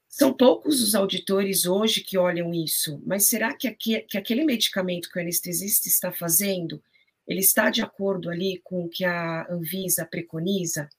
São 0.10 0.34
poucos 0.34 0.84
os 0.84 0.94
auditores 0.94 1.66
hoje 1.66 2.02
que 2.02 2.18
olham 2.18 2.54
isso, 2.54 3.02
mas 3.06 3.28
será 3.28 3.54
que, 3.54 3.68
aquele 4.14 4.44
medicamento 4.44 5.10
que 5.10 5.18
o 5.18 5.22
anestesista 5.22 5.88
está 5.88 6.12
fazendo 6.12 6.84
ele 7.28 7.40
está 7.40 7.70
de 7.70 7.82
acordo 7.82 8.30
ali 8.30 8.60
com 8.64 8.86
o 8.86 8.90
que 8.90 9.06
a 9.06 9.48
Anvisa 9.50 10.06
preconiza? 10.06 10.90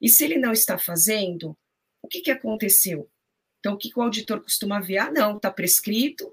E 0.00 0.08
se 0.08 0.24
ele 0.24 0.38
não 0.38 0.52
está 0.52 0.78
fazendo, 0.78 1.56
o 2.02 2.08
que, 2.08 2.20
que 2.20 2.30
aconteceu? 2.30 3.10
Então, 3.58 3.74
o 3.74 3.78
que, 3.78 3.90
que 3.90 3.98
o 3.98 4.02
auditor 4.02 4.40
costuma 4.42 4.80
ver? 4.80 4.98
Ah, 4.98 5.10
não, 5.10 5.36
está 5.36 5.50
prescrito, 5.50 6.32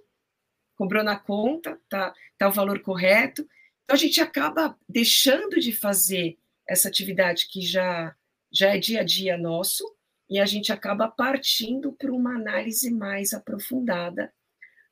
cobrou 0.76 1.04
na 1.04 1.18
conta, 1.18 1.72
está 1.84 2.14
tá 2.38 2.48
o 2.48 2.52
valor 2.52 2.82
correto. 2.82 3.42
Então, 3.84 3.96
a 3.96 3.98
gente 3.98 4.22
acaba 4.22 4.78
deixando 4.88 5.60
de 5.60 5.72
fazer 5.72 6.38
essa 6.68 6.88
atividade 6.88 7.48
que 7.50 7.62
já, 7.62 8.16
já 8.52 8.76
é 8.76 8.78
dia 8.78 9.02
a 9.02 9.04
dia 9.04 9.38
nosso, 9.38 9.84
e 10.30 10.40
a 10.40 10.46
gente 10.46 10.72
acaba 10.72 11.08
partindo 11.08 11.92
para 11.94 12.12
uma 12.12 12.36
análise 12.36 12.90
mais 12.92 13.34
aprofundada, 13.34 14.34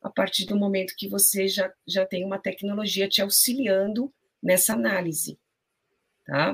a 0.01 0.09
partir 0.09 0.45
do 0.45 0.57
momento 0.57 0.95
que 0.97 1.07
você 1.07 1.47
já, 1.47 1.71
já 1.87 2.05
tem 2.05 2.25
uma 2.25 2.39
tecnologia 2.39 3.07
te 3.07 3.21
auxiliando 3.21 4.13
nessa 4.41 4.73
análise, 4.73 5.39
tá? 6.25 6.53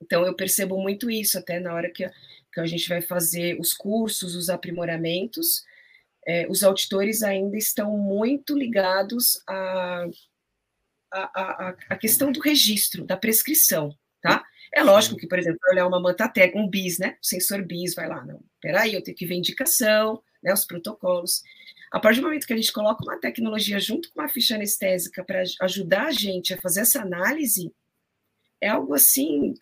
Então, 0.00 0.26
eu 0.26 0.34
percebo 0.34 0.80
muito 0.80 1.10
isso 1.10 1.38
até 1.38 1.58
na 1.58 1.72
hora 1.72 1.90
que, 1.90 2.08
que 2.52 2.60
a 2.60 2.66
gente 2.66 2.88
vai 2.88 3.00
fazer 3.00 3.58
os 3.58 3.72
cursos, 3.72 4.34
os 4.34 4.50
aprimoramentos, 4.50 5.64
é, 6.26 6.46
os 6.48 6.62
auditores 6.62 7.22
ainda 7.22 7.56
estão 7.56 7.96
muito 7.96 8.56
ligados 8.56 9.42
à, 9.46 10.06
à, 11.12 11.68
à, 11.68 11.76
à 11.90 11.96
questão 11.96 12.32
do 12.32 12.40
registro, 12.40 13.04
da 13.04 13.16
prescrição, 13.16 13.96
tá? 14.20 14.44
É 14.72 14.82
lógico 14.82 15.16
que, 15.16 15.28
por 15.28 15.38
exemplo, 15.38 15.60
olhar 15.70 15.86
uma 15.86 16.00
mantatec, 16.00 16.56
um 16.56 16.68
BIS, 16.68 16.98
né? 16.98 17.16
O 17.22 17.26
sensor 17.26 17.64
BIS 17.64 17.94
vai 17.94 18.08
lá, 18.08 18.24
não, 18.24 18.42
peraí, 18.60 18.94
eu 18.94 19.02
tenho 19.02 19.16
que 19.16 19.26
ver 19.26 19.34
indicação, 19.34 20.22
né, 20.42 20.52
os 20.52 20.66
protocolos. 20.66 21.42
A 21.94 22.00
partir 22.00 22.20
do 22.20 22.26
momento 22.26 22.44
que 22.44 22.52
a 22.52 22.56
gente 22.56 22.72
coloca 22.72 23.04
uma 23.04 23.20
tecnologia 23.20 23.78
junto 23.78 24.10
com 24.10 24.20
uma 24.20 24.28
ficha 24.28 24.56
anestésica 24.56 25.22
para 25.22 25.44
ajudar 25.60 26.08
a 26.08 26.10
gente 26.10 26.52
a 26.52 26.60
fazer 26.60 26.80
essa 26.80 27.00
análise, 27.00 27.72
é 28.60 28.66
algo 28.66 28.94
assim, 28.94 29.54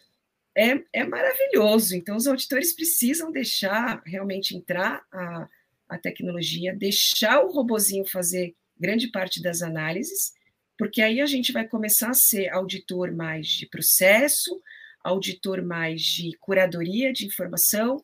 é, 0.56 0.82
é 0.94 1.04
maravilhoso. 1.04 1.94
Então, 1.94 2.16
os 2.16 2.26
auditores 2.26 2.74
precisam 2.74 3.30
deixar 3.30 4.02
realmente 4.06 4.56
entrar 4.56 5.04
a, 5.12 5.46
a 5.86 5.98
tecnologia, 5.98 6.74
deixar 6.74 7.44
o 7.44 7.52
robozinho 7.52 8.06
fazer 8.06 8.54
grande 8.80 9.08
parte 9.08 9.42
das 9.42 9.60
análises, 9.60 10.32
porque 10.78 11.02
aí 11.02 11.20
a 11.20 11.26
gente 11.26 11.52
vai 11.52 11.68
começar 11.68 12.08
a 12.08 12.14
ser 12.14 12.48
auditor 12.48 13.12
mais 13.12 13.46
de 13.46 13.66
processo, 13.66 14.58
auditor 15.04 15.60
mais 15.60 16.00
de 16.00 16.34
curadoria 16.40 17.12
de 17.12 17.26
informação, 17.26 18.02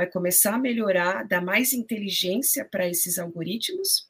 vai 0.00 0.06
começar 0.06 0.54
a 0.54 0.58
melhorar, 0.58 1.28
dar 1.28 1.42
mais 1.42 1.74
inteligência 1.74 2.64
para 2.64 2.88
esses 2.88 3.18
algoritmos, 3.18 4.08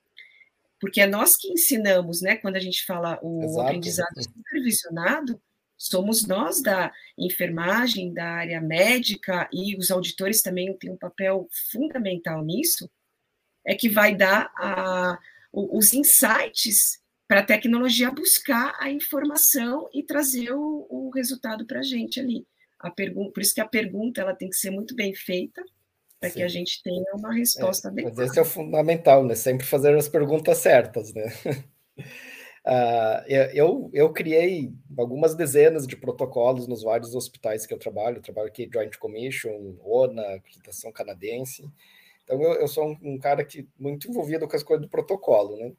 porque 0.81 1.01
é 1.01 1.07
nós 1.07 1.37
que 1.37 1.49
ensinamos, 1.49 2.23
né? 2.23 2.37
Quando 2.37 2.55
a 2.55 2.61
gente 2.61 2.87
fala 2.87 3.19
o 3.21 3.43
Exato. 3.43 3.61
aprendizado 3.63 4.23
supervisionado, 4.23 5.43
somos 5.77 6.25
nós 6.25 6.63
da 6.63 6.93
enfermagem, 7.19 8.15
da 8.15 8.25
área 8.25 8.61
médica, 8.61 9.49
e 9.53 9.77
os 9.77 9.91
auditores 9.91 10.43
também 10.43 10.73
têm 10.79 10.93
um 10.93 10.97
papel 10.97 11.49
fundamental 11.73 12.45
nisso, 12.45 12.89
é 13.67 13.75
que 13.75 13.89
vai 13.89 14.15
dar 14.15 14.53
a, 14.57 15.19
os 15.53 15.93
insights 15.93 17.03
para 17.27 17.41
a 17.41 17.45
tecnologia 17.45 18.13
buscar 18.13 18.77
a 18.79 18.89
informação 18.93 19.91
e 19.93 20.05
trazer 20.05 20.53
o, 20.53 20.87
o 20.89 21.11
resultado 21.11 21.67
para 21.67 21.81
a 21.81 21.83
gente 21.83 22.21
ali. 22.21 22.47
A 22.79 22.91
pergunta, 22.91 23.33
por 23.33 23.43
isso 23.43 23.55
que 23.55 23.61
a 23.61 23.69
pergunta 23.69 24.21
ela 24.21 24.37
tem 24.37 24.49
que 24.49 24.57
ser 24.57 24.71
muito 24.71 24.95
bem 24.95 25.13
feita, 25.15 25.65
para 26.21 26.31
que 26.31 26.43
a 26.43 26.49
gente 26.49 26.83
tenha 26.83 27.03
uma 27.15 27.33
resposta 27.33 27.89
é, 27.89 27.91
adequada. 27.91 28.17
Mas 28.17 28.31
esse 28.31 28.39
é 28.39 28.43
o 28.43 28.45
fundamental, 28.45 29.25
né? 29.25 29.35
Sempre 29.35 29.67
fazer 29.67 29.97
as 29.97 30.09
perguntas 30.09 30.59
certas, 30.59 31.13
né? 31.15 31.25
Uh, 32.63 33.25
eu, 33.55 33.91
eu 33.91 34.13
criei 34.13 34.71
algumas 34.99 35.35
dezenas 35.35 35.87
de 35.87 35.97
protocolos 35.97 36.69
nos 36.69 36.83
vários 36.83 37.15
hospitais 37.15 37.67
que 37.67 37.73
eu 37.73 37.79
trabalho. 37.79 38.19
Eu 38.19 38.23
trabalho 38.23 38.49
aqui 38.49 38.69
Joint 38.71 38.99
Commission, 38.99 39.77
ONA, 39.83 40.35
acreditação 40.35 40.93
canadense. 40.93 41.65
Então, 42.23 42.41
eu, 42.41 42.53
eu 42.61 42.69
sou 42.69 42.87
um, 42.87 42.99
um, 43.03 43.19
cara 43.19 43.45
que 43.45 43.67
muito 43.79 44.09
envolvido 44.09 44.47
com 44.47 44.55
as 44.55 44.63
coisas 44.63 44.85
do 44.85 44.91
protocolo, 44.91 45.57
né? 45.57 45.73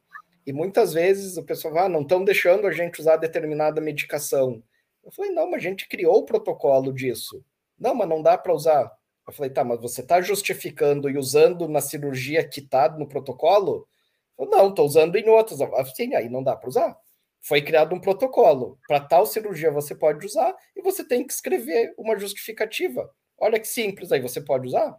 E 0.45 0.51
muitas 0.51 0.91
vezes 0.91 1.37
o 1.37 1.43
pessoal 1.43 1.73
fala, 1.73 1.85
ah, 1.85 1.89
não 1.89 2.01
estão 2.01 2.25
deixando 2.25 2.65
a 2.65 2.71
gente 2.71 2.99
usar 2.99 3.17
determinada 3.17 3.79
medicação. 3.79 4.61
Eu 5.03 5.11
falei, 5.11 5.31
não, 5.31 5.49
mas 5.49 5.63
a 5.63 5.69
gente 5.69 5.87
criou 5.87 6.17
o 6.17 6.25
protocolo 6.25 6.91
disso. 6.91 7.45
Não, 7.79 7.93
mas 7.93 8.09
não 8.09 8.23
dá 8.23 8.37
para 8.37 8.53
usar. 8.53 8.91
Eu 9.31 9.35
falei, 9.35 9.49
tá, 9.49 9.63
mas 9.63 9.79
você 9.79 10.01
está 10.01 10.19
justificando 10.19 11.09
e 11.09 11.17
usando 11.17 11.65
na 11.69 11.79
cirurgia 11.79 12.45
que 12.45 12.59
está 12.59 12.89
no 12.89 13.07
protocolo? 13.07 13.87
Não, 14.37 14.67
estou 14.67 14.85
usando 14.85 15.15
em 15.15 15.29
outros. 15.29 15.59
Sim, 15.95 16.13
aí 16.15 16.27
não 16.27 16.43
dá 16.43 16.53
para 16.53 16.67
usar. 16.67 16.97
Foi 17.39 17.61
criado 17.61 17.95
um 17.95 17.99
protocolo. 17.99 18.77
Para 18.85 18.99
tal 18.99 19.25
cirurgia 19.25 19.71
você 19.71 19.95
pode 19.95 20.25
usar 20.25 20.53
e 20.75 20.81
você 20.81 21.01
tem 21.01 21.25
que 21.25 21.31
escrever 21.31 21.93
uma 21.97 22.19
justificativa. 22.19 23.09
Olha 23.37 23.57
que 23.57 23.67
simples, 23.69 24.11
aí 24.11 24.19
você 24.19 24.41
pode 24.41 24.67
usar. 24.67 24.97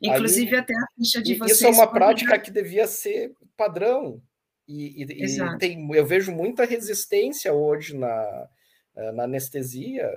Inclusive, 0.00 0.54
aí, 0.54 0.60
até 0.60 0.72
a 0.72 0.86
ficha 0.96 1.20
de 1.20 1.34
vocês. 1.34 1.56
Isso 1.56 1.66
é 1.66 1.70
uma 1.70 1.88
prática 1.88 2.38
que 2.38 2.52
devia 2.52 2.86
ser 2.86 3.34
padrão. 3.56 4.22
E, 4.68 5.02
e, 5.02 5.24
e 5.24 5.58
tem, 5.58 5.92
eu 5.92 6.06
vejo 6.06 6.30
muita 6.30 6.64
resistência 6.64 7.52
hoje 7.52 7.96
na, 7.96 8.48
na 9.12 9.24
anestesia. 9.24 10.08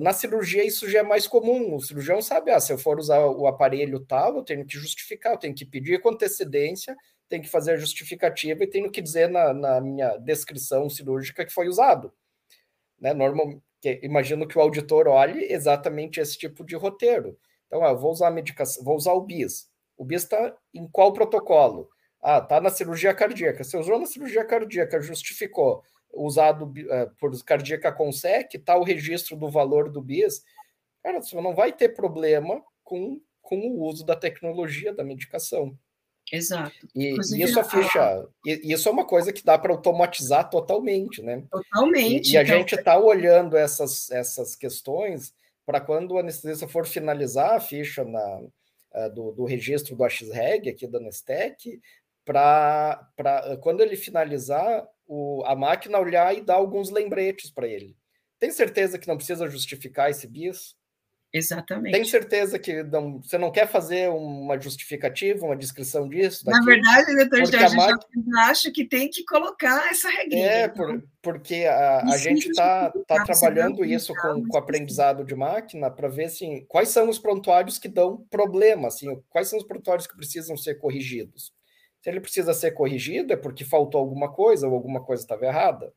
Na 0.00 0.12
cirurgia, 0.12 0.64
isso 0.66 0.88
já 0.88 1.00
é 1.00 1.02
mais 1.02 1.26
comum. 1.26 1.74
O 1.76 1.80
cirurgião 1.80 2.20
sabe, 2.20 2.50
ah, 2.50 2.60
se 2.60 2.72
eu 2.72 2.78
for 2.78 2.98
usar 2.98 3.20
o 3.20 3.46
aparelho 3.46 4.00
tal, 4.00 4.36
eu 4.36 4.42
tenho 4.42 4.66
que 4.66 4.76
justificar, 4.76 5.32
eu 5.32 5.38
tenho 5.38 5.54
que 5.54 5.64
pedir 5.64 6.00
com 6.00 6.10
antecedência 6.10 6.94
tem 7.28 7.42
que 7.42 7.48
fazer 7.48 7.72
a 7.72 7.76
justificativa 7.76 8.64
e 8.64 8.66
tenho 8.66 8.90
que 8.90 9.02
dizer 9.02 9.28
na, 9.28 9.52
na 9.52 9.80
minha 9.80 10.16
descrição 10.16 10.88
cirúrgica 10.88 11.44
que 11.44 11.52
foi 11.52 11.68
usado. 11.68 12.12
Né? 12.98 13.12
Normal, 13.12 13.62
que, 13.80 14.00
imagino 14.02 14.48
que 14.48 14.58
o 14.58 14.60
auditor 14.60 15.06
olhe 15.06 15.52
exatamente 15.52 16.20
esse 16.20 16.38
tipo 16.38 16.64
de 16.64 16.74
roteiro. 16.74 17.38
Então, 17.66 17.84
ah, 17.84 17.92
vou 17.92 18.10
usar 18.10 18.28
a 18.28 18.30
medicação, 18.30 18.82
vou 18.82 18.96
usar 18.96 19.12
o 19.12 19.20
BIS. 19.20 19.70
O 19.96 20.04
BIS 20.04 20.22
está 20.22 20.56
em 20.72 20.88
qual 20.88 21.12
protocolo? 21.12 21.88
Ah, 22.22 22.38
está 22.38 22.60
na 22.60 22.70
cirurgia 22.70 23.14
cardíaca. 23.14 23.62
Você 23.62 23.76
usou 23.76 23.98
na 23.98 24.06
cirurgia 24.06 24.44
cardíaca, 24.44 25.00
justificou 25.00 25.82
usado 26.12 26.66
uh, 26.66 27.14
por 27.18 27.32
cardíaca 27.44 27.92
consec, 27.92 28.56
está 28.56 28.76
o 28.76 28.84
registro 28.84 29.36
do 29.36 29.50
valor 29.50 29.90
do 29.90 30.02
BIS. 30.02 30.42
Cara, 31.02 31.20
você 31.20 31.40
não 31.40 31.54
vai 31.54 31.72
ter 31.72 31.90
problema 31.90 32.62
com, 32.82 33.20
com 33.40 33.58
o 33.58 33.82
uso 33.82 34.04
da 34.04 34.16
tecnologia 34.16 34.92
da 34.92 35.04
medicação. 35.04 35.76
Exato. 36.32 36.86
E 36.94 37.10
Inclusive, 37.10 37.42
isso 37.42 37.60
a 37.60 37.64
ficha, 37.64 38.28
isso 38.44 38.88
é 38.88 38.92
uma 38.92 39.06
coisa 39.06 39.32
que 39.32 39.44
dá 39.44 39.56
para 39.58 39.72
automatizar 39.72 40.50
totalmente, 40.50 41.22
né? 41.22 41.44
Totalmente. 41.50 42.30
E, 42.30 42.34
e 42.34 42.36
a 42.36 42.42
então... 42.42 42.58
gente 42.58 42.74
está 42.74 42.98
olhando 42.98 43.56
essas, 43.56 44.10
essas 44.10 44.54
questões 44.54 45.32
para 45.64 45.80
quando 45.80 46.12
o 46.12 46.18
anestesista 46.18 46.68
for 46.68 46.86
finalizar 46.86 47.54
a 47.54 47.60
ficha 47.60 48.04
na, 48.04 48.40
uh, 48.40 49.14
do, 49.14 49.32
do, 49.32 49.44
registro 49.44 49.96
do 49.96 50.04
AXREG 50.04 50.70
aqui 50.70 50.86
da 50.86 51.00
Nestec, 51.00 51.80
para 52.24 53.10
quando 53.62 53.80
ele 53.80 53.96
finalizar, 53.96 54.86
o, 55.08 55.42
a 55.46 55.56
máquina 55.56 55.98
olhar 55.98 56.36
e 56.36 56.42
dar 56.42 56.54
alguns 56.54 56.90
lembretes 56.90 57.50
para 57.50 57.66
ele. 57.66 57.96
Tem 58.38 58.50
certeza 58.50 58.98
que 58.98 59.08
não 59.08 59.16
precisa 59.16 59.48
justificar 59.48 60.10
esse 60.10 60.28
BIS? 60.28 60.76
Exatamente. 61.32 61.92
Tem 61.92 62.04
certeza 62.04 62.58
que 62.58 62.82
não, 62.84 63.20
você 63.20 63.36
não 63.36 63.52
quer 63.52 63.68
fazer 63.68 64.08
uma 64.08 64.58
justificativa, 64.58 65.44
uma 65.44 65.56
descrição 65.56 66.08
disso? 66.08 66.44
Daqui? 66.44 66.58
Na 66.58 66.64
verdade, 66.64 67.16
doutor 67.16 67.46
Jorge, 67.46 67.76
máquina... 67.76 68.24
eu 68.26 68.38
acho 68.40 68.72
que 68.72 68.84
tem 68.86 69.10
que 69.10 69.24
colocar 69.24 69.90
essa 69.90 70.08
regra. 70.08 70.38
É, 70.38 70.68
por, 70.68 71.04
porque 71.20 71.66
a, 71.66 72.00
a 72.00 72.16
gente 72.16 72.48
está 72.48 72.90
tá 73.06 73.24
trabalhando 73.24 73.84
isso 73.84 74.14
com, 74.14 74.42
com 74.46 74.56
aprendizado 74.56 75.22
de 75.22 75.34
máquina 75.34 75.90
para 75.90 76.08
ver 76.08 76.26
assim, 76.26 76.64
quais 76.66 76.88
são 76.88 77.10
os 77.10 77.18
prontuários 77.18 77.78
que 77.78 77.88
dão 77.88 78.24
problema, 78.30 78.88
assim, 78.88 79.22
quais 79.28 79.48
são 79.48 79.58
os 79.58 79.66
prontuários 79.66 80.06
que 80.06 80.16
precisam 80.16 80.56
ser 80.56 80.76
corrigidos. 80.76 81.52
Se 82.00 82.10
ele 82.10 82.20
precisa 82.20 82.54
ser 82.54 82.72
corrigido, 82.72 83.32
é 83.32 83.36
porque 83.36 83.64
faltou 83.64 84.00
alguma 84.00 84.32
coisa 84.32 84.68
ou 84.68 84.74
alguma 84.74 85.02
coisa 85.04 85.22
estava 85.22 85.46
errada. 85.46 85.92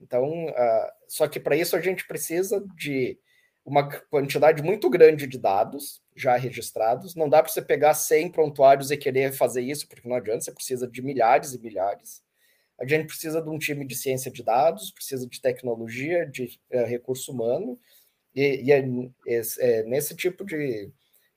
Então, 0.00 0.46
uh, 0.46 0.90
só 1.08 1.26
que 1.26 1.40
para 1.40 1.56
isso 1.56 1.76
a 1.76 1.80
gente 1.80 2.06
precisa 2.06 2.64
de 2.76 3.18
uma 3.64 3.88
quantidade 3.88 4.62
muito 4.62 4.90
grande 4.90 5.26
de 5.26 5.38
dados 5.38 6.02
já 6.14 6.36
registrados. 6.36 7.14
Não 7.14 7.28
dá 7.28 7.42
para 7.42 7.50
você 7.50 7.62
pegar 7.62 7.94
100 7.94 8.30
prontuários 8.30 8.90
e 8.90 8.96
querer 8.96 9.32
fazer 9.32 9.62
isso, 9.62 9.88
porque 9.88 10.06
não 10.06 10.16
adianta, 10.16 10.42
você 10.42 10.52
precisa 10.52 10.86
de 10.86 11.00
milhares 11.00 11.54
e 11.54 11.60
milhares. 11.60 12.22
A 12.78 12.86
gente 12.86 13.06
precisa 13.06 13.40
de 13.40 13.48
um 13.48 13.58
time 13.58 13.86
de 13.86 13.94
ciência 13.94 14.30
de 14.30 14.42
dados, 14.42 14.90
precisa 14.90 15.26
de 15.26 15.40
tecnologia, 15.40 16.26
de 16.26 16.60
é, 16.70 16.84
recurso 16.84 17.32
humano, 17.32 17.78
e, 18.34 18.64
e 18.64 18.72
é, 18.72 18.80
é, 19.28 19.42
é, 19.60 19.82
nesse 19.84 20.14
tipo 20.14 20.44
de, 20.44 20.90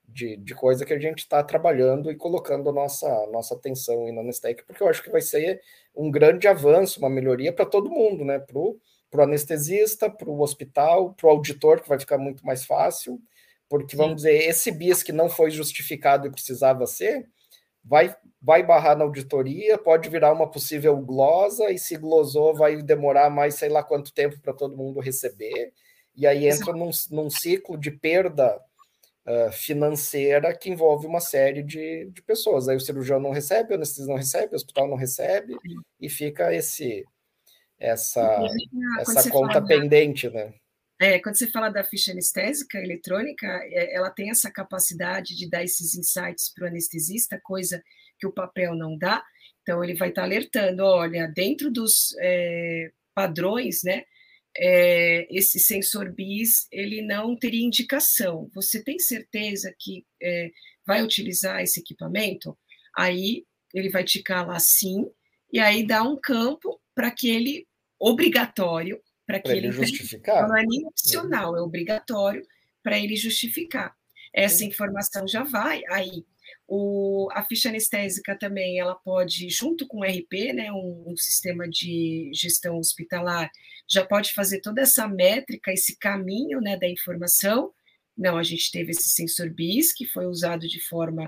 de, 0.07 0.37
de, 0.37 0.55
coisa 0.55 0.85
que 0.85 0.93
a 0.93 0.99
gente 0.99 1.19
está 1.19 1.43
trabalhando 1.43 2.09
e 2.09 2.15
colocando 2.15 2.71
nossa, 2.71 3.27
nossa 3.27 3.55
atenção 3.55 4.11
na 4.13 4.23
Nestec, 4.23 4.63
porque 4.65 4.81
eu 4.81 4.87
acho 4.87 5.03
que 5.03 5.09
vai 5.09 5.21
ser 5.21 5.61
um 5.95 6.09
grande 6.09 6.47
avanço, 6.47 6.99
uma 6.99 7.09
melhoria 7.09 7.51
para 7.51 7.65
todo 7.65 7.89
mundo, 7.89 8.23
né? 8.23 8.39
Para 8.39 8.57
o 8.57 8.79
anestesista, 9.21 10.09
para 10.09 10.29
o 10.29 10.41
hospital, 10.41 11.13
para 11.13 11.27
o 11.27 11.29
auditor, 11.29 11.81
que 11.81 11.89
vai 11.89 11.99
ficar 11.99 12.17
muito 12.17 12.45
mais 12.45 12.65
fácil, 12.65 13.19
porque 13.67 13.97
vamos 13.97 14.17
dizer, 14.17 14.47
esse 14.47 14.71
bis 14.71 15.03
que 15.03 15.11
não 15.11 15.29
foi 15.29 15.51
justificado 15.51 16.25
e 16.25 16.31
precisava 16.31 16.85
ser, 16.85 17.27
vai, 17.83 18.15
vai 18.41 18.63
barrar 18.63 18.97
na 18.97 19.03
auditoria, 19.03 19.77
pode 19.77 20.09
virar 20.09 20.31
uma 20.31 20.49
possível 20.49 20.95
glosa, 20.97 21.69
e 21.69 21.77
se 21.77 21.97
glosou, 21.97 22.55
vai 22.55 22.81
demorar 22.81 23.29
mais 23.29 23.55
sei 23.55 23.69
lá 23.69 23.83
quanto 23.83 24.13
tempo 24.13 24.39
para 24.39 24.53
todo 24.53 24.77
mundo 24.77 25.01
receber, 25.01 25.73
e 26.15 26.25
aí 26.25 26.47
entra 26.47 26.73
num, 26.73 26.91
num 27.11 27.29
ciclo 27.29 27.77
de 27.77 27.91
perda 27.91 28.59
uh, 29.27 29.51
financeira 29.51 30.55
que 30.57 30.69
envolve 30.69 31.05
uma 31.05 31.19
série 31.19 31.61
de, 31.61 32.09
de 32.11 32.21
pessoas. 32.21 32.67
Aí 32.67 32.77
o 32.77 32.79
cirurgião 32.79 33.19
não 33.19 33.31
recebe, 33.31 33.73
o 33.73 33.75
anestesista 33.75 34.11
não 34.11 34.17
recebe, 34.17 34.53
o 34.53 34.55
hospital 34.55 34.87
não 34.87 34.95
recebe, 34.95 35.55
e 35.99 36.09
fica 36.09 36.53
esse 36.53 37.05
essa, 37.79 38.39
essa 38.99 39.29
conta 39.29 39.63
pendente, 39.63 40.27
da, 40.29 40.45
né? 40.45 40.53
É, 40.99 41.19
quando 41.19 41.35
você 41.35 41.47
fala 41.47 41.69
da 41.69 41.83
ficha 41.83 42.11
anestésica 42.11 42.79
eletrônica, 42.79 43.45
é, 43.45 43.95
ela 43.95 44.09
tem 44.09 44.31
essa 44.31 44.49
capacidade 44.49 45.35
de 45.35 45.47
dar 45.47 45.63
esses 45.63 45.95
insights 45.95 46.51
para 46.53 46.65
o 46.65 46.67
anestesista, 46.67 47.39
coisa 47.43 47.83
que 48.17 48.25
o 48.25 48.33
papel 48.33 48.73
não 48.73 48.97
dá. 48.97 49.23
Então, 49.61 49.83
ele 49.83 49.93
vai 49.93 50.09
estar 50.09 50.23
alertando: 50.23 50.83
olha, 50.83 51.27
dentro 51.27 51.71
dos 51.71 52.15
é, 52.19 52.89
padrões, 53.13 53.83
né? 53.83 54.03
É, 54.57 55.27
esse 55.29 55.59
sensor 55.59 56.11
BIS 56.11 56.67
ele 56.71 57.01
não 57.01 57.35
teria 57.35 57.65
indicação. 57.65 58.49
Você 58.53 58.83
tem 58.83 58.97
certeza 58.97 59.73
que 59.77 60.05
é, 60.21 60.51
vai 60.85 61.03
utilizar 61.03 61.61
esse 61.61 61.79
equipamento? 61.79 62.57
Aí 62.95 63.45
ele 63.73 63.89
vai 63.89 64.03
ticar 64.03 64.47
lá 64.47 64.59
sim, 64.59 65.05
e 65.51 65.59
aí 65.59 65.85
dá 65.85 66.01
um 66.03 66.19
campo 66.19 66.81
para 66.95 67.11
que 67.11 67.29
ele 67.29 67.67
obrigatório 67.99 69.01
para 69.27 69.41
que 69.41 69.49
ele, 69.49 69.67
ele 69.67 69.71
justificar. 69.71 70.47
Não 70.47 70.57
é 70.57 70.63
nem 70.65 70.85
opcional, 70.85 71.55
é 71.57 71.61
obrigatório 71.61 72.41
para 72.81 72.97
ele 72.97 73.17
justificar. 73.17 73.93
Essa 74.37 74.63
informação 74.63 75.27
já 75.27 75.43
vai 75.43 75.81
aí. 75.89 76.23
O, 76.67 77.27
a 77.31 77.43
ficha 77.43 77.69
anestésica 77.69 78.37
também 78.37 78.79
ela 78.79 78.93
pode, 78.93 79.49
junto 79.49 79.87
com 79.87 80.01
o 80.01 80.03
RP, 80.03 80.53
né, 80.53 80.71
um, 80.71 81.05
um, 81.07 81.17
sistema 81.17 81.67
de 81.67 82.29
gestão 82.35 82.77
hospitalar, 82.77 83.49
já 83.89 84.05
pode 84.05 84.33
fazer 84.33 84.61
toda 84.61 84.81
essa 84.81 85.07
métrica, 85.07 85.71
esse 85.73 85.97
caminho 85.97 86.61
né, 86.61 86.77
da 86.77 86.87
informação. 86.87 87.73
Não, 88.15 88.37
a 88.37 88.43
gente 88.43 88.71
teve 88.71 88.91
esse 88.91 89.09
sensor 89.09 89.49
BIS, 89.49 89.91
que 89.91 90.05
foi 90.05 90.27
usado 90.27 90.67
de 90.67 90.79
forma 90.79 91.27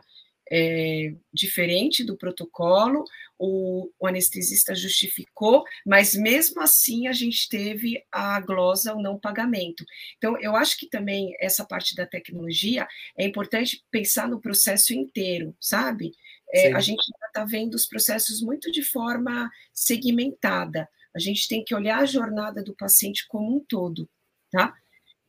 é, 0.51 1.13
diferente 1.33 2.03
do 2.03 2.17
protocolo, 2.17 3.03
o, 3.37 3.89
o, 3.99 4.07
anestesista 4.07 4.75
justificou, 4.75 5.63
mas 5.85 6.13
mesmo 6.15 6.61
assim 6.61 7.07
a 7.07 7.13
gente 7.13 7.47
teve 7.47 8.03
a 8.11 8.39
glosa, 8.41 8.93
o 8.93 9.01
não 9.01 9.17
pagamento. 9.17 9.85
Então, 10.17 10.37
eu 10.41 10.55
acho 10.55 10.77
que 10.77 10.89
também 10.89 11.33
essa 11.39 11.63
parte 11.63 11.95
da 11.95 12.05
tecnologia 12.05 12.87
é 13.17 13.25
importante 13.25 13.83
pensar 13.89 14.27
no 14.27 14.41
processo 14.41 14.93
inteiro, 14.93 15.55
sabe? 15.59 16.11
É, 16.51 16.73
a 16.73 16.79
gente 16.79 16.99
está 16.99 17.29
está 17.29 17.45
vendo 17.45 17.75
os 17.75 17.85
processos 17.85 18.41
muito 18.41 18.71
de 18.71 18.83
forma 18.83 19.49
segmentada. 19.73 20.89
A 21.15 21.19
gente 21.19 21.47
tem 21.47 21.63
que 21.63 21.73
olhar 21.73 21.99
a 21.99 22.05
jornada 22.05 22.63
do 22.63 22.75
paciente 22.75 23.25
como 23.27 23.55
um 23.55 23.59
todo, 23.59 24.09
tá? 24.51 24.73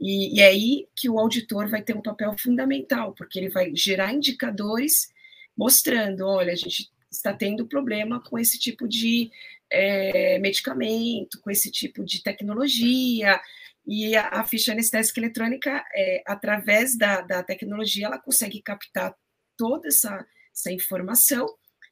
E, 0.00 0.36
e 0.36 0.40
é 0.40 0.46
aí 0.46 0.88
que 0.96 1.10
o 1.10 1.18
auditor 1.18 1.68
vai 1.68 1.82
ter 1.82 1.94
um 1.94 2.02
papel 2.02 2.34
fundamental, 2.38 3.14
porque 3.14 3.38
ele 3.38 3.50
vai 3.50 3.74
gerar 3.74 4.14
indicadores 4.14 5.12
mostrando, 5.56 6.26
olha, 6.26 6.52
a 6.52 6.56
gente 6.56 6.90
está 7.10 7.34
tendo 7.34 7.66
problema 7.66 8.22
com 8.22 8.38
esse 8.38 8.58
tipo 8.58 8.88
de 8.88 9.30
é, 9.70 10.38
medicamento, 10.38 11.40
com 11.42 11.50
esse 11.50 11.70
tipo 11.70 12.04
de 12.04 12.22
tecnologia, 12.22 13.40
e 13.86 14.16
a, 14.16 14.28
a 14.28 14.46
ficha 14.46 14.72
anestésica 14.72 15.20
eletrônica, 15.20 15.84
é, 15.94 16.22
através 16.26 16.96
da, 16.96 17.20
da 17.20 17.42
tecnologia, 17.42 18.06
ela 18.06 18.18
consegue 18.18 18.62
captar 18.62 19.14
toda 19.56 19.88
essa, 19.88 20.24
essa 20.54 20.72
informação 20.72 21.46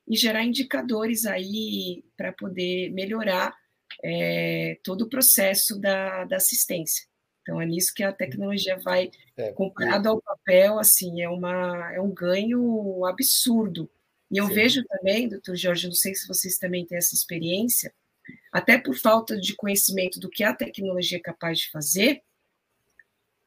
e 0.07 0.17
gerar 0.17 0.45
indicadores 0.45 1.27
aí 1.27 2.05
para 2.17 2.33
poder 2.33 2.91
melhorar 2.93 3.55
é, 4.03 4.79
todo 4.83 5.03
o 5.03 5.09
processo 5.09 5.79
da, 5.79 6.25
da 6.25 6.37
assistência. 6.37 7.08
Então 7.49 7.63
é 7.63 7.65
nisso 7.65 7.95
que 7.95 8.03
a 8.03 8.13
tecnologia 8.13 8.77
vai, 8.77 9.11
é, 9.35 9.53
comparado 9.53 10.11
ao 10.11 10.21
papel, 10.21 10.79
assim, 10.79 11.23
é, 11.23 11.31
uma, 11.31 11.95
é 11.95 11.99
um 11.99 12.13
ganho 12.13 13.07
absurdo. 13.07 13.91
E 14.31 14.37
eu 14.37 14.47
Sim. 14.49 14.53
vejo 14.53 14.85
também, 14.85 15.27
doutor 15.27 15.57
Jorge, 15.57 15.87
não 15.87 15.95
sei 15.95 16.15
se 16.15 16.29
vocês 16.29 16.59
também 16.59 16.85
têm 16.85 16.99
essa 16.99 17.15
experiência, 17.15 17.91
até 18.53 18.77
por 18.77 18.95
falta 18.95 19.41
de 19.41 19.57
conhecimento 19.57 20.21
do 20.21 20.29
que 20.29 20.45
a 20.45 20.53
tecnologia 20.53 21.17
é 21.17 21.23
capaz 21.23 21.61
de 21.61 21.71
fazer, 21.71 22.21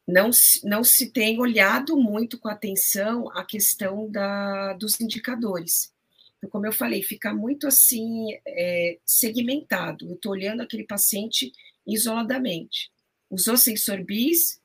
não 0.08 0.34
se, 0.34 0.68
não 0.68 0.84
se 0.84 1.12
tem 1.12 1.40
olhado 1.40 1.96
muito 1.96 2.40
com 2.40 2.50
atenção 2.50 3.30
a 3.38 3.46
questão 3.46 4.10
da, 4.10 4.74
dos 4.74 5.00
indicadores. 5.00 5.94
Então, 6.40 6.50
como 6.50 6.66
eu 6.66 6.74
falei, 6.74 7.04
fica 7.04 7.32
muito 7.36 7.68
assim 7.68 8.30
é, 8.48 8.98
segmentado. 9.06 10.10
Eu 10.10 10.16
estou 10.16 10.32
olhando 10.32 10.62
aquele 10.62 10.86
paciente 10.86 11.52
isoladamente. 11.86 12.90
Usou 13.32 13.58
sensor 13.58 14.04
BIS, 14.04 14.62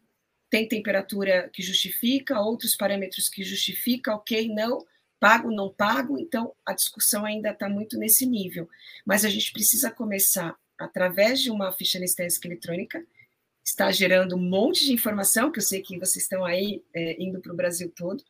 tem 0.50 0.68
temperatura 0.68 1.48
que 1.52 1.62
justifica, 1.62 2.40
outros 2.40 2.76
parâmetros 2.76 3.28
que 3.28 3.42
justifica, 3.42 4.14
ok, 4.14 4.48
não 4.48 4.84
pago, 5.18 5.50
não 5.50 5.72
pago, 5.72 6.18
então 6.18 6.52
a 6.66 6.74
discussão 6.74 7.24
ainda 7.24 7.50
está 7.50 7.68
muito 7.68 7.96
nesse 7.96 8.26
nível. 8.26 8.68
Mas 9.04 9.24
a 9.24 9.30
gente 9.30 9.52
precisa 9.52 9.90
começar 9.90 10.54
através 10.78 11.40
de 11.40 11.50
uma 11.50 11.72
ficha 11.72 11.96
anestésica 11.98 12.46
eletrônica, 12.46 13.04
está 13.64 13.90
gerando 13.90 14.36
um 14.36 14.42
monte 14.42 14.84
de 14.84 14.92
informação, 14.92 15.50
que 15.50 15.58
eu 15.58 15.62
sei 15.62 15.80
que 15.80 15.98
vocês 15.98 16.24
estão 16.24 16.44
aí 16.44 16.84
é, 16.94 17.22
indo 17.22 17.40
para 17.40 17.52
o 17.52 17.56
Brasil 17.56 17.90
todo, 17.96 18.22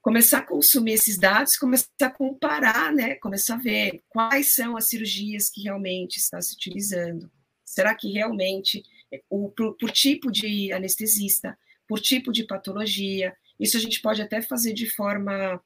começar 0.00 0.38
a 0.38 0.46
consumir 0.46 0.94
esses 0.94 1.18
dados, 1.18 1.56
começar 1.56 1.88
a 2.00 2.10
comparar, 2.10 2.92
né? 2.92 3.16
Começar 3.16 3.54
a 3.54 3.58
ver 3.58 4.02
quais 4.08 4.54
são 4.54 4.76
as 4.76 4.88
cirurgias 4.88 5.50
que 5.50 5.62
realmente 5.62 6.16
está 6.16 6.40
se 6.40 6.54
utilizando. 6.54 7.30
Será 7.64 7.94
que 7.94 8.10
realmente, 8.10 8.82
o, 9.28 9.50
por, 9.50 9.76
por 9.76 9.90
tipo 9.90 10.30
de 10.30 10.72
anestesista, 10.72 11.58
por 11.86 12.00
tipo 12.00 12.32
de 12.32 12.44
patologia, 12.44 13.34
isso 13.58 13.76
a 13.76 13.80
gente 13.80 14.00
pode 14.00 14.22
até 14.22 14.40
fazer 14.42 14.72
de 14.72 14.88
forma 14.88 15.60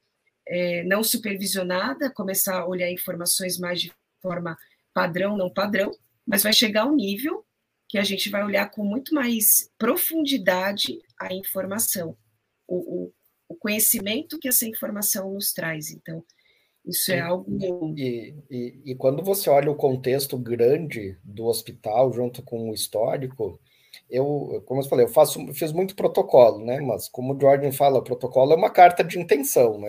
é, 0.47 0.83
não 0.83 1.03
supervisionada, 1.03 2.11
começar 2.11 2.59
a 2.59 2.67
olhar 2.67 2.91
informações 2.91 3.57
mais 3.57 3.81
de 3.81 3.91
forma 4.21 4.57
padrão, 4.93 5.37
não 5.37 5.51
padrão, 5.51 5.91
mas 6.25 6.43
vai 6.43 6.53
chegar 6.53 6.85
um 6.85 6.95
nível 6.95 7.45
que 7.89 7.97
a 7.97 8.03
gente 8.03 8.29
vai 8.29 8.43
olhar 8.43 8.69
com 8.71 8.83
muito 8.83 9.13
mais 9.13 9.69
profundidade 9.77 10.99
a 11.19 11.33
informação, 11.33 12.17
o, 12.67 13.05
o, 13.05 13.13
o 13.49 13.55
conhecimento 13.55 14.39
que 14.39 14.47
essa 14.47 14.65
informação 14.65 15.33
nos 15.33 15.53
traz. 15.53 15.91
Então, 15.91 16.23
isso 16.85 17.11
é 17.11 17.19
algo. 17.19 17.45
E, 17.97 18.35
e, 18.49 18.81
e, 18.85 18.95
quando 18.95 19.23
você 19.23 19.49
olha 19.49 19.71
o 19.71 19.75
contexto 19.75 20.37
grande 20.37 21.17
do 21.23 21.45
hospital, 21.45 22.11
junto 22.11 22.41
com 22.43 22.69
o 22.69 22.73
histórico, 22.73 23.59
eu, 24.09 24.61
como 24.65 24.81
eu 24.81 24.85
falei, 24.85 25.05
eu 25.05 25.09
faço, 25.09 25.53
fiz 25.53 25.71
muito 25.71 25.95
protocolo, 25.95 26.63
né? 26.63 26.79
Mas 26.81 27.07
como 27.07 27.33
o 27.35 27.39
Jordan 27.39 27.71
fala, 27.71 28.03
protocolo 28.03 28.53
é 28.53 28.55
uma 28.55 28.69
carta 28.69 29.03
de 29.03 29.19
intenção, 29.19 29.79
né? 29.79 29.87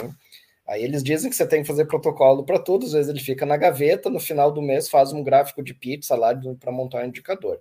Aí 0.66 0.82
eles 0.82 1.02
dizem 1.02 1.28
que 1.28 1.36
você 1.36 1.46
tem 1.46 1.62
que 1.62 1.68
fazer 1.68 1.84
protocolo 1.86 2.44
para 2.44 2.58
tudo, 2.58 2.86
às 2.86 2.92
vezes 2.92 3.10
ele 3.10 3.20
fica 3.20 3.44
na 3.44 3.56
gaveta, 3.56 4.08
no 4.08 4.18
final 4.18 4.50
do 4.50 4.62
mês 4.62 4.88
faz 4.88 5.12
um 5.12 5.22
gráfico 5.22 5.62
de 5.62 5.74
pizza 5.74 6.14
lá 6.14 6.34
para 6.58 6.72
montar 6.72 7.02
um 7.02 7.08
indicador. 7.08 7.60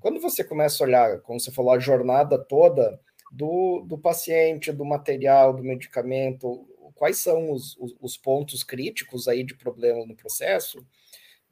Quando 0.00 0.20
você 0.20 0.44
começa 0.44 0.84
a 0.84 0.86
olhar, 0.86 1.20
como 1.20 1.40
você 1.40 1.50
falou, 1.50 1.72
a 1.72 1.78
jornada 1.78 2.38
toda 2.38 3.00
do, 3.32 3.82
do 3.86 3.96
paciente, 3.96 4.70
do 4.70 4.84
material, 4.84 5.54
do 5.54 5.64
medicamento, 5.64 6.68
quais 6.94 7.18
são 7.18 7.50
os, 7.50 7.76
os, 7.78 7.94
os 8.00 8.16
pontos 8.16 8.62
críticos 8.62 9.28
aí 9.28 9.42
de 9.44 9.56
problema 9.56 10.04
no 10.06 10.16
processo, 10.16 10.84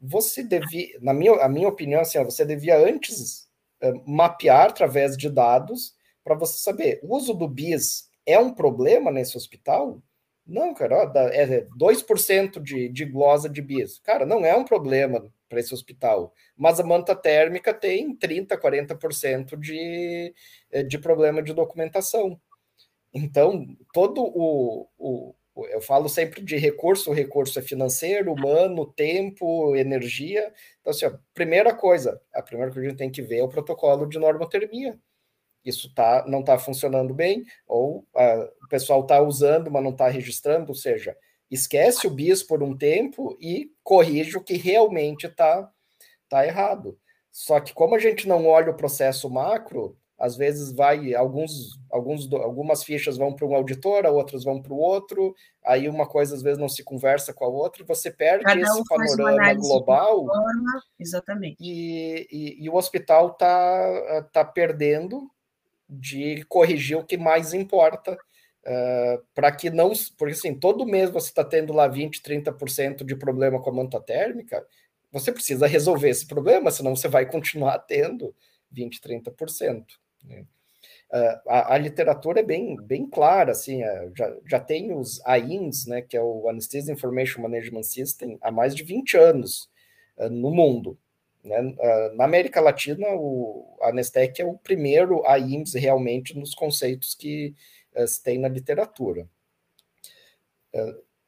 você 0.01 0.43
devia, 0.43 0.99
na 1.01 1.15
minha, 1.15 1.33
a 1.35 1.49
minha 1.49 1.69
opinião, 1.69 2.01
assim, 2.01 2.23
você 2.25 2.45
devia 2.45 2.77
antes 2.79 3.49
uh, 3.83 4.11
mapear 4.11 4.71
através 4.71 5.17
de 5.17 5.31
dados 5.31 5.95
para 6.25 6.35
você 6.35 6.59
saber, 6.59 7.01
o 7.03 7.17
uso 7.17 7.35
do 7.35 7.49
BIS 7.49 8.09
é 8.27 8.39
um 8.39 8.53
problema 8.53 9.11
nesse 9.11 9.37
hospital? 9.37 10.01
Não, 10.47 10.75
cara, 10.75 11.05
ó, 11.05 11.19
é 11.31 11.67
2% 11.79 12.61
de, 12.61 12.89
de 12.89 13.05
glosa 13.05 13.49
de 13.49 13.63
bis. 13.63 13.99
Cara, 14.01 14.27
não 14.27 14.45
é 14.45 14.57
um 14.57 14.65
problema 14.65 15.33
para 15.49 15.61
esse 15.61 15.73
hospital. 15.73 16.33
Mas 16.57 16.81
a 16.81 16.85
manta 16.85 17.15
térmica 17.15 17.73
tem 17.73 18.17
30%, 18.17 18.59
40% 18.59 19.57
de, 19.57 20.35
eh, 20.71 20.83
de 20.83 20.99
problema 20.99 21.43
de 21.43 21.53
documentação. 21.53 22.41
Então, 23.15 23.67
todo 23.93 24.23
o, 24.23 24.89
o. 24.99 25.35
Eu 25.69 25.83
falo 25.83 26.09
sempre 26.09 26.43
de 26.43 26.57
recurso, 26.57 27.11
o 27.11 27.15
recurso 27.15 27.59
é 27.59 27.63
financeiro, 27.63 28.33
humano, 28.33 28.87
tempo, 28.87 29.77
energia. 29.77 30.53
Então, 30.81 30.91
assim, 30.91 31.05
a 31.05 31.19
primeira 31.35 31.75
coisa, 31.75 32.21
a 32.35 32.43
primeira 32.43 32.73
coisa 32.73 32.81
que 32.81 32.87
a 32.87 32.91
gente 32.91 32.99
tem 32.99 33.11
que 33.11 33.23
ver 33.23 33.39
é 33.39 33.43
o 33.43 33.49
protocolo 33.49 34.07
de 34.07 34.19
normotermia 34.19 34.99
isso 35.65 35.93
tá, 35.95 36.25
não 36.27 36.41
está 36.41 36.59
funcionando 36.59 37.15
bem, 37.15 37.45
ou 37.67 38.07
a, 38.15 38.51
o 38.65 38.69
pessoal 38.69 39.03
está 39.03 39.21
usando, 39.21 39.71
mas 39.71 39.83
não 39.83 39.91
está 39.91 40.09
registrando, 40.09 40.71
ou 40.71 40.75
seja, 40.75 41.17
esquece 41.51 42.07
o 42.07 42.11
BIS 42.11 42.43
por 42.43 42.63
um 42.63 42.77
tempo 42.77 43.37
e 43.41 43.71
corrige 43.83 44.37
o 44.37 44.43
que 44.43 44.55
realmente 44.55 45.27
está 45.27 45.71
tá 46.29 46.47
errado. 46.47 46.99
Só 47.31 47.61
que 47.61 47.73
como 47.73 47.95
a 47.95 47.99
gente 47.99 48.27
não 48.27 48.47
olha 48.47 48.71
o 48.71 48.77
processo 48.77 49.31
macro, 49.31 49.97
às 50.23 50.37
vezes 50.37 50.71
vai 50.71 51.13
alguns, 51.15 51.81
alguns 51.91 52.33
algumas 52.33 52.85
fichas 52.85 53.17
vão 53.17 53.33
para 53.33 53.45
um 53.45 53.57
auditor, 53.57 54.07
outras 54.07 54.45
vão 54.45 54.63
para 54.63 54.73
o 54.73 54.79
outro, 54.79 55.35
aí 55.65 55.89
uma 55.89 56.07
coisa 56.07 56.37
às 56.37 56.43
vezes 56.43 56.61
não 56.61 56.69
se 56.69 56.85
conversa 56.85 57.35
com 57.35 57.45
a 57.45 57.49
outra, 57.49 57.85
você 57.85 58.09
perde 58.09 58.45
Cada 58.45 58.61
esse 58.61 58.85
panorama 58.85 59.55
global. 59.55 60.27
Forma, 60.27 60.83
exatamente. 60.97 61.57
E, 61.59 62.29
e, 62.31 62.65
e, 62.65 62.71
o 62.71 62.77
hospital 62.77 63.33
está 63.33 64.29
tá 64.33 64.45
perdendo 64.45 65.29
de 65.91 66.45
corrigir 66.45 66.97
o 66.97 67.05
que 67.05 67.17
mais 67.17 67.53
importa, 67.53 68.13
uh, 68.13 69.25
para 69.35 69.51
que 69.51 69.71
não. 69.71 69.91
Porque 70.17 70.35
assim, 70.35 70.55
todo 70.55 70.87
mês 70.87 71.11
você 71.11 71.31
está 71.31 71.43
tendo 71.43 71.73
lá 71.73 71.91
20%, 71.91 72.23
30% 72.23 73.05
de 73.05 73.17
problema 73.17 73.61
com 73.61 73.71
a 73.71 73.75
manta 73.75 74.01
térmica, 74.01 74.65
você 75.11 75.33
precisa 75.33 75.67
resolver 75.67 76.11
esse 76.11 76.29
problema, 76.29 76.71
senão 76.71 76.95
você 76.95 77.09
vai 77.09 77.27
continuar 77.27 77.77
tendo 77.81 78.33
20%, 78.73 79.01
30%. 79.03 79.85
Né? 80.25 80.45
Uh, 81.13 81.39
a, 81.47 81.75
a, 81.75 81.79
literatura 81.79 82.41
é 82.41 82.43
bem, 82.43 82.75
bem 82.77 83.07
clara, 83.07 83.53
assim, 83.53 83.85
uh, 83.85 84.13
já, 84.17 84.35
já 84.49 84.59
tem 84.59 84.95
os 84.95 85.21
AINS, 85.27 85.87
né, 85.87 86.01
que 86.01 86.17
é 86.17 86.23
o 86.23 86.49
Anesthesia 86.49 86.93
Information 86.93 87.43
Management 87.43 87.83
System, 87.83 88.39
há 88.41 88.51
mais 88.51 88.75
de 88.75 88.83
20 88.83 89.19
anos 89.19 89.69
uh, 90.17 90.31
no 90.31 90.51
mundo. 90.51 90.99
Né? 91.45 91.75
Ah, 91.81 92.13
na 92.15 92.25
América 92.25 92.61
Latina, 92.61 93.07
o, 93.11 93.77
a 93.83 93.93
Nestec 93.93 94.41
é 94.41 94.47
o 94.47 94.57
primeiro 94.57 95.27
AIMS 95.27 95.75
realmente 95.75 96.39
nos 96.39 96.55
conceitos 96.55 97.15
que 97.15 97.55
se 98.07 98.23
tem 98.23 98.39
na 98.39 98.49
literatura. 98.49 99.29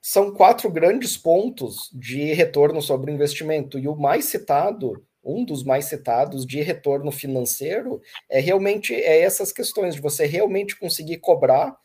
São 0.00 0.32
quatro 0.32 0.70
grandes 0.70 1.16
pontos 1.16 1.90
de 1.92 2.32
retorno 2.32 2.80
sobre 2.80 3.10
o 3.10 3.14
investimento, 3.14 3.76
e 3.78 3.88
o 3.88 3.96
mais 3.96 4.26
citado, 4.26 5.04
um 5.24 5.44
dos 5.44 5.64
mais 5.64 5.86
citados 5.86 6.46
de 6.46 6.60
retorno 6.60 7.10
financeiro, 7.10 8.00
é 8.30 8.40
realmente 8.40 8.94
é 8.94 9.20
essas 9.20 9.52
questões 9.52 9.94
de 9.94 10.00
você 10.00 10.26
realmente 10.26 10.78
conseguir 10.78 11.18
cobrar 11.18 11.76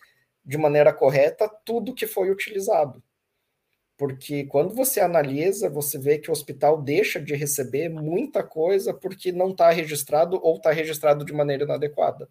de 0.45 0.57
maneira 0.57 0.93
correta 0.93 1.49
tudo 1.65 1.93
que 1.93 2.07
foi 2.07 2.31
utilizado 2.31 3.01
porque 3.99 4.45
quando 4.45 4.73
você 4.73 5.01
analisa, 5.01 5.69
você 5.69 5.99
vê 5.99 6.17
que 6.17 6.29
o 6.29 6.31
hospital 6.31 6.81
deixa 6.81 7.19
de 7.19 7.35
receber 7.35 7.89
muita 7.89 8.41
coisa 8.41 8.93
porque 8.93 9.29
não 9.29 9.49
está 9.49 9.69
registrado 9.71 10.39
ou 10.41 10.55
está 10.55 10.71
registrado 10.71 11.25
de 11.25 11.33
maneira 11.33 11.65
inadequada. 11.65 12.29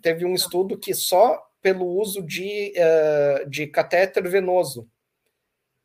Teve 0.00 0.24
um 0.24 0.34
estudo 0.34 0.78
que 0.78 0.94
só 0.94 1.38
pelo 1.60 1.86
uso 1.86 2.22
de, 2.22 2.72
uh, 2.78 3.48
de 3.48 3.66
catéter 3.66 4.26
venoso 4.26 4.88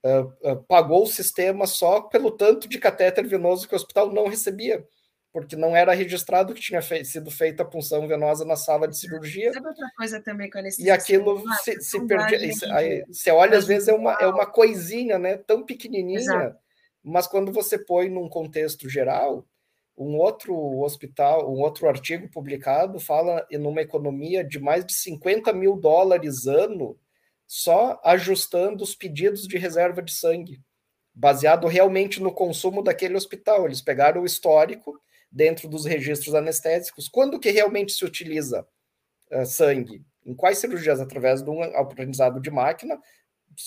uh, 0.03 0.51
uh, 0.51 0.63
pagou 0.67 1.03
o 1.03 1.07
sistema 1.07 1.67
só 1.67 2.01
pelo 2.01 2.31
tanto 2.31 2.67
de 2.67 2.79
catéter 2.79 3.27
venoso 3.27 3.67
que 3.67 3.73
o 3.73 3.77
hospital 3.77 4.11
não 4.11 4.27
recebia, 4.27 4.85
porque 5.31 5.55
não 5.55 5.75
era 5.75 5.93
registrado 5.93 6.53
que 6.53 6.61
tinha 6.61 6.81
sido 6.81 7.29
feita 7.29 7.63
a 7.63 7.65
punção 7.65 8.07
venosa 8.07 8.45
na 8.45 8.55
sala 8.55 8.87
de 8.87 8.97
cirurgia. 8.97 9.53
Sabe 9.53 9.67
outra 9.67 9.89
coisa 9.95 10.21
também 10.21 10.49
com 10.49 10.59
E 10.79 10.89
aquilo 10.89 11.43
se, 11.63 11.81
se 11.81 12.07
perdia. 12.07 12.39
Aí, 12.73 13.03
você 13.07 13.31
olha, 13.31 13.57
às 13.57 13.65
vezes 13.65 13.87
é 13.87 13.93
uma, 13.93 14.13
é 14.13 14.27
uma 14.27 14.45
coisinha, 14.45 15.19
né? 15.19 15.37
Tão 15.37 15.63
pequenininha, 15.63 16.19
Exato. 16.19 16.57
mas 17.03 17.27
quando 17.27 17.51
você 17.51 17.77
põe 17.77 18.09
num 18.09 18.29
contexto 18.29 18.89
geral, 18.89 19.45
um 19.97 20.15
outro 20.17 20.55
hospital, 20.81 21.51
um 21.51 21.59
outro 21.59 21.87
artigo 21.87 22.29
publicado 22.29 22.99
fala 22.99 23.45
em 23.49 23.57
uma 23.65 23.81
economia 23.81 24.43
de 24.43 24.59
mais 24.59 24.85
de 24.85 24.93
50 24.93 25.51
mil 25.53 25.75
dólares 25.75 26.45
ano 26.45 26.97
só 27.47 27.99
ajustando 28.03 28.83
os 28.83 28.93
pedidos 28.93 29.47
de 29.47 29.57
reserva 29.57 30.01
de 30.01 30.11
sangue, 30.11 30.61
baseado 31.13 31.65
realmente 31.65 32.21
no 32.21 32.31
consumo 32.31 32.83
daquele 32.83 33.15
hospital. 33.15 33.65
Eles 33.65 33.81
pegaram 33.81 34.21
o 34.21 34.25
histórico 34.25 34.99
dentro 35.31 35.69
dos 35.69 35.85
registros 35.85 36.35
anestésicos. 36.35 37.07
Quando 37.07 37.39
que 37.39 37.49
realmente 37.49 37.93
se 37.93 38.03
utiliza 38.03 38.67
uh, 39.31 39.45
sangue? 39.45 40.03
Em 40.25 40.35
quais 40.35 40.57
cirurgias? 40.57 40.99
Através 40.99 41.41
de 41.41 41.49
um 41.49 41.63
aprendizado 41.63 42.41
de 42.41 42.51
máquina, 42.51 42.99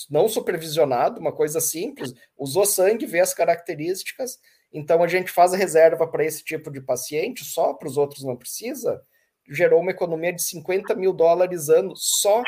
não 0.09 0.29
supervisionado, 0.29 1.19
uma 1.19 1.33
coisa 1.33 1.59
simples, 1.59 2.13
usou 2.37 2.65
sangue, 2.65 3.07
vê 3.07 3.19
as 3.19 3.33
características, 3.33 4.39
então 4.71 5.03
a 5.03 5.07
gente 5.07 5.31
faz 5.31 5.53
a 5.53 5.57
reserva 5.57 6.07
para 6.07 6.23
esse 6.23 6.43
tipo 6.43 6.71
de 6.71 6.79
paciente, 6.79 7.43
só 7.43 7.73
para 7.73 7.87
os 7.87 7.97
outros 7.97 8.23
não 8.23 8.37
precisa, 8.37 9.01
gerou 9.49 9.81
uma 9.81 9.91
economia 9.91 10.31
de 10.31 10.41
50 10.43 10.95
mil 10.95 11.11
dólares 11.11 11.67
ano 11.67 11.93
só 11.95 12.41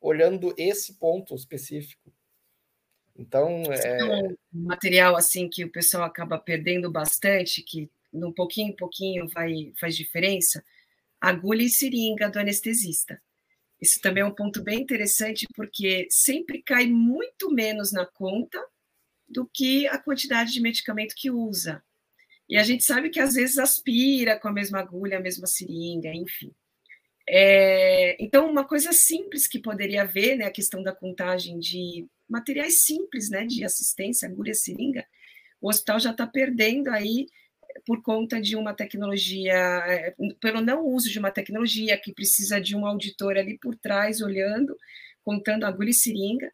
olhando 0.00 0.54
esse 0.56 0.94
ponto 0.94 1.34
específico. 1.34 2.12
Então, 3.16 3.62
é... 3.70 4.04
um 4.54 4.64
material 4.64 5.16
assim 5.16 5.48
que 5.48 5.64
o 5.64 5.70
pessoal 5.70 6.04
acaba 6.04 6.38
perdendo 6.38 6.90
bastante, 6.90 7.62
que 7.62 7.90
no 8.12 8.32
pouquinho 8.32 8.70
em 8.70 8.76
pouquinho 8.76 9.28
vai 9.28 9.72
faz 9.78 9.96
diferença, 9.96 10.64
agulha 11.20 11.62
e 11.62 11.68
seringa 11.68 12.30
do 12.30 12.38
anestesista. 12.38 13.20
Isso 13.80 14.00
também 14.00 14.22
é 14.22 14.26
um 14.26 14.34
ponto 14.34 14.62
bem 14.62 14.80
interessante 14.80 15.46
porque 15.54 16.06
sempre 16.10 16.62
cai 16.62 16.86
muito 16.86 17.50
menos 17.50 17.92
na 17.92 18.06
conta 18.06 18.62
do 19.28 19.48
que 19.52 19.86
a 19.86 19.98
quantidade 19.98 20.52
de 20.52 20.60
medicamento 20.60 21.14
que 21.16 21.30
usa. 21.30 21.82
E 22.48 22.56
a 22.56 22.64
gente 22.64 22.82
sabe 22.82 23.10
que 23.10 23.20
às 23.20 23.34
vezes 23.34 23.58
aspira 23.58 24.38
com 24.38 24.48
a 24.48 24.52
mesma 24.52 24.80
agulha, 24.80 25.18
a 25.18 25.22
mesma 25.22 25.46
seringa, 25.46 26.12
enfim. 26.12 26.52
É, 27.32 28.16
então, 28.18 28.50
uma 28.50 28.64
coisa 28.66 28.92
simples 28.92 29.46
que 29.46 29.60
poderia 29.60 30.02
haver, 30.02 30.36
né, 30.36 30.46
a 30.46 30.50
questão 30.50 30.82
da 30.82 30.92
contagem 30.92 31.60
de 31.60 32.08
materiais 32.28 32.82
simples, 32.82 33.30
né, 33.30 33.46
de 33.46 33.64
assistência, 33.64 34.28
agulha, 34.28 34.52
seringa, 34.52 35.06
o 35.60 35.68
hospital 35.68 36.00
já 36.00 36.10
está 36.10 36.26
perdendo 36.26 36.88
aí 36.88 37.28
por 37.86 38.02
conta 38.02 38.40
de 38.40 38.56
uma 38.56 38.74
tecnologia, 38.74 39.54
é, 39.54 40.12
pelo 40.40 40.60
não 40.60 40.84
uso 40.84 41.08
de 41.08 41.20
uma 41.20 41.30
tecnologia 41.30 41.96
que 41.96 42.12
precisa 42.12 42.60
de 42.60 42.74
um 42.74 42.84
auditor 42.84 43.36
ali 43.38 43.56
por 43.58 43.76
trás 43.76 44.20
olhando, 44.20 44.76
contando 45.24 45.64
agulha 45.64 45.90
e 45.90 45.94
seringa. 45.94 46.50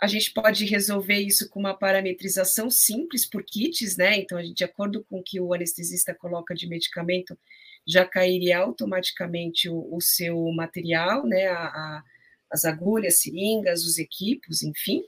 A 0.00 0.06
gente 0.06 0.32
pode 0.32 0.64
resolver 0.64 1.18
isso 1.20 1.48
com 1.50 1.60
uma 1.60 1.74
parametrização 1.74 2.70
simples 2.70 3.28
por 3.28 3.44
kits, 3.44 3.96
né? 3.98 4.16
Então, 4.18 4.40
gente, 4.42 4.54
de 4.54 4.64
acordo 4.64 5.04
com 5.04 5.18
o 5.20 5.22
que 5.22 5.40
o 5.40 5.52
anestesista 5.52 6.14
coloca 6.14 6.54
de 6.54 6.66
medicamento, 6.66 7.38
já 7.86 8.04
cairia 8.04 8.58
automaticamente 8.58 9.68
o, 9.68 9.94
o 9.94 10.00
seu 10.00 10.50
material, 10.52 11.26
né, 11.26 11.46
a, 11.46 11.66
a, 11.66 12.02
as 12.50 12.64
agulhas, 12.64 13.20
seringas, 13.20 13.84
os 13.84 13.98
equipos, 13.98 14.62
enfim. 14.62 15.02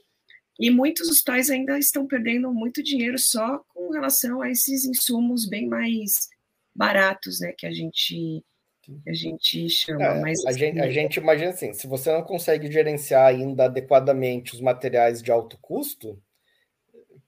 E 0.59 0.69
muitos 0.69 1.09
hospitais 1.09 1.49
ainda 1.49 1.77
estão 1.77 2.05
perdendo 2.05 2.53
muito 2.53 2.83
dinheiro 2.83 3.17
só 3.17 3.59
com 3.73 3.91
relação 3.91 4.41
a 4.41 4.49
esses 4.49 4.85
insumos 4.85 5.47
bem 5.47 5.67
mais 5.67 6.29
baratos, 6.75 7.39
né, 7.39 7.53
que 7.57 7.65
a 7.65 7.71
gente 7.71 8.43
que 8.81 9.09
a 9.09 9.13
gente 9.13 9.69
chama. 9.69 10.03
É, 10.03 10.19
Mas, 10.21 10.45
a, 10.45 10.49
assim, 10.49 10.59
gente, 10.59 10.79
a 10.79 10.89
gente 10.89 11.17
imagina 11.17 11.51
assim, 11.51 11.73
se 11.73 11.85
você 11.85 12.11
não 12.11 12.23
consegue 12.23 12.71
gerenciar 12.71 13.27
ainda 13.27 13.65
adequadamente 13.65 14.53
os 14.53 14.61
materiais 14.61 15.21
de 15.21 15.31
alto 15.31 15.57
custo, 15.61 16.21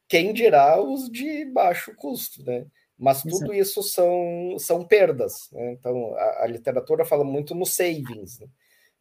quem 0.08 0.34
dirá 0.34 0.82
os 0.82 1.10
de 1.10 1.46
baixo 1.46 1.94
custo, 1.96 2.44
né? 2.44 2.66
Mas 3.02 3.24
tudo 3.24 3.52
isso 3.52 3.82
são, 3.82 4.56
são 4.60 4.86
perdas. 4.86 5.50
Né? 5.52 5.72
Então, 5.72 6.14
a, 6.16 6.44
a, 6.44 6.48
literatura 6.48 7.04
fala 7.04 7.24
muito 7.24 7.56
no 7.56 7.66
savings, 7.66 8.40
né? 8.40 8.48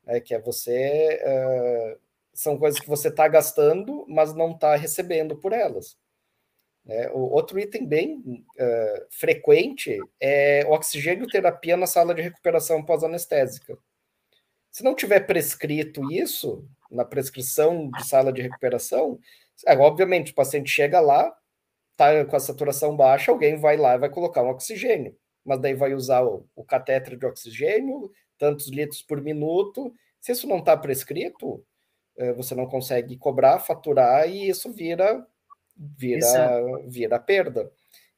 é, 0.07 0.21
que 0.21 0.35
é 0.35 0.41
você. 0.41 1.21
Uh, 1.23 2.01
são 2.33 2.57
coisas 2.57 2.81
que 2.81 2.89
você 2.89 3.09
está 3.09 3.29
gastando, 3.29 4.07
mas 4.09 4.35
não 4.35 4.53
está 4.53 4.75
recebendo 4.75 5.37
por 5.37 5.53
elas. 5.53 5.99
É, 6.89 7.11
o 7.11 7.19
outro 7.19 7.61
item 7.61 7.87
bem 7.87 8.43
uh, 8.59 9.07
frequente 9.11 9.99
é 10.19 10.65
oxigênio 10.67 11.27
terapia 11.27 11.77
na 11.77 11.87
sala 11.87 12.15
de 12.15 12.23
recuperação 12.23 12.83
pós-anestésica. 12.83 13.77
Se 14.73 14.83
não 14.83 14.95
tiver 14.95 15.21
prescrito 15.27 16.11
isso 16.11 16.67
na 16.91 17.05
prescrição 17.05 17.91
de 17.91 18.09
sala 18.09 18.33
de 18.33 18.41
recuperação, 18.41 19.19
é, 19.67 19.77
obviamente 19.77 20.33
o 20.33 20.35
paciente 20.35 20.71
chega 20.71 21.01
lá, 21.01 21.37
está 22.01 22.25
com 22.25 22.37
a 22.37 22.41
saturação 22.41 22.97
baixa, 22.97 23.31
alguém 23.31 23.57
vai 23.59 23.77
lá 23.77 23.95
e 23.95 23.99
vai 23.99 24.09
colocar 24.09 24.43
um 24.43 24.49
oxigênio, 24.49 25.15
mas 25.45 25.61
daí 25.61 25.75
vai 25.75 25.93
usar 25.95 26.23
o, 26.25 26.47
o 26.57 26.65
catéter 26.65 27.17
de 27.17 27.27
oxigênio, 27.27 28.11
tantos 28.39 28.69
litros 28.69 29.03
por 29.03 29.21
minuto. 29.21 29.95
Se 30.21 30.33
isso 30.33 30.47
não 30.47 30.59
está 30.59 30.77
prescrito, 30.77 31.65
é, 32.17 32.33
você 32.33 32.55
não 32.55 32.67
consegue 32.67 33.17
cobrar, 33.17 33.59
faturar 33.61 34.29
e 34.29 34.49
isso 34.49 34.73
vira 34.73 35.27
vira 35.77 36.81
vira 36.87 37.19
perda. 37.19 37.71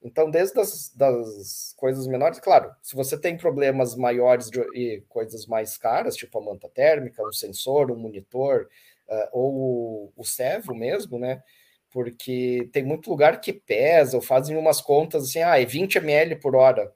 Então, 0.05 0.29
desde 0.29 0.59
as 0.61 0.93
das 0.95 1.75
coisas 1.77 2.09
menores, 2.09 2.41
claro, 2.41 2.73
se 2.83 2.97
você 2.97 3.17
tem 3.17 3.37
problemas 3.37 3.95
maiores 3.95 4.51
de, 4.51 4.61
e 4.75 5.01
coisas 5.09 5.47
mais 5.47 5.79
caras, 5.79 6.17
tipo 6.17 6.39
a 6.39 6.43
manta 6.43 6.69
térmica, 6.69 7.23
um 7.25 7.33
sensor, 7.33 7.91
um 7.91 7.97
monitor, 7.97 8.69
uh, 9.09 9.29
ou 9.33 9.55
o, 9.55 10.13
o 10.17 10.25
servo 10.25 10.75
mesmo, 10.75 11.19
né? 11.19 11.43
Porque 11.93 12.69
tem 12.73 12.83
muito 12.83 13.11
lugar 13.11 13.41
que 13.41 13.53
pesa, 13.53 14.17
ou 14.17 14.23
fazem 14.23 14.57
umas 14.57 14.81
contas 14.81 15.25
assim, 15.25 15.43
ah, 15.43 15.61
é 15.61 15.65
20 15.65 15.97
ml 15.97 16.37
por 16.37 16.57
hora. 16.57 16.91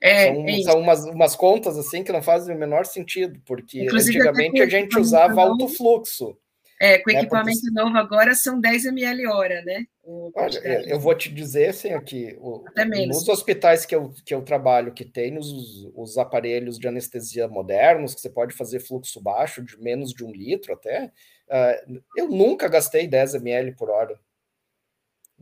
É, 0.00 0.32
são, 0.32 0.48
é 0.48 0.62
são 0.62 0.80
umas, 0.80 1.04
umas 1.04 1.36
contas 1.36 1.76
assim 1.76 2.04
que 2.04 2.12
não 2.12 2.22
fazem 2.22 2.54
o 2.54 2.58
menor 2.58 2.86
sentido, 2.86 3.40
porque 3.44 3.84
Inclusive, 3.84 4.18
antigamente 4.18 4.62
a 4.62 4.68
gente 4.68 4.98
usava 4.98 5.42
alto 5.42 5.68
fluxo. 5.68 6.38
É, 6.78 6.98
com 6.98 7.10
né, 7.10 7.20
equipamento 7.20 7.60
porque... 7.60 7.74
novo 7.74 7.96
agora 7.96 8.34
são 8.34 8.60
10 8.60 8.86
ml 8.86 9.26
hora, 9.28 9.62
né? 9.62 9.86
Olha, 10.04 10.58
eu 10.86 11.00
vou 11.00 11.14
te 11.14 11.32
dizer 11.32 11.70
assim 11.70 11.92
aqui, 11.92 12.36
o, 12.38 12.64
nos 13.08 13.26
hospitais 13.28 13.86
que 13.86 13.94
eu, 13.94 14.12
que 14.24 14.34
eu 14.34 14.42
trabalho, 14.42 14.92
que 14.92 15.04
tem 15.04 15.38
os, 15.38 15.90
os 15.94 16.18
aparelhos 16.18 16.78
de 16.78 16.86
anestesia 16.86 17.48
modernos, 17.48 18.14
que 18.14 18.20
você 18.20 18.28
pode 18.28 18.54
fazer 18.54 18.80
fluxo 18.80 19.20
baixo 19.20 19.62
de 19.64 19.80
menos 19.80 20.12
de 20.12 20.22
um 20.22 20.30
litro 20.30 20.74
até, 20.74 21.06
uh, 21.48 22.02
eu 22.14 22.28
nunca 22.28 22.68
gastei 22.68 23.08
10 23.08 23.36
ml 23.36 23.74
por 23.74 23.88
hora. 23.88 24.20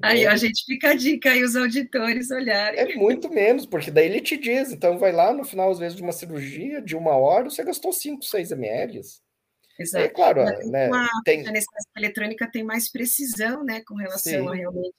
Aí 0.03 0.27
a 0.27 0.37
gente 0.37 0.65
fica 0.67 0.91
a 0.91 0.95
dica 0.95 1.31
aí, 1.31 1.43
os 1.43 1.55
auditores 1.55 2.31
olharem. 2.31 2.81
É 2.81 2.95
muito 2.97 3.33
menos, 3.33 3.65
porque 3.65 3.91
daí 3.91 4.07
ele 4.07 4.21
te 4.21 4.37
diz, 4.37 4.73
então 4.73 4.99
vai 4.99 5.13
lá 5.13 5.33
no 5.33 5.45
final, 5.45 5.71
às 5.71 5.79
vezes, 5.79 5.97
de 5.97 6.03
uma 6.03 6.13
cirurgia 6.13 6.83
de 6.83 6.97
uma 6.97 7.17
hora, 7.17 7.49
você 7.49 7.63
gastou 7.63 7.93
5, 7.93 8.23
6 8.25 8.53
ml. 8.53 9.01
Exato. 9.79 10.05
É 10.05 10.09
claro, 10.09 10.45
né, 10.71 10.89
uma 10.89 11.09
tem... 11.25 11.41
anestesia 11.47 11.91
eletrônica 11.97 12.51
tem 12.51 12.63
mais 12.63 12.91
precisão, 12.91 13.65
né, 13.65 13.83
com 13.87 13.95
relação 13.95 14.45
Sim. 14.45 14.49
a 14.49 14.55
realmente 14.55 14.95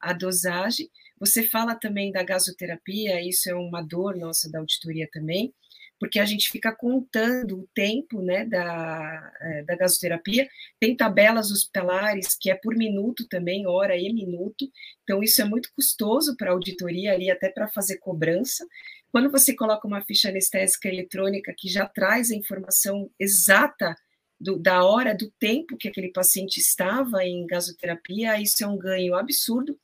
a 0.00 0.12
dosagem. 0.12 0.88
Você 1.18 1.42
fala 1.42 1.74
também 1.74 2.12
da 2.12 2.22
gasoterapia, 2.22 3.20
isso 3.20 3.50
é 3.50 3.54
uma 3.54 3.82
dor 3.82 4.16
nossa 4.16 4.50
da 4.50 4.60
auditoria 4.60 5.08
também 5.12 5.52
porque 5.98 6.18
a 6.18 6.24
gente 6.24 6.50
fica 6.50 6.72
contando 6.74 7.60
o 7.60 7.68
tempo 7.74 8.22
né, 8.22 8.44
da, 8.44 9.32
é, 9.40 9.62
da 9.64 9.76
gasoterapia. 9.76 10.48
Tem 10.78 10.96
tabelas 10.96 11.50
hospitalares 11.50 12.36
que 12.38 12.50
é 12.50 12.54
por 12.54 12.76
minuto 12.76 13.26
também, 13.28 13.66
hora 13.66 13.96
e 13.96 14.12
minuto. 14.12 14.70
Então, 15.02 15.22
isso 15.22 15.42
é 15.42 15.44
muito 15.44 15.70
custoso 15.74 16.36
para 16.36 16.50
a 16.50 16.52
auditoria 16.52 17.12
ali, 17.12 17.30
até 17.30 17.48
para 17.48 17.68
fazer 17.68 17.98
cobrança. 17.98 18.66
Quando 19.10 19.30
você 19.30 19.54
coloca 19.54 19.86
uma 19.86 20.02
ficha 20.02 20.28
anestésica 20.28 20.88
eletrônica 20.88 21.54
que 21.56 21.68
já 21.68 21.86
traz 21.86 22.30
a 22.30 22.36
informação 22.36 23.10
exata 23.18 23.96
do, 24.40 24.58
da 24.58 24.84
hora, 24.84 25.14
do 25.14 25.30
tempo 25.38 25.76
que 25.76 25.88
aquele 25.88 26.12
paciente 26.12 26.58
estava 26.58 27.24
em 27.24 27.46
gasoterapia, 27.46 28.40
isso 28.40 28.62
é 28.62 28.66
um 28.66 28.78
ganho 28.78 29.14
absurdo. 29.14 29.78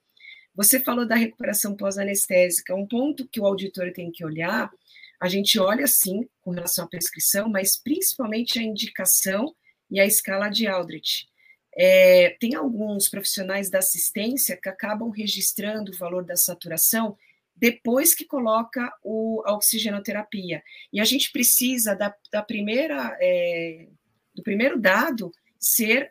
Você 0.55 0.79
falou 0.79 1.07
da 1.07 1.17
recuperação 1.17 1.75
pós-anestésica. 1.77 2.75
Um 2.75 2.87
ponto 2.87 3.27
que 3.27 3.41
o 3.41 3.47
auditor 3.47 3.93
tem 3.93 4.13
que 4.13 4.25
olhar 4.25 4.71
a 5.25 5.29
gente 5.29 5.59
olha 5.59 5.87
sim 5.87 6.29
com 6.43 6.51
relação 6.51 6.85
à 6.85 6.89
prescrição, 6.89 7.49
mas 7.49 7.81
principalmente 7.83 8.59
a 8.59 8.63
indicação 8.63 9.55
e 9.91 9.99
a 9.99 10.05
escala 10.05 10.51
de 10.51 10.67
Aldrich. 10.67 11.27
É, 11.75 12.37
tem 12.39 12.55
alguns 12.55 13.09
profissionais 13.09 13.71
da 13.71 13.79
assistência 13.79 14.55
que 14.63 14.69
acabam 14.69 15.09
registrando 15.09 15.91
o 15.91 15.97
valor 15.97 16.27
da 16.27 16.37
saturação 16.37 17.17
depois 17.57 18.15
que 18.15 18.27
coloca 18.27 18.93
o, 19.03 19.43
a 19.47 19.55
oxigenoterapia. 19.55 20.63
E 20.93 21.01
a 21.01 21.05
gente 21.05 21.33
precisa 21.33 21.95
da, 21.95 22.15
da 22.31 22.43
primeira, 22.43 23.17
é, 23.19 23.89
do 24.35 24.43
primeiro 24.43 24.79
dado 24.79 25.33
ser 25.59 26.11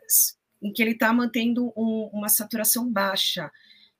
em 0.60 0.72
que 0.72 0.82
ele 0.82 0.90
está 0.90 1.12
mantendo 1.12 1.72
um, 1.76 2.10
uma 2.12 2.28
saturação 2.28 2.90
baixa. 2.90 3.48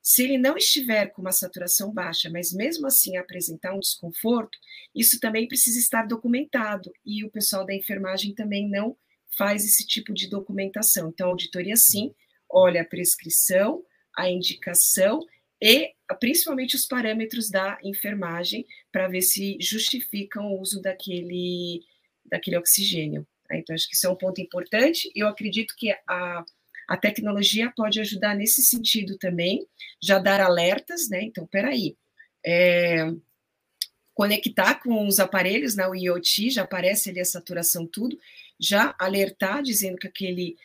Se 0.07 0.23
ele 0.23 0.37
não 0.37 0.55
estiver 0.55 1.07
com 1.07 1.23
uma 1.23 1.31
saturação 1.31 1.91
baixa, 1.91 2.29
mas 2.29 2.53
mesmo 2.53 2.85
assim 2.85 3.17
apresentar 3.17 3.73
um 3.73 3.79
desconforto, 3.79 4.55
isso 4.93 5.19
também 5.19 5.47
precisa 5.47 5.79
estar 5.79 6.05
documentado, 6.05 6.93
e 7.03 7.25
o 7.25 7.31
pessoal 7.31 7.65
da 7.65 7.73
enfermagem 7.73 8.35
também 8.35 8.69
não 8.69 8.95
faz 9.35 9.65
esse 9.65 9.83
tipo 9.83 10.13
de 10.13 10.29
documentação. 10.29 11.09
Então, 11.09 11.25
a 11.25 11.31
auditoria, 11.31 11.75
sim, 11.75 12.13
olha 12.47 12.83
a 12.83 12.85
prescrição, 12.85 13.83
a 14.15 14.29
indicação 14.29 15.25
e 15.59 15.95
principalmente 16.19 16.75
os 16.75 16.85
parâmetros 16.85 17.49
da 17.49 17.79
enfermagem 17.83 18.63
para 18.91 19.07
ver 19.07 19.23
se 19.23 19.57
justificam 19.59 20.53
o 20.53 20.61
uso 20.61 20.83
daquele, 20.83 21.81
daquele 22.23 22.57
oxigênio. 22.57 23.27
Então, 23.51 23.73
acho 23.73 23.89
que 23.89 23.95
isso 23.95 24.05
é 24.05 24.09
um 24.11 24.15
ponto 24.15 24.39
importante. 24.39 25.11
Eu 25.15 25.27
acredito 25.27 25.73
que 25.75 25.91
a, 26.07 26.45
a 26.87 26.97
tecnologia 26.97 27.71
pode 27.75 27.99
ajudar 27.99 28.35
nesse 28.35 28.63
sentido 28.63 29.17
também, 29.17 29.65
já 30.01 30.19
dar 30.19 30.41
alertas, 30.41 31.09
né? 31.09 31.23
Então, 31.23 31.47
peraí, 31.47 31.95
é, 32.45 33.11
conectar 34.13 34.75
com 34.75 35.07
os 35.07 35.19
aparelhos, 35.19 35.75
né, 35.75 35.87
o 35.87 35.95
IoT, 35.95 36.49
já 36.51 36.63
aparece 36.63 37.09
ali 37.09 37.19
a 37.19 37.25
saturação, 37.25 37.85
tudo, 37.85 38.17
já 38.59 38.95
alertar, 38.97 39.61
dizendo 39.61 39.97
que 39.97 40.07
aquele 40.07 40.55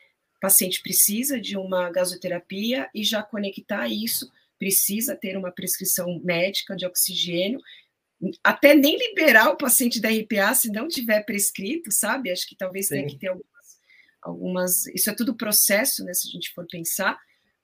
paciente 0.41 0.81
precisa 0.83 1.39
de 1.41 1.57
uma 1.57 1.91
gasoterapia 1.91 2.89
e 2.95 3.03
já 3.03 3.23
conectar 3.23 3.89
isso, 3.89 4.31
precisa 4.59 5.17
ter 5.17 5.37
uma 5.37 5.51
prescrição 5.51 6.21
médica 6.23 6.77
de 6.77 6.87
oxigênio, 6.87 7.61
até 8.45 8.75
nem 8.75 8.97
liberar 8.97 9.51
o 9.51 9.57
paciente 9.57 10.01
da 10.01 10.11
RPA 10.11 10.55
se 10.55 10.71
não 10.71 10.87
tiver 10.87 11.25
prescrito, 11.25 11.91
sabe? 11.91 12.31
Acho 12.31 12.47
que 12.47 12.55
talvez 12.55 12.87
Sim. 12.87 12.97
tenha 12.97 13.09
que 13.09 13.19
ter 13.19 13.29
algumas, 13.29 13.60
algumas, 14.23 14.87
Isso 14.89 15.11
é 15.11 15.15
tudo 15.15 15.37
processo, 15.37 16.05
né? 16.05 16.13
Se 16.15 16.29
a 16.29 16.31
gente 16.31 16.53
for 16.53 16.67
pensar. 16.67 17.19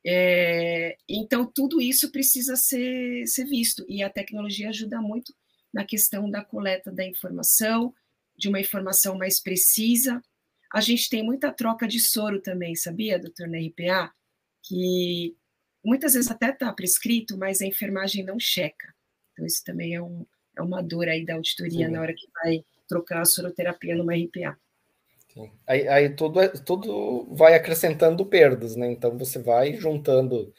É, 0.05 0.97
então, 1.09 1.45
tudo 1.45 1.81
isso 1.81 2.13
precisa 2.13 2.55
ser, 2.55 3.27
ser 3.27 3.45
visto, 3.45 3.85
e 3.89 4.03
a 4.05 4.11
tecnologia 4.11 4.69
ajuda 4.69 5.01
muito 5.01 5.35
na 5.75 5.85
questão 5.85 6.31
da 6.31 6.45
coleta 6.45 6.93
da 6.93 7.05
informação, 7.05 7.93
de 8.37 8.49
uma 8.49 8.61
informação 8.61 9.19
mais 9.19 9.43
precisa. 9.43 10.23
A 10.73 10.81
gente 10.81 11.09
tem 11.09 11.25
muita 11.25 11.53
troca 11.53 11.89
de 11.89 11.99
soro 11.99 12.41
também, 12.41 12.77
sabia, 12.77 13.19
doutor, 13.19 13.49
na 13.49 13.59
RPA? 13.59 14.13
Que 14.63 15.37
muitas 15.85 16.15
vezes 16.15 16.31
até 16.31 16.51
está 16.51 16.73
prescrito, 16.73 17.37
mas 17.37 17.61
a 17.61 17.67
enfermagem 17.67 18.25
não 18.25 18.39
checa. 18.39 18.95
Então, 19.33 19.45
isso 19.45 19.63
também 19.65 19.95
é, 19.95 20.03
um, 20.03 20.25
é 20.57 20.63
uma 20.63 20.83
dor 20.83 21.09
aí 21.09 21.25
da 21.25 21.35
auditoria 21.35 21.87
Sim. 21.87 21.93
na 21.93 22.01
hora 22.01 22.15
que 22.15 22.27
vai 22.43 22.65
trocar 22.89 23.23
a 23.23 23.25
soroterapia 23.25 23.97
numa 23.97 24.15
RPA. 24.15 24.57
Aí, 25.67 25.87
aí 25.89 26.09
tudo, 26.11 26.41
é, 26.41 26.49
tudo 26.49 27.27
vai 27.35 27.55
acrescentando 27.55 28.25
perdas, 28.25 28.77
né? 28.77 28.91
Então 28.91 29.17
você 29.19 29.39
vai 29.39 29.75
juntando 29.75 30.53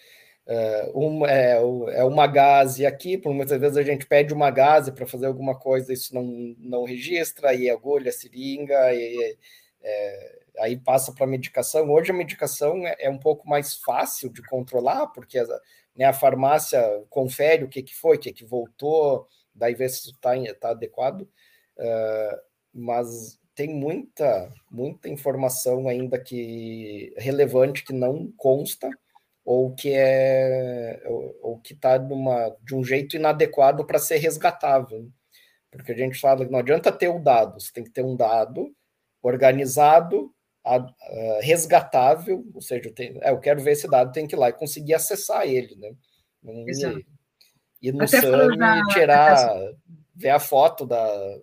Uh, 0.47 0.97
uma, 0.97 1.29
é, 1.29 1.57
é 1.99 2.03
uma 2.05 2.25
gase 2.25 2.85
aqui, 2.85 3.17
por 3.17 3.33
muitas 3.33 3.59
vezes 3.59 3.75
a 3.75 3.83
gente 3.83 4.05
pede 4.05 4.33
uma 4.33 4.49
gase 4.49 4.93
para 4.93 5.05
fazer 5.05 5.25
alguma 5.25 5.59
coisa, 5.59 5.91
isso 5.91 6.15
não, 6.15 6.23
não 6.57 6.85
registra, 6.85 7.49
aí 7.49 7.69
agulha, 7.69 8.13
seringa, 8.13 8.93
e, 8.93 9.37
é, 9.83 10.39
aí 10.59 10.77
passa 10.77 11.13
para 11.13 11.27
medicação. 11.27 11.91
Hoje 11.91 12.11
a 12.11 12.13
medicação 12.13 12.87
é, 12.87 12.95
é, 12.99 13.09
um 13.09 13.17
pouco 13.19 13.45
mais 13.47 13.75
fácil 13.75 14.29
de 14.31 14.41
controlar, 14.43 15.07
porque 15.07 15.37
a, 15.37 15.45
né, 15.93 16.05
a 16.05 16.13
farmácia 16.13 16.81
confere 17.09 17.65
o 17.65 17.69
que, 17.69 17.83
que 17.83 17.93
foi, 17.93 18.15
o 18.15 18.19
que, 18.19 18.31
que 18.31 18.45
voltou, 18.45 19.27
daí 19.53 19.75
vê 19.75 19.89
se 19.89 20.11
está 20.11 20.31
tá 20.61 20.69
adequado, 20.69 21.23
uh, 21.23 22.37
mas 22.73 23.37
tem 23.57 23.73
muita, 23.73 24.53
muita 24.69 25.09
informação 25.09 25.89
ainda 25.89 26.19
que 26.19 27.11
relevante 27.17 27.83
que 27.83 27.91
não 27.91 28.31
consta, 28.37 28.87
ou 29.43 29.73
que 29.73 29.91
é 29.93 31.01
ou, 31.07 31.39
ou 31.41 31.59
que 31.59 31.73
está 31.73 31.97
de 31.97 32.75
um 32.75 32.83
jeito 32.83 33.15
inadequado 33.15 33.83
para 33.83 33.97
ser 33.97 34.17
resgatável. 34.17 35.09
Porque 35.71 35.91
a 35.91 35.97
gente 35.97 36.19
fala 36.19 36.45
que 36.45 36.51
não 36.51 36.59
adianta 36.59 36.91
ter 36.91 37.07
o 37.07 37.17
dado, 37.17 37.59
você 37.59 37.73
tem 37.73 37.83
que 37.83 37.89
ter 37.89 38.05
um 38.05 38.15
dado 38.15 38.71
organizado, 39.23 40.31
a, 40.63 40.75
a, 40.75 41.39
resgatável, 41.41 42.45
ou 42.53 42.61
seja, 42.61 42.89
eu, 42.89 42.93
tenho, 42.93 43.23
é, 43.23 43.31
eu 43.31 43.39
quero 43.39 43.59
ver 43.59 43.71
esse 43.71 43.89
dado, 43.89 44.11
tem 44.11 44.27
que 44.27 44.35
ir 44.35 44.39
lá 44.39 44.49
e 44.49 44.53
conseguir 44.53 44.93
acessar 44.93 45.47
ele, 45.47 45.75
né? 45.77 45.95
Exato. 46.67 47.03
E, 47.81 47.91
no 47.91 48.07
SAM 48.07 48.55
da... 48.55 48.85
tirar, 48.89 49.59
ver 50.15 50.29
a 50.29 50.39
foto 50.39 50.85
da, 50.85 51.39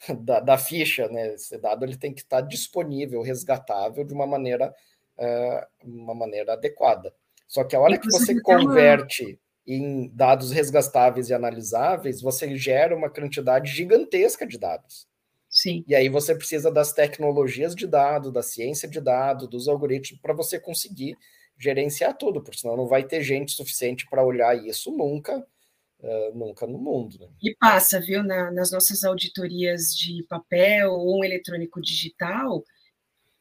da, 0.20 0.40
da, 0.40 0.58
ficha, 0.58 1.08
né? 1.08 1.34
Esse 1.34 1.58
dado 1.58 1.84
ele 1.84 1.96
tem 1.96 2.12
que 2.12 2.22
estar 2.22 2.40
disponível, 2.40 3.22
resgatável 3.22 4.04
de 4.04 4.14
uma 4.14 4.26
maneira, 4.26 4.74
uh, 5.18 5.66
uma 5.84 6.14
maneira 6.14 6.54
adequada. 6.54 7.14
Só 7.46 7.64
que 7.64 7.74
a 7.74 7.80
hora 7.80 7.98
que 7.98 8.10
você 8.10 8.40
converte 8.40 9.38
em 9.66 10.08
dados 10.14 10.50
resgatáveis 10.50 11.28
e 11.28 11.34
analisáveis, 11.34 12.20
você 12.20 12.56
gera 12.56 12.96
uma 12.96 13.10
quantidade 13.10 13.70
gigantesca 13.70 14.46
de 14.46 14.58
dados. 14.58 15.06
Sim. 15.48 15.84
E 15.86 15.94
aí 15.94 16.08
você 16.08 16.34
precisa 16.34 16.70
das 16.70 16.92
tecnologias 16.92 17.74
de 17.74 17.86
dados, 17.86 18.32
da 18.32 18.42
ciência 18.42 18.88
de 18.88 19.00
dados, 19.00 19.48
dos 19.48 19.68
algoritmos, 19.68 20.20
para 20.20 20.32
você 20.32 20.60
conseguir 20.60 21.16
gerenciar 21.58 22.16
tudo, 22.16 22.40
porque 22.40 22.58
senão 22.58 22.76
não 22.76 22.86
vai 22.86 23.02
ter 23.04 23.20
gente 23.22 23.52
suficiente 23.52 24.08
para 24.08 24.24
olhar 24.24 24.56
isso 24.56 24.90
nunca, 24.90 25.46
uh, 26.02 26.36
nunca 26.36 26.66
no 26.66 26.78
mundo. 26.78 27.18
Né? 27.18 27.28
E 27.42 27.54
passa, 27.54 28.00
viu, 28.00 28.22
na, 28.22 28.50
nas 28.50 28.70
nossas 28.70 29.04
auditorias 29.04 29.94
de 29.94 30.22
papel 30.24 30.92
ou 30.92 31.24
eletrônico 31.24 31.80
digital, 31.80 32.64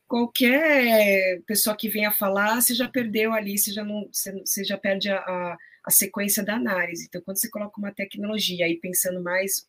qualquer 0.07 1.41
pessoa 1.43 1.75
que 1.75 1.87
venha 1.87 2.11
falar, 2.11 2.59
você 2.59 2.73
já 2.73 2.89
perdeu 2.89 3.31
ali, 3.31 3.57
você 3.57 3.71
já, 3.71 3.83
não, 3.83 4.09
você, 4.11 4.63
já 4.63 4.77
perde 4.77 5.09
a, 5.09 5.17
a, 5.17 5.57
a, 5.85 5.91
sequência 5.91 6.43
da 6.43 6.55
análise. 6.55 7.05
Então, 7.07 7.21
quando 7.21 7.37
você 7.37 7.49
coloca 7.49 7.79
uma 7.79 7.93
tecnologia 7.93 8.65
aí 8.65 8.75
pensando 8.77 9.21
mais, 9.21 9.67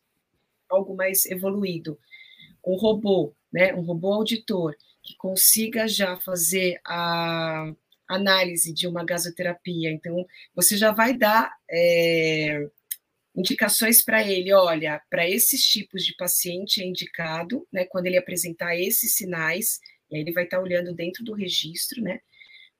algo 0.67 0.95
mais 0.95 1.25
evoluído, 1.27 1.97
um 2.65 2.75
robô, 2.75 3.33
né, 3.53 3.73
um 3.75 3.81
robô 3.81 4.13
auditor, 4.13 4.75
que 5.03 5.15
consiga 5.15 5.87
já 5.87 6.17
fazer 6.17 6.79
a 6.85 7.71
análise 8.07 8.73
de 8.73 8.87
uma 8.87 9.05
gasoterapia, 9.05 9.91
então, 9.91 10.25
você 10.55 10.75
já 10.75 10.91
vai 10.91 11.15
dar 11.15 11.55
é, 11.69 12.67
indicações 13.35 14.03
para 14.03 14.25
ele, 14.25 14.53
olha, 14.53 15.01
para 15.09 15.27
esses 15.27 15.63
tipos 15.65 16.05
de 16.05 16.15
paciente 16.15 16.81
é 16.81 16.85
indicado, 16.85 17.67
né, 17.71 17.85
quando 17.85 18.07
ele 18.07 18.17
apresentar 18.17 18.75
esses 18.75 19.15
sinais, 19.15 19.79
e 20.09 20.15
aí 20.15 20.21
ele 20.21 20.33
vai 20.33 20.43
estar 20.43 20.59
olhando 20.59 20.93
dentro 20.93 21.23
do 21.23 21.33
registro, 21.33 22.01
né? 22.01 22.19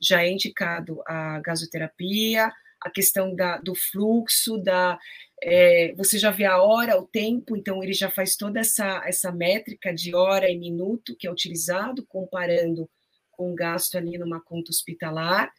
Já 0.01 0.23
é 0.23 0.29
indicado 0.29 1.01
a 1.07 1.39
gasoterapia, 1.39 2.51
a 2.81 2.89
questão 2.89 3.33
da, 3.33 3.57
do 3.57 3.75
fluxo, 3.75 4.57
da 4.57 4.99
é, 5.43 5.93
você 5.95 6.19
já 6.19 6.29
vê 6.29 6.45
a 6.45 6.61
hora, 6.61 6.99
o 6.99 7.07
tempo, 7.07 7.55
então 7.55 7.81
ele 7.81 7.93
já 7.93 8.09
faz 8.11 8.35
toda 8.35 8.59
essa, 8.59 9.01
essa 9.05 9.31
métrica 9.31 9.93
de 9.93 10.13
hora 10.13 10.49
e 10.49 10.57
minuto 10.57 11.15
que 11.15 11.25
é 11.25 11.31
utilizado, 11.31 12.05
comparando 12.05 12.89
com 13.31 13.51
o 13.51 13.55
gasto 13.55 13.97
ali 13.97 14.17
numa 14.17 14.41
conta 14.41 14.69
hospitalar. 14.69 15.51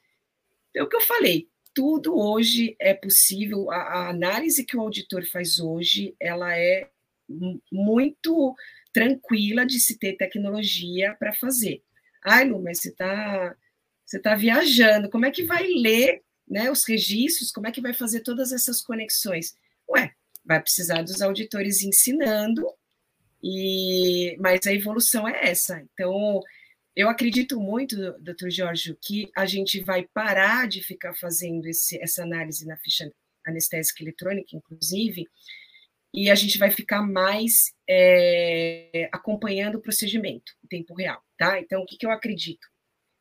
É 0.74 0.82
o 0.82 0.88
que 0.88 0.96
eu 0.96 1.00
falei, 1.00 1.48
tudo 1.74 2.16
hoje 2.16 2.76
é 2.78 2.94
possível, 2.94 3.70
a, 3.70 3.76
a 3.76 4.08
análise 4.10 4.64
que 4.64 4.76
o 4.76 4.80
auditor 4.80 5.24
faz 5.26 5.58
hoje, 5.58 6.14
ela 6.20 6.56
é 6.56 6.88
muito 7.70 8.54
tranquila 8.92 9.64
de 9.64 9.80
se 9.80 9.98
ter 9.98 10.16
tecnologia 10.16 11.16
para 11.18 11.32
fazer. 11.32 11.82
Ai, 12.24 12.44
Lu, 12.44 12.62
mas 12.62 12.80
você 12.80 12.90
está 12.90 13.56
você 14.04 14.18
tá 14.18 14.34
viajando, 14.34 15.08
como 15.08 15.24
é 15.24 15.30
que 15.30 15.42
vai 15.42 15.66
ler 15.66 16.22
né, 16.46 16.70
os 16.70 16.84
registros, 16.86 17.50
como 17.50 17.66
é 17.66 17.72
que 17.72 17.80
vai 17.80 17.94
fazer 17.94 18.20
todas 18.20 18.52
essas 18.52 18.82
conexões? 18.82 19.56
Ué, 19.88 20.12
vai 20.44 20.60
precisar 20.60 21.02
dos 21.02 21.22
auditores 21.22 21.82
ensinando, 21.82 22.66
e 23.42 24.36
mas 24.38 24.66
a 24.66 24.72
evolução 24.72 25.26
é 25.26 25.48
essa. 25.48 25.80
Então, 25.80 26.42
eu 26.94 27.08
acredito 27.08 27.58
muito, 27.58 27.96
doutor 28.18 28.50
Jorge, 28.50 28.96
que 29.00 29.30
a 29.34 29.46
gente 29.46 29.80
vai 29.80 30.06
parar 30.12 30.68
de 30.68 30.82
ficar 30.82 31.14
fazendo 31.14 31.66
esse, 31.66 32.00
essa 32.02 32.22
análise 32.22 32.66
na 32.66 32.76
ficha 32.76 33.10
anestésica 33.46 34.02
eletrônica, 34.02 34.54
inclusive, 34.54 35.26
e 36.14 36.30
a 36.30 36.34
gente 36.34 36.58
vai 36.58 36.70
ficar 36.70 37.02
mais 37.02 37.72
é, 37.88 39.08
acompanhando 39.10 39.76
o 39.76 39.80
procedimento 39.80 40.52
em 40.62 40.68
tempo 40.68 40.94
real, 40.94 41.22
tá? 41.38 41.58
Então, 41.58 41.82
o 41.82 41.86
que, 41.86 41.96
que 41.96 42.04
eu 42.04 42.10
acredito? 42.10 42.68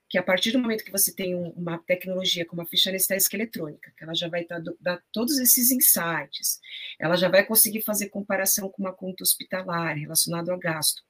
Que 0.09 0.17
a 0.17 0.23
partir 0.23 0.51
do 0.51 0.59
momento 0.59 0.83
que 0.83 0.91
você 0.91 1.15
tem 1.15 1.33
um, 1.33 1.51
uma 1.51 1.77
tecnologia 1.77 2.45
como 2.45 2.61
a 2.61 2.65
ficha 2.65 2.89
anestésica 2.89 3.37
eletrônica, 3.37 3.93
que 3.95 4.03
ela 4.03 4.13
já 4.13 4.27
vai 4.27 4.45
dar, 4.45 4.61
dar 4.81 5.01
todos 5.13 5.39
esses 5.39 5.71
insights, 5.71 6.59
ela 6.99 7.15
já 7.15 7.29
vai 7.29 7.45
conseguir 7.45 7.81
fazer 7.81 8.09
comparação 8.09 8.69
com 8.69 8.83
uma 8.83 8.93
conta 8.93 9.23
hospitalar 9.23 9.95
relacionado 9.95 10.51
a 10.51 10.57
gasto, 10.57 11.01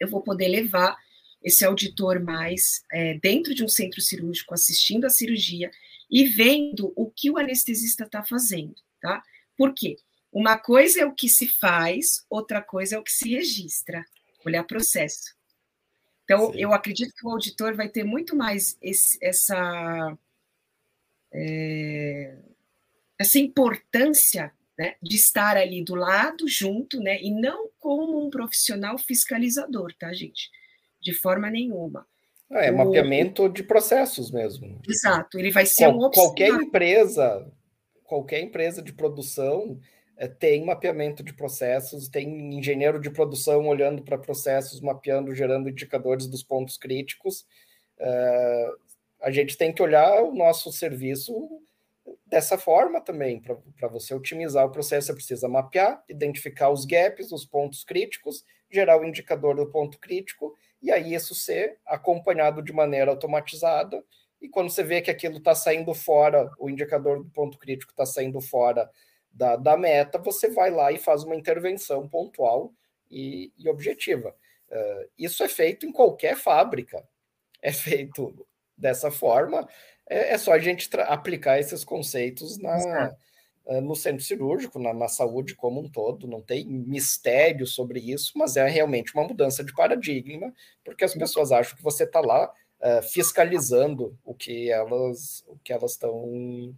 eu 0.00 0.08
vou 0.08 0.20
poder 0.20 0.48
levar 0.48 0.96
esse 1.44 1.64
auditor 1.64 2.18
mais 2.20 2.82
é, 2.90 3.14
dentro 3.18 3.54
de 3.54 3.62
um 3.62 3.68
centro 3.68 4.00
cirúrgico, 4.00 4.54
assistindo 4.54 5.04
a 5.04 5.10
cirurgia 5.10 5.70
e 6.10 6.24
vendo 6.24 6.92
o 6.96 7.10
que 7.10 7.30
o 7.30 7.36
anestesista 7.36 8.04
está 8.04 8.24
fazendo, 8.24 8.74
tá? 9.00 9.22
Por 9.56 9.74
quê? 9.74 9.96
Uma 10.32 10.58
coisa 10.58 11.02
é 11.02 11.06
o 11.06 11.14
que 11.14 11.28
se 11.28 11.46
faz, 11.46 12.24
outra 12.30 12.62
coisa 12.62 12.96
é 12.96 12.98
o 12.98 13.04
que 13.04 13.12
se 13.12 13.28
registra, 13.28 14.04
olhar 14.44 14.64
processo. 14.64 15.36
Então, 16.24 16.50
Sim. 16.50 16.58
eu 16.58 16.72
acredito 16.72 17.14
que 17.14 17.26
o 17.26 17.30
auditor 17.30 17.76
vai 17.76 17.88
ter 17.88 18.04
muito 18.04 18.34
mais 18.34 18.78
esse, 18.80 19.18
essa. 19.22 20.18
É, 21.30 22.36
essa 23.18 23.38
importância 23.38 24.52
né, 24.78 24.96
de 25.02 25.16
estar 25.16 25.56
ali 25.56 25.84
do 25.84 25.94
lado, 25.94 26.48
junto, 26.48 27.00
né, 27.00 27.20
e 27.22 27.30
não 27.30 27.68
como 27.78 28.24
um 28.24 28.30
profissional 28.30 28.98
fiscalizador, 28.98 29.94
tá, 29.94 30.12
gente? 30.12 30.50
De 31.04 31.12
forma 31.12 31.50
nenhuma. 31.50 32.06
Ah, 32.50 32.64
é 32.64 32.70
o... 32.70 32.76
mapeamento 32.76 33.48
de 33.48 33.62
processos 33.62 34.30
mesmo. 34.30 34.80
Exato, 34.88 35.38
ele 35.38 35.50
vai 35.50 35.66
ser 35.66 35.84
Qual, 35.84 36.06
um 36.06 36.10
Qualquer 36.10 36.50
empresa, 36.50 37.50
qualquer 38.04 38.40
empresa 38.40 38.82
de 38.82 38.92
produção 38.92 39.78
é, 40.16 40.28
tem 40.28 40.64
mapeamento 40.64 41.22
de 41.22 41.34
processos, 41.34 42.08
tem 42.08 42.54
engenheiro 42.54 43.00
de 43.00 43.10
produção 43.10 43.66
olhando 43.66 44.02
para 44.02 44.18
processos, 44.18 44.80
mapeando, 44.80 45.34
gerando 45.34 45.68
indicadores 45.68 46.26
dos 46.26 46.42
pontos 46.42 46.76
críticos. 46.76 47.46
É, 47.98 48.70
a 49.22 49.30
gente 49.30 49.56
tem 49.56 49.72
que 49.72 49.82
olhar 49.82 50.22
o 50.22 50.34
nosso 50.34 50.70
serviço 50.70 51.32
dessa 52.26 52.58
forma 52.58 53.00
também. 53.00 53.40
Para 53.40 53.88
você 53.88 54.14
otimizar 54.14 54.64
o 54.66 54.70
processo, 54.70 55.08
você 55.08 55.14
precisa 55.14 55.48
mapear, 55.48 56.02
identificar 56.08 56.70
os 56.70 56.84
gaps, 56.84 57.32
os 57.32 57.44
pontos 57.44 57.82
críticos, 57.82 58.44
gerar 58.70 59.00
o 59.00 59.04
indicador 59.04 59.56
do 59.56 59.66
ponto 59.66 59.98
crítico, 59.98 60.54
e 60.84 60.92
aí 60.92 61.14
isso 61.14 61.34
ser 61.34 61.78
acompanhado 61.86 62.62
de 62.62 62.72
maneira 62.72 63.10
automatizada. 63.10 64.04
E 64.40 64.48
quando 64.48 64.70
você 64.70 64.82
vê 64.82 65.00
que 65.00 65.10
aquilo 65.10 65.38
está 65.38 65.54
saindo 65.54 65.94
fora, 65.94 66.50
o 66.58 66.68
indicador 66.68 67.24
do 67.24 67.30
ponto 67.30 67.58
crítico 67.58 67.90
está 67.92 68.04
saindo 68.04 68.40
fora 68.40 68.90
da, 69.32 69.56
da 69.56 69.76
meta, 69.76 70.18
você 70.18 70.48
vai 70.50 70.70
lá 70.70 70.92
e 70.92 70.98
faz 70.98 71.24
uma 71.24 71.34
intervenção 71.34 72.06
pontual 72.08 72.72
e, 73.10 73.52
e 73.56 73.68
objetiva. 73.68 74.36
Uh, 74.70 75.10
isso 75.18 75.42
é 75.42 75.48
feito 75.48 75.86
em 75.86 75.92
qualquer 75.92 76.36
fábrica, 76.36 77.02
é 77.62 77.72
feito 77.72 78.46
dessa 78.76 79.10
forma 79.10 79.66
é, 80.08 80.34
é 80.34 80.38
só 80.38 80.52
a 80.52 80.58
gente 80.58 80.88
aplicar 81.00 81.58
esses 81.58 81.84
conceitos 81.84 82.58
na, 82.58 83.14
no 83.80 83.94
centro 83.94 84.22
cirúrgico, 84.22 84.78
na, 84.78 84.92
na, 84.92 85.08
saúde 85.08 85.54
como 85.54 85.80
um 85.80 85.88
todo. 85.88 86.26
Não 86.26 86.40
tem 86.40 86.66
mistério 86.66 87.66
sobre 87.66 87.98
isso, 87.98 88.32
mas 88.36 88.56
é 88.56 88.68
realmente 88.68 89.14
uma 89.14 89.26
mudança 89.26 89.64
de 89.64 89.72
paradigma, 89.72 90.52
porque 90.84 91.04
as 91.04 91.14
pessoas 91.14 91.50
acham 91.50 91.76
que 91.76 91.82
você 91.82 92.04
está 92.04 92.20
lá 92.20 92.52
uh, 92.80 93.02
fiscalizando 93.02 94.18
o 94.24 94.34
que 94.34 94.70
elas 94.70 95.44
o 95.48 95.56
que 95.58 95.72
elas 95.72 95.92
estão 95.92 96.74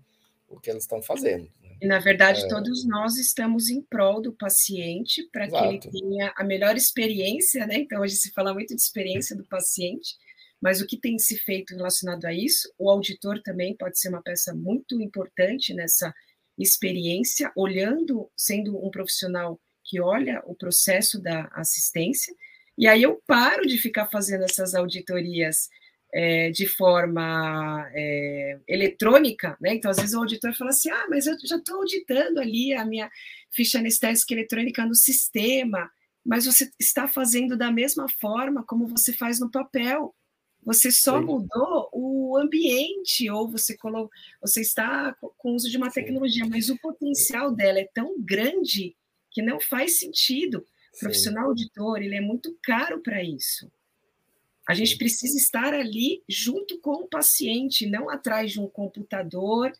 o 0.48 0.60
que 0.60 0.70
elas 0.70 0.84
estão 0.84 1.02
fazendo. 1.02 1.50
Né? 1.60 1.76
E, 1.82 1.86
na 1.86 1.98
verdade, 1.98 2.44
é... 2.44 2.48
todos 2.48 2.86
nós 2.86 3.16
estamos 3.16 3.68
em 3.68 3.82
prol 3.82 4.22
do 4.22 4.32
paciente 4.32 5.28
para 5.32 5.48
que 5.48 5.56
ele 5.56 5.80
tenha 5.80 6.32
a 6.36 6.44
melhor 6.44 6.76
experiência, 6.76 7.66
né? 7.66 7.78
Então, 7.78 8.00
hoje 8.00 8.14
se 8.14 8.30
fala 8.30 8.54
muito 8.54 8.74
de 8.74 8.80
experiência 8.80 9.36
do 9.36 9.44
paciente, 9.44 10.16
mas 10.60 10.80
o 10.80 10.86
que 10.86 10.96
tem 10.96 11.18
se 11.18 11.36
feito 11.36 11.74
relacionado 11.74 12.24
a 12.24 12.32
isso? 12.32 12.72
O 12.78 12.88
auditor 12.88 13.42
também 13.42 13.76
pode 13.76 13.98
ser 13.98 14.08
uma 14.08 14.22
peça 14.22 14.54
muito 14.54 15.00
importante 15.00 15.74
nessa 15.74 16.14
experiência, 16.58 17.52
olhando, 17.54 18.30
sendo 18.36 18.84
um 18.84 18.90
profissional 18.90 19.60
que 19.84 20.00
olha 20.00 20.42
o 20.44 20.54
processo 20.54 21.20
da 21.20 21.48
assistência, 21.52 22.34
e 22.78 22.86
aí 22.86 23.02
eu 23.02 23.22
paro 23.26 23.66
de 23.66 23.78
ficar 23.78 24.06
fazendo 24.06 24.44
essas 24.44 24.74
auditorias 24.74 25.68
é, 26.12 26.50
de 26.50 26.66
forma 26.66 27.88
é, 27.92 28.58
eletrônica, 28.68 29.56
né? 29.60 29.74
Então, 29.74 29.90
às 29.90 29.96
vezes 29.98 30.14
o 30.14 30.18
auditor 30.18 30.54
fala 30.54 30.70
assim: 30.70 30.90
ah, 30.90 31.06
mas 31.08 31.26
eu 31.26 31.36
já 31.44 31.56
estou 31.56 31.78
auditando 31.78 32.38
ali 32.38 32.72
a 32.72 32.84
minha 32.84 33.10
ficha 33.50 33.78
anestésica 33.78 34.34
eletrônica 34.34 34.84
no 34.84 34.94
sistema, 34.94 35.90
mas 36.24 36.46
você 36.46 36.70
está 36.78 37.06
fazendo 37.06 37.56
da 37.56 37.70
mesma 37.70 38.08
forma 38.20 38.64
como 38.66 38.86
você 38.86 39.12
faz 39.12 39.40
no 39.40 39.50
papel. 39.50 40.14
Você 40.66 40.90
só 40.90 41.20
Sim. 41.20 41.26
mudou 41.26 41.88
o 41.92 42.36
ambiente, 42.36 43.30
ou 43.30 43.48
você, 43.48 43.76
colo... 43.76 44.10
você 44.40 44.60
está 44.60 45.16
com 45.38 45.52
o 45.52 45.54
uso 45.54 45.70
de 45.70 45.76
uma 45.76 45.90
Sim. 45.90 46.00
tecnologia, 46.00 46.44
mas 46.44 46.68
o 46.68 46.76
potencial 46.78 47.54
dela 47.54 47.78
é 47.78 47.88
tão 47.94 48.20
grande 48.20 48.96
que 49.30 49.40
não 49.40 49.60
faz 49.60 50.00
sentido. 50.00 50.66
O 50.92 50.98
profissional 50.98 51.46
auditor, 51.46 52.02
ele 52.02 52.16
é 52.16 52.20
muito 52.20 52.58
caro 52.60 53.00
para 53.00 53.22
isso. 53.22 53.70
A 54.68 54.74
gente 54.74 54.98
precisa 54.98 55.36
estar 55.36 55.72
ali 55.72 56.24
junto 56.28 56.80
com 56.80 56.94
o 56.94 57.08
paciente, 57.08 57.86
não 57.86 58.10
atrás 58.10 58.50
de 58.50 58.60
um 58.60 58.66
computador, 58.66 59.70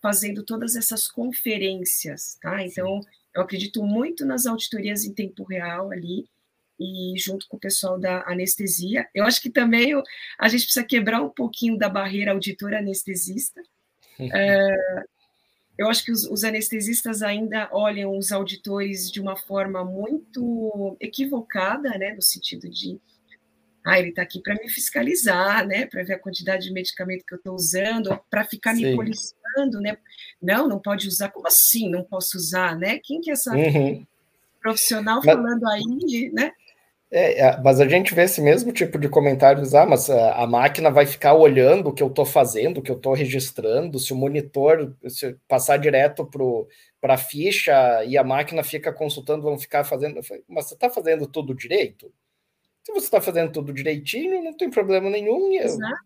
fazendo 0.00 0.42
todas 0.42 0.76
essas 0.76 1.06
conferências, 1.06 2.38
tá? 2.40 2.64
Então, 2.64 3.02
eu 3.34 3.42
acredito 3.42 3.82
muito 3.82 4.24
nas 4.24 4.46
auditorias 4.46 5.04
em 5.04 5.12
tempo 5.12 5.44
real 5.44 5.92
ali, 5.92 6.26
e 6.78 7.14
junto 7.18 7.48
com 7.48 7.56
o 7.56 7.60
pessoal 7.60 7.98
da 7.98 8.22
anestesia. 8.26 9.08
Eu 9.14 9.24
acho 9.24 9.40
que 9.40 9.50
também 9.50 9.92
a 10.38 10.48
gente 10.48 10.64
precisa 10.64 10.84
quebrar 10.84 11.22
um 11.22 11.30
pouquinho 11.30 11.78
da 11.78 11.88
barreira 11.88 12.32
auditora 12.32 12.78
anestesista. 12.78 13.62
é, 14.20 14.76
eu 15.78 15.88
acho 15.88 16.04
que 16.04 16.12
os, 16.12 16.24
os, 16.24 16.42
anestesistas 16.42 17.22
ainda 17.22 17.68
olham 17.70 18.16
os 18.16 18.32
auditores 18.32 19.10
de 19.10 19.20
uma 19.20 19.36
forma 19.36 19.84
muito 19.84 20.96
equivocada, 21.00 21.90
né, 21.98 22.14
no 22.14 22.22
sentido 22.22 22.68
de 22.68 22.98
ah, 23.84 24.00
ele 24.00 24.08
está 24.08 24.22
aqui 24.22 24.40
para 24.40 24.54
me 24.54 24.68
fiscalizar, 24.68 25.64
né, 25.64 25.86
para 25.86 26.02
ver 26.02 26.14
a 26.14 26.18
quantidade 26.18 26.64
de 26.64 26.72
medicamento 26.72 27.24
que 27.24 27.34
eu 27.34 27.38
estou 27.38 27.54
usando, 27.54 28.20
para 28.28 28.44
ficar 28.44 28.74
Sim. 28.74 28.86
me 28.86 28.96
policiando, 28.96 29.80
né? 29.80 29.96
Não, 30.42 30.66
não 30.66 30.80
pode 30.80 31.06
usar. 31.06 31.28
Como 31.28 31.46
assim? 31.46 31.88
Não 31.88 32.02
posso 32.02 32.36
usar, 32.36 32.76
né? 32.76 32.98
Quem 32.98 33.20
que 33.20 33.30
é 33.30 33.34
essa 33.34 33.54
uhum. 33.54 34.04
profissional 34.60 35.20
Mas... 35.24 35.26
falando 35.26 35.68
aí, 35.68 36.32
né? 36.32 36.50
É, 37.16 37.40
é, 37.40 37.62
mas 37.62 37.80
a 37.80 37.88
gente 37.88 38.14
vê 38.14 38.24
esse 38.24 38.42
mesmo 38.42 38.70
tipo 38.72 38.98
de 38.98 39.08
comentários, 39.08 39.74
ah, 39.74 39.86
mas 39.86 40.10
a, 40.10 40.34
a 40.34 40.46
máquina 40.46 40.90
vai 40.90 41.06
ficar 41.06 41.32
olhando 41.32 41.88
o 41.88 41.92
que 41.94 42.02
eu 42.02 42.08
estou 42.08 42.26
fazendo, 42.26 42.76
o 42.76 42.82
que 42.82 42.90
eu 42.90 42.96
estou 42.96 43.14
registrando, 43.14 43.98
se 43.98 44.12
o 44.12 44.16
monitor 44.16 44.94
se 45.08 45.34
passar 45.48 45.78
direto 45.78 46.28
para 47.00 47.14
a 47.14 47.16
ficha 47.16 48.04
e 48.04 48.18
a 48.18 48.22
máquina 48.22 48.62
fica 48.62 48.92
consultando, 48.92 49.44
vão 49.44 49.58
ficar 49.58 49.82
fazendo. 49.82 50.20
Mas 50.46 50.66
você 50.66 50.74
está 50.74 50.90
fazendo 50.90 51.26
tudo 51.26 51.54
direito? 51.54 52.12
Se 52.82 52.92
você 52.92 53.06
está 53.06 53.20
fazendo 53.22 53.50
tudo 53.50 53.72
direitinho, 53.72 54.44
não 54.44 54.54
tem 54.54 54.68
problema 54.68 55.08
nenhum. 55.08 55.52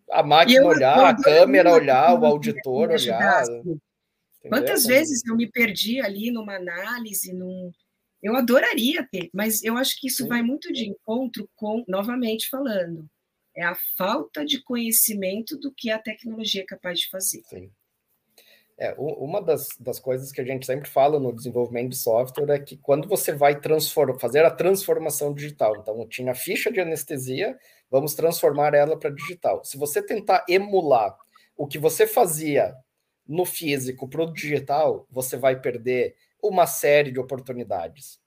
a 0.09 0.23
máquina 0.23 0.61
eu, 0.61 0.67
olhar, 0.67 0.97
eu, 0.97 1.05
a 1.07 1.15
câmera 1.21 1.73
olhar, 1.73 2.17
o 2.17 2.25
auditor 2.25 2.89
olhar. 2.89 3.43
Quantas 4.47 4.85
vezes 4.85 5.25
eu 5.27 5.35
me 5.35 5.51
perdi 5.51 5.99
ali 5.99 6.31
numa 6.31 6.55
análise, 6.55 7.33
num 7.33 7.69
eu 8.21 8.35
adoraria 8.35 9.07
ter, 9.11 9.29
mas 9.33 9.63
eu 9.63 9.77
acho 9.77 9.99
que 9.99 10.07
isso 10.07 10.23
Sim. 10.23 10.29
vai 10.29 10.41
muito 10.41 10.71
de 10.71 10.87
encontro 10.87 11.49
com, 11.55 11.83
novamente 11.87 12.49
falando, 12.49 13.09
é 13.55 13.63
a 13.63 13.75
falta 13.97 14.45
de 14.45 14.61
conhecimento 14.63 15.57
do 15.57 15.73
que 15.73 15.89
a 15.89 15.99
tecnologia 15.99 16.61
é 16.61 16.65
capaz 16.65 16.99
de 16.99 17.09
fazer. 17.09 17.41
Sim. 17.45 17.71
É, 18.77 18.95
uma 18.97 19.39
das, 19.39 19.69
das 19.79 19.99
coisas 19.99 20.31
que 20.31 20.41
a 20.41 20.43
gente 20.43 20.65
sempre 20.65 20.89
fala 20.89 21.19
no 21.19 21.31
desenvolvimento 21.31 21.89
de 21.89 21.97
software 21.97 22.49
é 22.49 22.57
que 22.57 22.77
quando 22.77 23.07
você 23.07 23.31
vai 23.31 23.55
fazer 24.19 24.43
a 24.43 24.49
transformação 24.49 25.35
digital, 25.35 25.77
então 25.77 26.07
tinha 26.07 26.33
ficha 26.33 26.71
de 26.71 26.79
anestesia, 26.79 27.55
vamos 27.91 28.15
transformar 28.15 28.73
ela 28.73 28.97
para 28.97 29.11
digital. 29.11 29.63
Se 29.63 29.77
você 29.77 30.01
tentar 30.01 30.43
emular 30.49 31.15
o 31.55 31.67
que 31.67 31.77
você 31.77 32.07
fazia 32.07 32.73
no 33.27 33.45
físico 33.45 34.09
para 34.09 34.23
o 34.23 34.33
digital, 34.33 35.05
você 35.11 35.37
vai 35.37 35.61
perder 35.61 36.15
uma 36.41 36.65
série 36.67 37.11
de 37.11 37.19
oportunidades. 37.19 38.19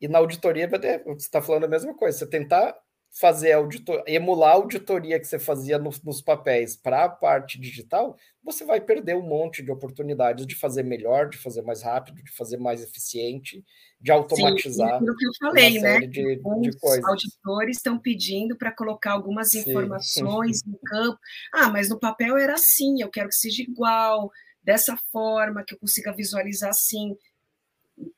E 0.00 0.08
na 0.08 0.18
auditoria, 0.18 0.68
você 0.68 1.02
está 1.16 1.40
falando 1.40 1.64
a 1.64 1.68
mesma 1.68 1.94
coisa, 1.94 2.18
você 2.18 2.26
tentar 2.26 2.76
fazer 3.14 3.52
auditor, 3.52 4.02
emular 4.08 4.50
a 4.50 4.54
auditoria 4.54 5.20
que 5.20 5.26
você 5.26 5.38
fazia 5.38 5.78
nos, 5.78 6.02
nos 6.02 6.20
papéis 6.20 6.74
para 6.74 7.04
a 7.04 7.08
parte 7.08 7.60
digital, 7.60 8.16
você 8.42 8.64
vai 8.64 8.80
perder 8.80 9.16
um 9.16 9.22
monte 9.22 9.62
de 9.62 9.70
oportunidades 9.70 10.44
de 10.44 10.56
fazer 10.56 10.82
melhor, 10.82 11.28
de 11.28 11.38
fazer 11.38 11.62
mais 11.62 11.80
rápido, 11.82 12.20
de 12.22 12.32
fazer 12.32 12.56
mais 12.56 12.82
eficiente, 12.82 13.64
de 14.00 14.10
automatizar. 14.10 14.98
Sim, 14.98 15.06
que 15.16 15.26
eu 15.26 15.30
falei, 15.38 15.80
né? 15.80 16.00
De, 16.00 16.42
Os 16.44 16.60
de 16.60 17.06
auditores 17.06 17.76
estão 17.76 18.00
pedindo 18.00 18.58
para 18.58 18.74
colocar 18.74 19.12
algumas 19.12 19.52
Sim. 19.52 19.60
informações 19.60 20.58
no 20.66 20.76
campo. 20.84 21.18
Ah, 21.52 21.70
mas 21.70 21.88
no 21.88 22.00
papel 22.00 22.36
era 22.36 22.54
assim, 22.54 23.00
eu 23.00 23.10
quero 23.10 23.28
que 23.28 23.36
seja 23.36 23.62
igual, 23.62 24.28
dessa 24.60 24.98
forma, 25.12 25.62
que 25.64 25.74
eu 25.74 25.78
consiga 25.78 26.12
visualizar 26.12 26.70
assim 26.70 27.16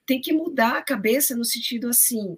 tem 0.06 0.20
que 0.20 0.32
mudar 0.32 0.78
a 0.78 0.82
cabeça 0.82 1.36
no 1.36 1.44
sentido 1.44 1.88
assim, 1.88 2.36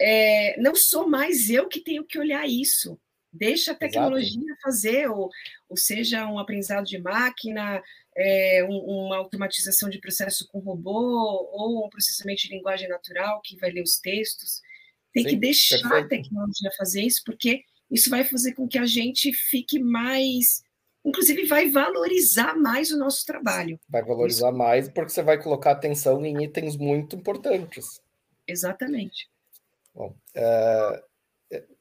é, 0.00 0.60
não 0.60 0.74
sou 0.74 1.08
mais 1.08 1.48
eu 1.50 1.68
que 1.68 1.80
tenho 1.80 2.04
que 2.04 2.18
olhar 2.18 2.46
isso. 2.48 2.98
Deixa 3.32 3.72
a 3.72 3.74
tecnologia 3.74 4.42
Exato. 4.42 4.60
fazer, 4.62 5.08
ou, 5.08 5.30
ou 5.68 5.76
seja, 5.76 6.26
um 6.26 6.38
aprendizado 6.38 6.84
de 6.84 6.98
máquina, 6.98 7.82
é, 8.14 8.62
um, 8.64 9.06
uma 9.06 9.16
automatização 9.16 9.88
de 9.88 10.00
processo 10.00 10.46
com 10.48 10.58
robô, 10.58 11.48
ou 11.50 11.86
um 11.86 11.88
processamento 11.88 12.42
de 12.42 12.48
linguagem 12.48 12.88
natural 12.88 13.40
que 13.42 13.56
vai 13.56 13.70
ler 13.70 13.82
os 13.82 13.98
textos. 13.98 14.60
Tem 15.14 15.22
Sim, 15.22 15.30
que 15.30 15.36
deixar 15.36 15.78
perfeito. 15.80 16.04
a 16.04 16.08
tecnologia 16.08 16.70
fazer 16.76 17.02
isso, 17.02 17.22
porque 17.24 17.62
isso 17.90 18.10
vai 18.10 18.24
fazer 18.24 18.54
com 18.54 18.68
que 18.68 18.78
a 18.78 18.86
gente 18.86 19.32
fique 19.32 19.78
mais 19.78 20.62
inclusive 21.04 21.44
vai 21.46 21.68
valorizar 21.68 22.54
mais 22.54 22.90
o 22.90 22.98
nosso 22.98 23.24
trabalho. 23.26 23.78
Vai 23.88 24.02
valorizar 24.02 24.48
Isso. 24.48 24.58
mais 24.58 24.88
porque 24.88 25.10
você 25.10 25.22
vai 25.22 25.42
colocar 25.42 25.72
atenção 25.72 26.24
em 26.24 26.44
itens 26.44 26.76
muito 26.76 27.16
importantes. 27.16 28.00
Exatamente. 28.46 29.28
Bom, 29.94 30.14
uh, 30.36 31.12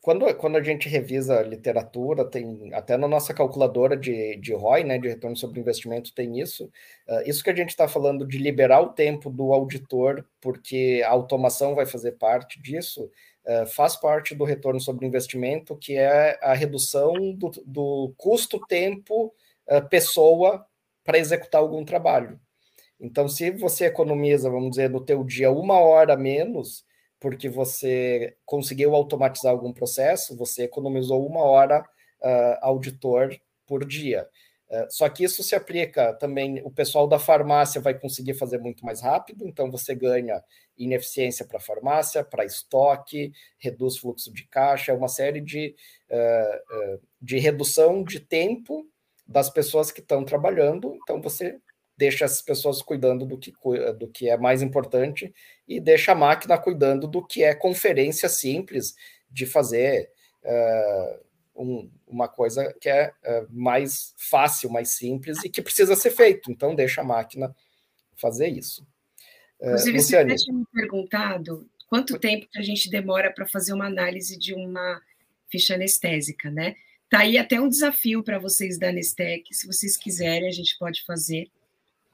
quando, 0.01 0.33
quando 0.35 0.57
a 0.57 0.63
gente 0.63 0.89
revisa 0.89 1.39
a 1.39 1.43
literatura, 1.43 2.25
tem 2.25 2.73
até 2.73 2.97
na 2.97 3.07
nossa 3.07 3.33
calculadora 3.33 3.95
de, 3.95 4.35
de 4.37 4.53
ROI, 4.53 4.83
né, 4.83 4.97
de 4.97 5.07
retorno 5.07 5.37
sobre 5.37 5.59
investimento, 5.59 6.13
tem 6.13 6.39
isso. 6.39 6.65
Uh, 7.07 7.21
isso 7.25 7.43
que 7.43 7.49
a 7.49 7.55
gente 7.55 7.69
está 7.69 7.87
falando 7.87 8.25
de 8.27 8.37
liberar 8.37 8.81
o 8.81 8.93
tempo 8.93 9.29
do 9.29 9.53
auditor, 9.53 10.25
porque 10.41 11.01
a 11.05 11.09
automação 11.11 11.75
vai 11.75 11.85
fazer 11.85 12.13
parte 12.13 12.61
disso, 12.61 13.09
uh, 13.45 13.65
faz 13.67 13.95
parte 13.95 14.35
do 14.35 14.43
retorno 14.43 14.79
sobre 14.79 15.05
investimento, 15.05 15.77
que 15.77 15.97
é 15.97 16.39
a 16.41 16.53
redução 16.53 17.13
do, 17.33 17.51
do 17.65 18.13
custo-tempo 18.17 19.33
uh, 19.67 19.87
pessoa 19.89 20.65
para 21.03 21.17
executar 21.17 21.61
algum 21.61 21.83
trabalho. 21.83 22.39
Então, 22.99 23.27
se 23.27 23.49
você 23.49 23.85
economiza, 23.85 24.49
vamos 24.49 24.71
dizer, 24.71 24.89
no 24.89 25.03
teu 25.03 25.23
dia 25.23 25.51
uma 25.51 25.79
hora 25.79 26.15
menos, 26.15 26.85
porque 27.19 27.49
você 27.49 28.35
conseguiu 28.45 28.95
automatizar 28.95 29.51
algum 29.51 29.73
processo, 29.73 30.37
você 30.37 30.63
economizou 30.63 31.25
uma 31.25 31.43
hora 31.43 31.81
uh, 31.81 32.57
auditor 32.61 33.35
por 33.65 33.85
dia. 33.85 34.27
Uh, 34.69 34.85
só 34.89 35.09
que 35.09 35.23
isso 35.23 35.43
se 35.43 35.55
aplica 35.55 36.13
também, 36.13 36.61
o 36.63 36.71
pessoal 36.71 37.07
da 37.07 37.19
farmácia 37.19 37.81
vai 37.81 37.93
conseguir 37.97 38.35
fazer 38.35 38.59
muito 38.59 38.85
mais 38.85 39.01
rápido, 39.01 39.47
então 39.47 39.69
você 39.69 39.95
ganha 39.95 40.43
ineficiência 40.83 41.45
para 41.45 41.59
farmácia, 41.59 42.23
para 42.23 42.45
estoque, 42.45 43.31
reduz 43.57 43.97
fluxo 43.97 44.31
de 44.33 44.47
caixa, 44.47 44.93
uma 44.93 45.07
série 45.07 45.41
de, 45.41 45.75
uh, 46.09 47.01
de 47.21 47.37
redução 47.37 48.03
de 48.03 48.19
tempo 48.19 48.87
das 49.27 49.49
pessoas 49.49 49.91
que 49.91 50.01
estão 50.01 50.25
trabalhando, 50.25 50.97
então 51.01 51.21
você 51.21 51.57
deixa 51.97 52.25
as 52.25 52.41
pessoas 52.41 52.81
cuidando 52.81 53.25
do 53.25 53.37
que, 53.37 53.53
do 53.97 54.07
que 54.07 54.29
é 54.29 54.35
mais 54.35 54.61
importante 54.61 55.33
e 55.67 55.79
deixa 55.79 56.13
a 56.13 56.15
máquina 56.15 56.57
cuidando 56.57 57.07
do 57.07 57.25
que 57.25 57.43
é 57.43 57.53
conferência 57.53 58.27
simples 58.27 58.95
de 59.29 59.45
fazer 59.45 60.09
uh, 60.43 61.19
um, 61.55 61.91
uma 62.07 62.27
coisa 62.27 62.73
que 62.81 62.89
é 62.89 63.13
uh, 63.23 63.47
mais 63.49 64.13
fácil, 64.17 64.69
mais 64.69 64.89
simples 64.89 65.43
e 65.43 65.49
que 65.49 65.61
precisa 65.61 65.95
ser 65.95 66.11
feito. 66.11 66.51
Então, 66.51 66.73
deixa 66.73 67.01
a 67.01 67.05
máquina 67.05 67.55
fazer 68.15 68.47
isso. 68.47 68.85
Uh, 69.61 69.67
Inclusive, 69.67 69.97
Luciane, 69.97 70.37
você 70.37 70.45
tinha 70.45 70.57
me 70.57 70.65
perguntado 70.73 71.69
quanto 71.87 72.17
tempo 72.17 72.47
que 72.51 72.57
a 72.57 72.63
gente 72.63 72.89
demora 72.89 73.31
para 73.31 73.45
fazer 73.45 73.73
uma 73.73 73.85
análise 73.85 74.37
de 74.37 74.53
uma 74.53 74.99
ficha 75.49 75.75
anestésica, 75.75 76.49
né? 76.49 76.75
Tá 77.09 77.19
aí 77.19 77.37
até 77.37 77.59
um 77.59 77.69
desafio 77.69 78.23
para 78.23 78.39
vocês 78.39 78.79
da 78.79 78.89
Anestec, 78.89 79.53
se 79.53 79.67
vocês 79.67 79.97
quiserem, 79.97 80.47
a 80.47 80.51
gente 80.51 80.77
pode 80.77 81.03
fazer 81.03 81.51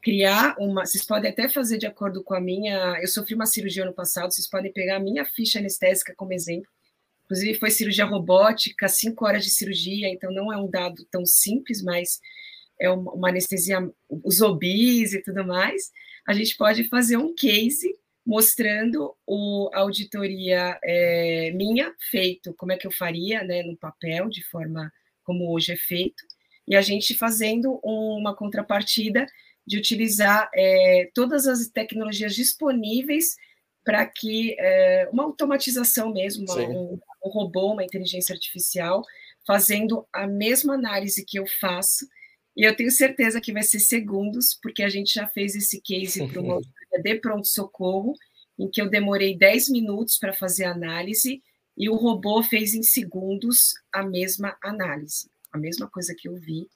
criar 0.02 0.56
uma. 0.58 0.86
Vocês 0.86 1.06
podem 1.06 1.30
até 1.30 1.48
fazer 1.48 1.78
de 1.78 1.86
acordo 1.86 2.24
com 2.24 2.34
a 2.34 2.42
minha. 2.42 2.98
Eu 3.02 3.08
sofri 3.08 3.36
uma 3.36 3.46
cirurgia 3.46 3.84
ano 3.84 3.94
passado, 3.94 4.34
vocês 4.34 4.50
podem 4.50 4.72
pegar 4.72 4.98
a 4.98 5.00
minha 5.00 5.24
ficha 5.24 5.60
anestésica 5.60 6.14
como 6.16 6.34
exemplo. 6.34 6.70
Inclusive, 7.26 7.60
foi 7.60 7.70
cirurgia 7.70 8.06
robótica, 8.06 8.88
cinco 8.88 9.26
horas 9.26 9.44
de 9.44 9.52
cirurgia, 9.52 10.10
então 10.10 10.32
não 10.32 10.52
é 10.52 10.58
um 10.58 10.70
dado 10.70 11.06
tão 11.12 11.26
simples, 11.26 11.84
mas 11.84 12.20
é 12.80 12.90
uma 12.90 13.30
anestesia, 13.30 13.88
os 14.10 14.42
obis 14.42 15.14
e 15.14 15.22
tudo 15.22 15.46
mais. 15.46 15.92
A 16.28 16.34
gente 16.34 16.58
pode 16.58 16.84
fazer 16.84 17.18
um 17.18 17.34
case 17.34 17.98
mostrando 18.26 19.16
o, 19.26 19.70
a 19.74 19.80
auditoria 19.80 20.78
é, 20.84 21.52
minha, 21.52 21.96
feito, 22.12 22.54
como 22.56 22.74
é 22.74 22.78
que 22.78 22.86
eu 22.86 22.92
faria, 22.92 23.42
né, 23.42 23.64
no 23.64 23.78
papel, 23.78 24.28
de 24.28 24.44
forma 24.44 24.92
como 25.24 25.50
hoje 25.54 25.72
é 25.72 25.78
feito, 25.78 26.24
e 26.68 26.76
a 26.76 26.82
gente 26.82 27.16
fazendo 27.16 27.80
uma 27.82 28.36
contrapartida 28.36 29.26
de 29.66 29.78
utilizar 29.78 30.50
é, 30.54 31.10
todas 31.14 31.48
as 31.48 31.68
tecnologias 31.68 32.36
disponíveis 32.36 33.38
para 33.84 34.06
que 34.06 34.54
é, 34.60 35.08
uma 35.14 35.24
automatização 35.24 36.12
mesmo, 36.12 36.44
uma, 36.44 36.62
um, 36.64 37.00
um, 37.24 37.30
robô, 37.30 37.72
uma 37.72 37.86
inteligência 37.86 38.34
artificial, 38.34 39.02
fazendo 39.46 40.06
a 40.12 40.28
mesma 40.28 40.74
análise 40.74 41.24
que 41.26 41.40
eu 41.40 41.46
faço, 41.48 42.06
e 42.58 42.68
eu 42.68 42.76
tenho 42.76 42.92
certeza 42.92 43.40
que 43.40 43.54
vai 43.54 43.64
ser 43.64 43.80
segundos, 43.80 44.58
porque 44.62 44.84
a 44.84 44.90
gente 44.90 45.14
já 45.14 45.28
fez 45.28 45.56
esse 45.56 45.80
case 45.80 46.28
para 46.28 46.42
uma 46.42 46.60
de 47.04 47.16
pronto-socorro, 47.16 48.14
em 48.58 48.68
que 48.70 48.82
eu 48.82 48.90
demorei 48.90 49.38
10 49.38 49.70
minutos 49.70 50.18
para 50.18 50.34
fazer 50.34 50.66
a 50.66 50.72
análise, 50.72 51.42
e 51.78 51.90
o 51.90 51.96
robô 51.96 52.42
fez 52.42 52.74
em 52.74 52.82
segundos 52.82 53.76
a 53.94 54.04
mesma 54.04 54.58
análise, 54.64 55.30
a 55.54 55.58
mesma 55.58 55.88
coisa 55.88 56.16
que 56.18 56.28
eu 56.28 56.36
vi 56.36 56.68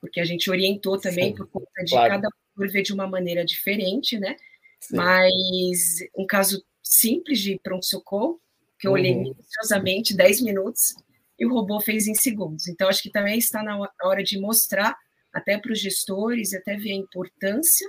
porque 0.00 0.20
a 0.20 0.24
gente 0.24 0.50
orientou 0.50 0.98
também 0.98 1.30
Sim, 1.30 1.34
por 1.34 1.48
conta 1.48 1.84
de 1.84 1.90
claro. 1.90 2.14
cada 2.14 2.28
por 2.54 2.68
ver 2.68 2.82
de 2.82 2.92
uma 2.92 3.06
maneira 3.06 3.44
diferente, 3.44 4.18
né? 4.18 4.36
Sim. 4.80 4.96
Mas 4.96 5.98
um 6.16 6.26
caso 6.26 6.64
simples 6.82 7.38
de 7.40 7.58
pronto-socorro, 7.62 8.40
que 8.78 8.86
eu 8.86 8.92
olhei 8.92 9.12
uhum. 9.12 9.22
minuciosamente, 9.22 10.16
10 10.16 10.40
minutos, 10.42 10.94
e 11.38 11.46
o 11.46 11.52
robô 11.52 11.80
fez 11.80 12.08
em 12.08 12.14
segundos. 12.14 12.66
Então, 12.66 12.88
acho 12.88 13.02
que 13.02 13.10
também 13.10 13.38
está 13.38 13.62
na 13.62 13.78
hora 14.02 14.24
de 14.24 14.40
mostrar, 14.40 14.96
até 15.32 15.58
para 15.58 15.72
os 15.72 15.80
gestores, 15.80 16.54
até 16.54 16.76
ver 16.76 16.92
a 16.92 16.96
importância 16.96 17.88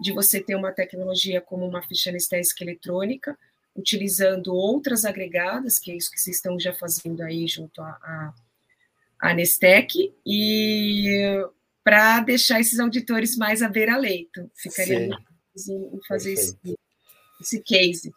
de 0.00 0.12
você 0.12 0.40
ter 0.40 0.54
uma 0.54 0.72
tecnologia 0.72 1.40
como 1.40 1.66
uma 1.66 1.82
ficha 1.82 2.10
anestésica 2.10 2.64
eletrônica, 2.64 3.38
utilizando 3.76 4.54
outras 4.54 5.04
agregadas, 5.04 5.78
que 5.78 5.92
é 5.92 5.96
isso 5.96 6.10
que 6.10 6.20
vocês 6.20 6.36
estão 6.36 6.58
já 6.58 6.72
fazendo 6.72 7.22
aí 7.22 7.46
junto 7.46 7.82
a, 7.82 8.34
a 9.20 9.34
Nestec 9.34 10.12
e 10.26 11.44
para 11.84 12.20
deixar 12.20 12.60
esses 12.60 12.78
auditores 12.78 13.36
mais 13.36 13.62
à 13.62 13.68
beira-leito. 13.68 14.50
Ficaria 14.54 15.08
muito 15.08 15.96
em 15.96 16.00
fazer 16.08 16.32
esse, 16.32 16.56
esse, 17.40 17.60
case. 17.60 18.12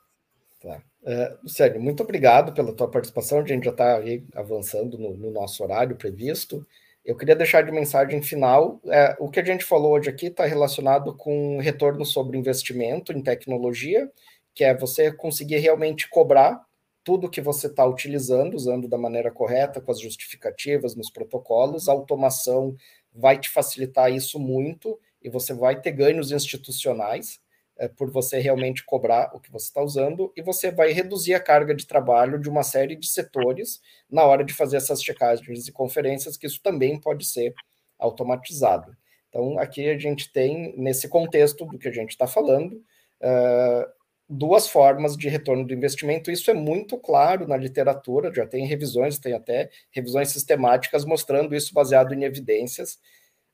Tá. 0.61 0.81
Uh, 1.01 1.43
Luciane, 1.43 1.79
muito 1.79 2.01
obrigado 2.01 2.53
pela 2.53 2.73
tua 2.73 2.89
participação. 2.89 3.39
A 3.39 3.45
gente 3.45 3.65
já 3.65 3.71
está 3.71 3.99
avançando 4.35 4.97
no, 4.97 5.15
no, 5.17 5.31
nosso 5.31 5.63
horário 5.63 5.95
previsto. 5.95 6.65
Eu 7.05 7.17
queria 7.17 7.35
deixar 7.35 7.63
de 7.63 7.71
mensagem 7.71 8.21
final. 8.21 8.79
É, 8.87 9.15
o 9.19 9.29
que 9.29 9.39
a 9.39 9.43
gente 9.43 9.65
falou 9.65 9.93
hoje 9.93 10.09
aqui 10.09 10.27
está 10.27 10.45
relacionado 10.45 11.13
com 11.15 11.59
retorno 11.59 12.05
sobre 12.05 12.37
investimento 12.37 13.11
em 13.11 13.21
tecnologia, 13.21 14.09
que 14.53 14.63
é 14.63 14.75
você 14.75 15.11
conseguir 15.11 15.57
realmente 15.57 16.09
cobrar 16.09 16.65
tudo 17.03 17.29
que 17.29 17.41
você 17.41 17.67
está 17.67 17.85
utilizando, 17.85 18.53
usando 18.53 18.87
da 18.87 18.97
maneira 18.97 19.29
correta, 19.29 19.81
com 19.81 19.91
as 19.91 19.99
justificativas, 19.99 20.95
nos 20.95 21.09
protocolos, 21.09 21.89
a 21.89 21.91
automação 21.91 22.75
vai 23.13 23.37
te 23.37 23.49
facilitar 23.49 24.11
isso 24.11 24.39
muito 24.39 24.97
e 25.21 25.29
você 25.29 25.53
vai 25.53 25.79
ter 25.81 25.91
ganhos 25.91 26.31
institucionais 26.31 27.42
é, 27.77 27.87
por 27.87 28.11
você 28.11 28.39
realmente 28.39 28.85
cobrar 28.85 29.31
o 29.33 29.39
que 29.39 29.51
você 29.51 29.67
está 29.67 29.81
usando 29.81 30.31
e 30.35 30.41
você 30.41 30.71
vai 30.71 30.91
reduzir 30.91 31.33
a 31.33 31.39
carga 31.39 31.73
de 31.73 31.87
trabalho 31.87 32.39
de 32.39 32.49
uma 32.49 32.63
série 32.63 32.95
de 32.95 33.07
setores 33.07 33.81
na 34.09 34.23
hora 34.23 34.43
de 34.43 34.53
fazer 34.53 34.77
essas 34.77 35.01
checagens 35.01 35.67
e 35.67 35.71
conferências, 35.71 36.37
que 36.37 36.47
isso 36.47 36.61
também 36.61 36.99
pode 36.99 37.25
ser 37.25 37.53
automatizado. 37.97 38.95
Então, 39.29 39.57
aqui 39.57 39.89
a 39.89 39.97
gente 39.97 40.31
tem, 40.31 40.75
nesse 40.77 41.09
contexto 41.09 41.65
do 41.65 41.79
que 41.79 41.87
a 41.87 41.91
gente 41.91 42.11
está 42.11 42.27
falando, 42.27 42.73
uh, 42.75 43.91
duas 44.29 44.67
formas 44.67 45.17
de 45.17 45.27
retorno 45.27 45.65
do 45.65 45.73
investimento. 45.73 46.31
Isso 46.31 46.49
é 46.51 46.53
muito 46.53 46.97
claro 46.97 47.47
na 47.47 47.57
literatura, 47.57 48.33
já 48.33 48.45
tem 48.45 48.65
revisões, 48.65 49.17
tem 49.17 49.33
até 49.33 49.69
revisões 49.91 50.29
sistemáticas 50.29 51.05
mostrando 51.05 51.55
isso 51.55 51.73
baseado 51.73 52.13
em 52.13 52.23
evidências. 52.23 52.99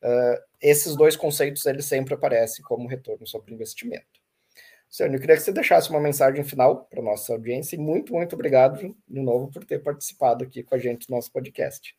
Uh, 0.01 0.41
esses 0.61 0.95
dois 0.95 1.15
conceitos 1.15 1.65
eles 1.65 1.85
sempre 1.85 2.13
aparecem 2.13 2.63
como 2.63 2.87
retorno 2.87 3.27
sobre 3.27 3.53
investimento. 3.53 4.19
Sérgio, 4.89 5.17
eu 5.17 5.21
queria 5.21 5.35
que 5.35 5.43
você 5.43 5.51
deixasse 5.51 5.89
uma 5.89 5.99
mensagem 5.99 6.43
final 6.43 6.85
para 6.85 7.01
nossa 7.01 7.33
audiência 7.33 7.75
e 7.75 7.79
muito, 7.79 8.11
muito 8.13 8.33
obrigado 8.33 8.95
de 9.07 9.19
novo 9.19 9.51
por 9.51 9.63
ter 9.63 9.83
participado 9.83 10.43
aqui 10.43 10.63
com 10.63 10.73
a 10.73 10.79
gente 10.79 11.07
no 11.09 11.15
nosso 11.15 11.31
podcast. 11.31 11.95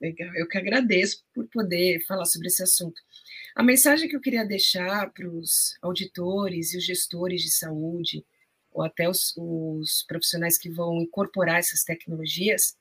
Legal, 0.00 0.34
eu 0.34 0.48
que 0.48 0.58
agradeço 0.58 1.24
por 1.32 1.46
poder 1.46 2.04
falar 2.06 2.24
sobre 2.24 2.48
esse 2.48 2.60
assunto. 2.60 3.00
A 3.54 3.62
mensagem 3.62 4.08
que 4.08 4.16
eu 4.16 4.20
queria 4.20 4.44
deixar 4.44 5.12
para 5.12 5.28
os 5.28 5.78
auditores 5.80 6.74
e 6.74 6.78
os 6.78 6.84
gestores 6.84 7.40
de 7.42 7.52
saúde, 7.52 8.24
ou 8.72 8.82
até 8.82 9.08
os, 9.08 9.32
os 9.36 10.04
profissionais 10.08 10.58
que 10.58 10.68
vão 10.68 11.00
incorporar 11.00 11.60
essas 11.60 11.84
tecnologias, 11.84 12.76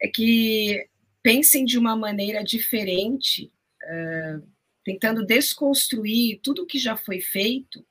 é 0.00 0.08
que 0.08 0.88
pensem 1.22 1.66
de 1.66 1.76
uma 1.76 1.94
maneira 1.94 2.42
diferente, 2.42 3.52
uh, 3.86 4.46
tentando 4.84 5.24
desconstruir 5.24 6.40
tudo 6.42 6.62
o 6.62 6.66
que 6.66 6.78
já 6.78 6.96
foi 6.96 7.20
feito 7.20 7.84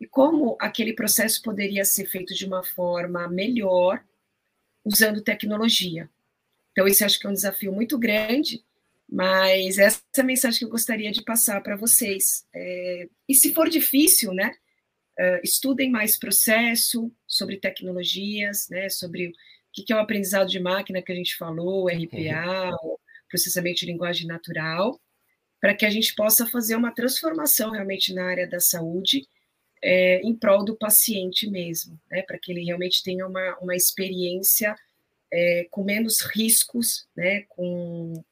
e 0.00 0.06
como 0.06 0.56
aquele 0.60 0.92
processo 0.92 1.40
poderia 1.42 1.84
ser 1.84 2.06
feito 2.06 2.34
de 2.34 2.44
uma 2.44 2.62
forma 2.62 3.28
melhor 3.28 4.04
usando 4.84 5.22
tecnologia. 5.22 6.08
Então, 6.72 6.86
esse 6.86 7.04
acho 7.04 7.18
que 7.18 7.26
é 7.26 7.30
um 7.30 7.34
desafio 7.34 7.72
muito 7.72 7.98
grande 7.98 8.62
mas 9.08 9.78
essa 9.78 10.02
é 10.16 10.20
a 10.20 10.24
mensagem 10.24 10.58
que 10.58 10.64
eu 10.64 10.70
gostaria 10.70 11.12
de 11.12 11.22
passar 11.22 11.62
para 11.62 11.76
vocês. 11.76 12.44
É, 12.54 13.08
e 13.28 13.34
se 13.34 13.54
for 13.54 13.68
difícil, 13.68 14.32
né, 14.32 14.52
uh, 15.18 15.40
estudem 15.44 15.90
mais 15.90 16.18
processo 16.18 17.12
sobre 17.26 17.58
tecnologias, 17.58 18.68
né, 18.68 18.88
sobre 18.88 19.28
o 19.28 19.32
que 19.72 19.92
é 19.92 19.96
o 19.96 20.00
aprendizado 20.00 20.48
de 20.48 20.58
máquina 20.58 21.02
que 21.02 21.12
a 21.12 21.14
gente 21.14 21.36
falou, 21.36 21.86
RPA, 21.86 22.70
uhum. 22.82 22.96
processamento 23.28 23.80
de 23.80 23.86
linguagem 23.86 24.26
natural, 24.26 25.00
para 25.60 25.74
que 25.74 25.86
a 25.86 25.90
gente 25.90 26.14
possa 26.14 26.46
fazer 26.46 26.76
uma 26.76 26.94
transformação 26.94 27.70
realmente 27.70 28.12
na 28.12 28.24
área 28.24 28.48
da 28.48 28.60
saúde 28.60 29.26
é, 29.82 30.20
em 30.20 30.34
prol 30.34 30.64
do 30.64 30.76
paciente 30.76 31.48
mesmo, 31.48 32.00
né, 32.10 32.22
para 32.22 32.38
que 32.38 32.50
ele 32.50 32.64
realmente 32.64 33.02
tenha 33.02 33.26
uma, 33.26 33.56
uma 33.60 33.74
experiência 33.74 34.74
é, 35.32 35.66
com 35.70 35.84
menos 35.84 36.20
riscos, 36.22 37.06
né, 37.16 37.42
com, 37.48 38.24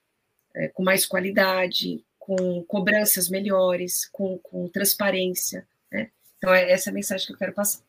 é, 0.55 0.69
com 0.69 0.83
mais 0.83 1.07
qualidade, 1.07 2.05
com 2.19 2.63
cobranças 2.65 3.29
melhores, 3.29 4.07
com, 4.07 4.39
com 4.39 4.69
transparência. 4.69 5.67
Né? 5.91 6.11
Então, 6.39 6.55
é 6.55 6.71
essa 6.71 6.91
a 6.91 6.93
mensagem 6.93 7.27
que 7.27 7.33
eu 7.35 7.39
quero 7.39 7.53
passar. 7.53 7.83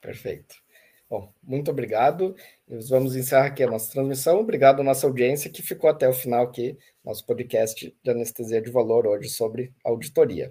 Perfeito. 0.00 0.56
Bom, 1.08 1.32
muito 1.42 1.70
obrigado. 1.70 2.36
Nós 2.68 2.88
vamos 2.88 3.14
encerrar 3.14 3.46
aqui 3.46 3.62
a 3.62 3.70
nossa 3.70 3.90
transmissão. 3.92 4.40
Obrigado 4.40 4.80
à 4.80 4.84
nossa 4.84 5.06
audiência 5.06 5.50
que 5.50 5.62
ficou 5.62 5.88
até 5.88 6.08
o 6.08 6.12
final 6.12 6.44
aqui, 6.44 6.76
nosso 7.04 7.24
podcast 7.26 7.94
de 8.02 8.10
anestesia 8.10 8.60
de 8.60 8.70
valor 8.70 9.06
hoje 9.06 9.28
sobre 9.28 9.72
auditoria. 9.84 10.50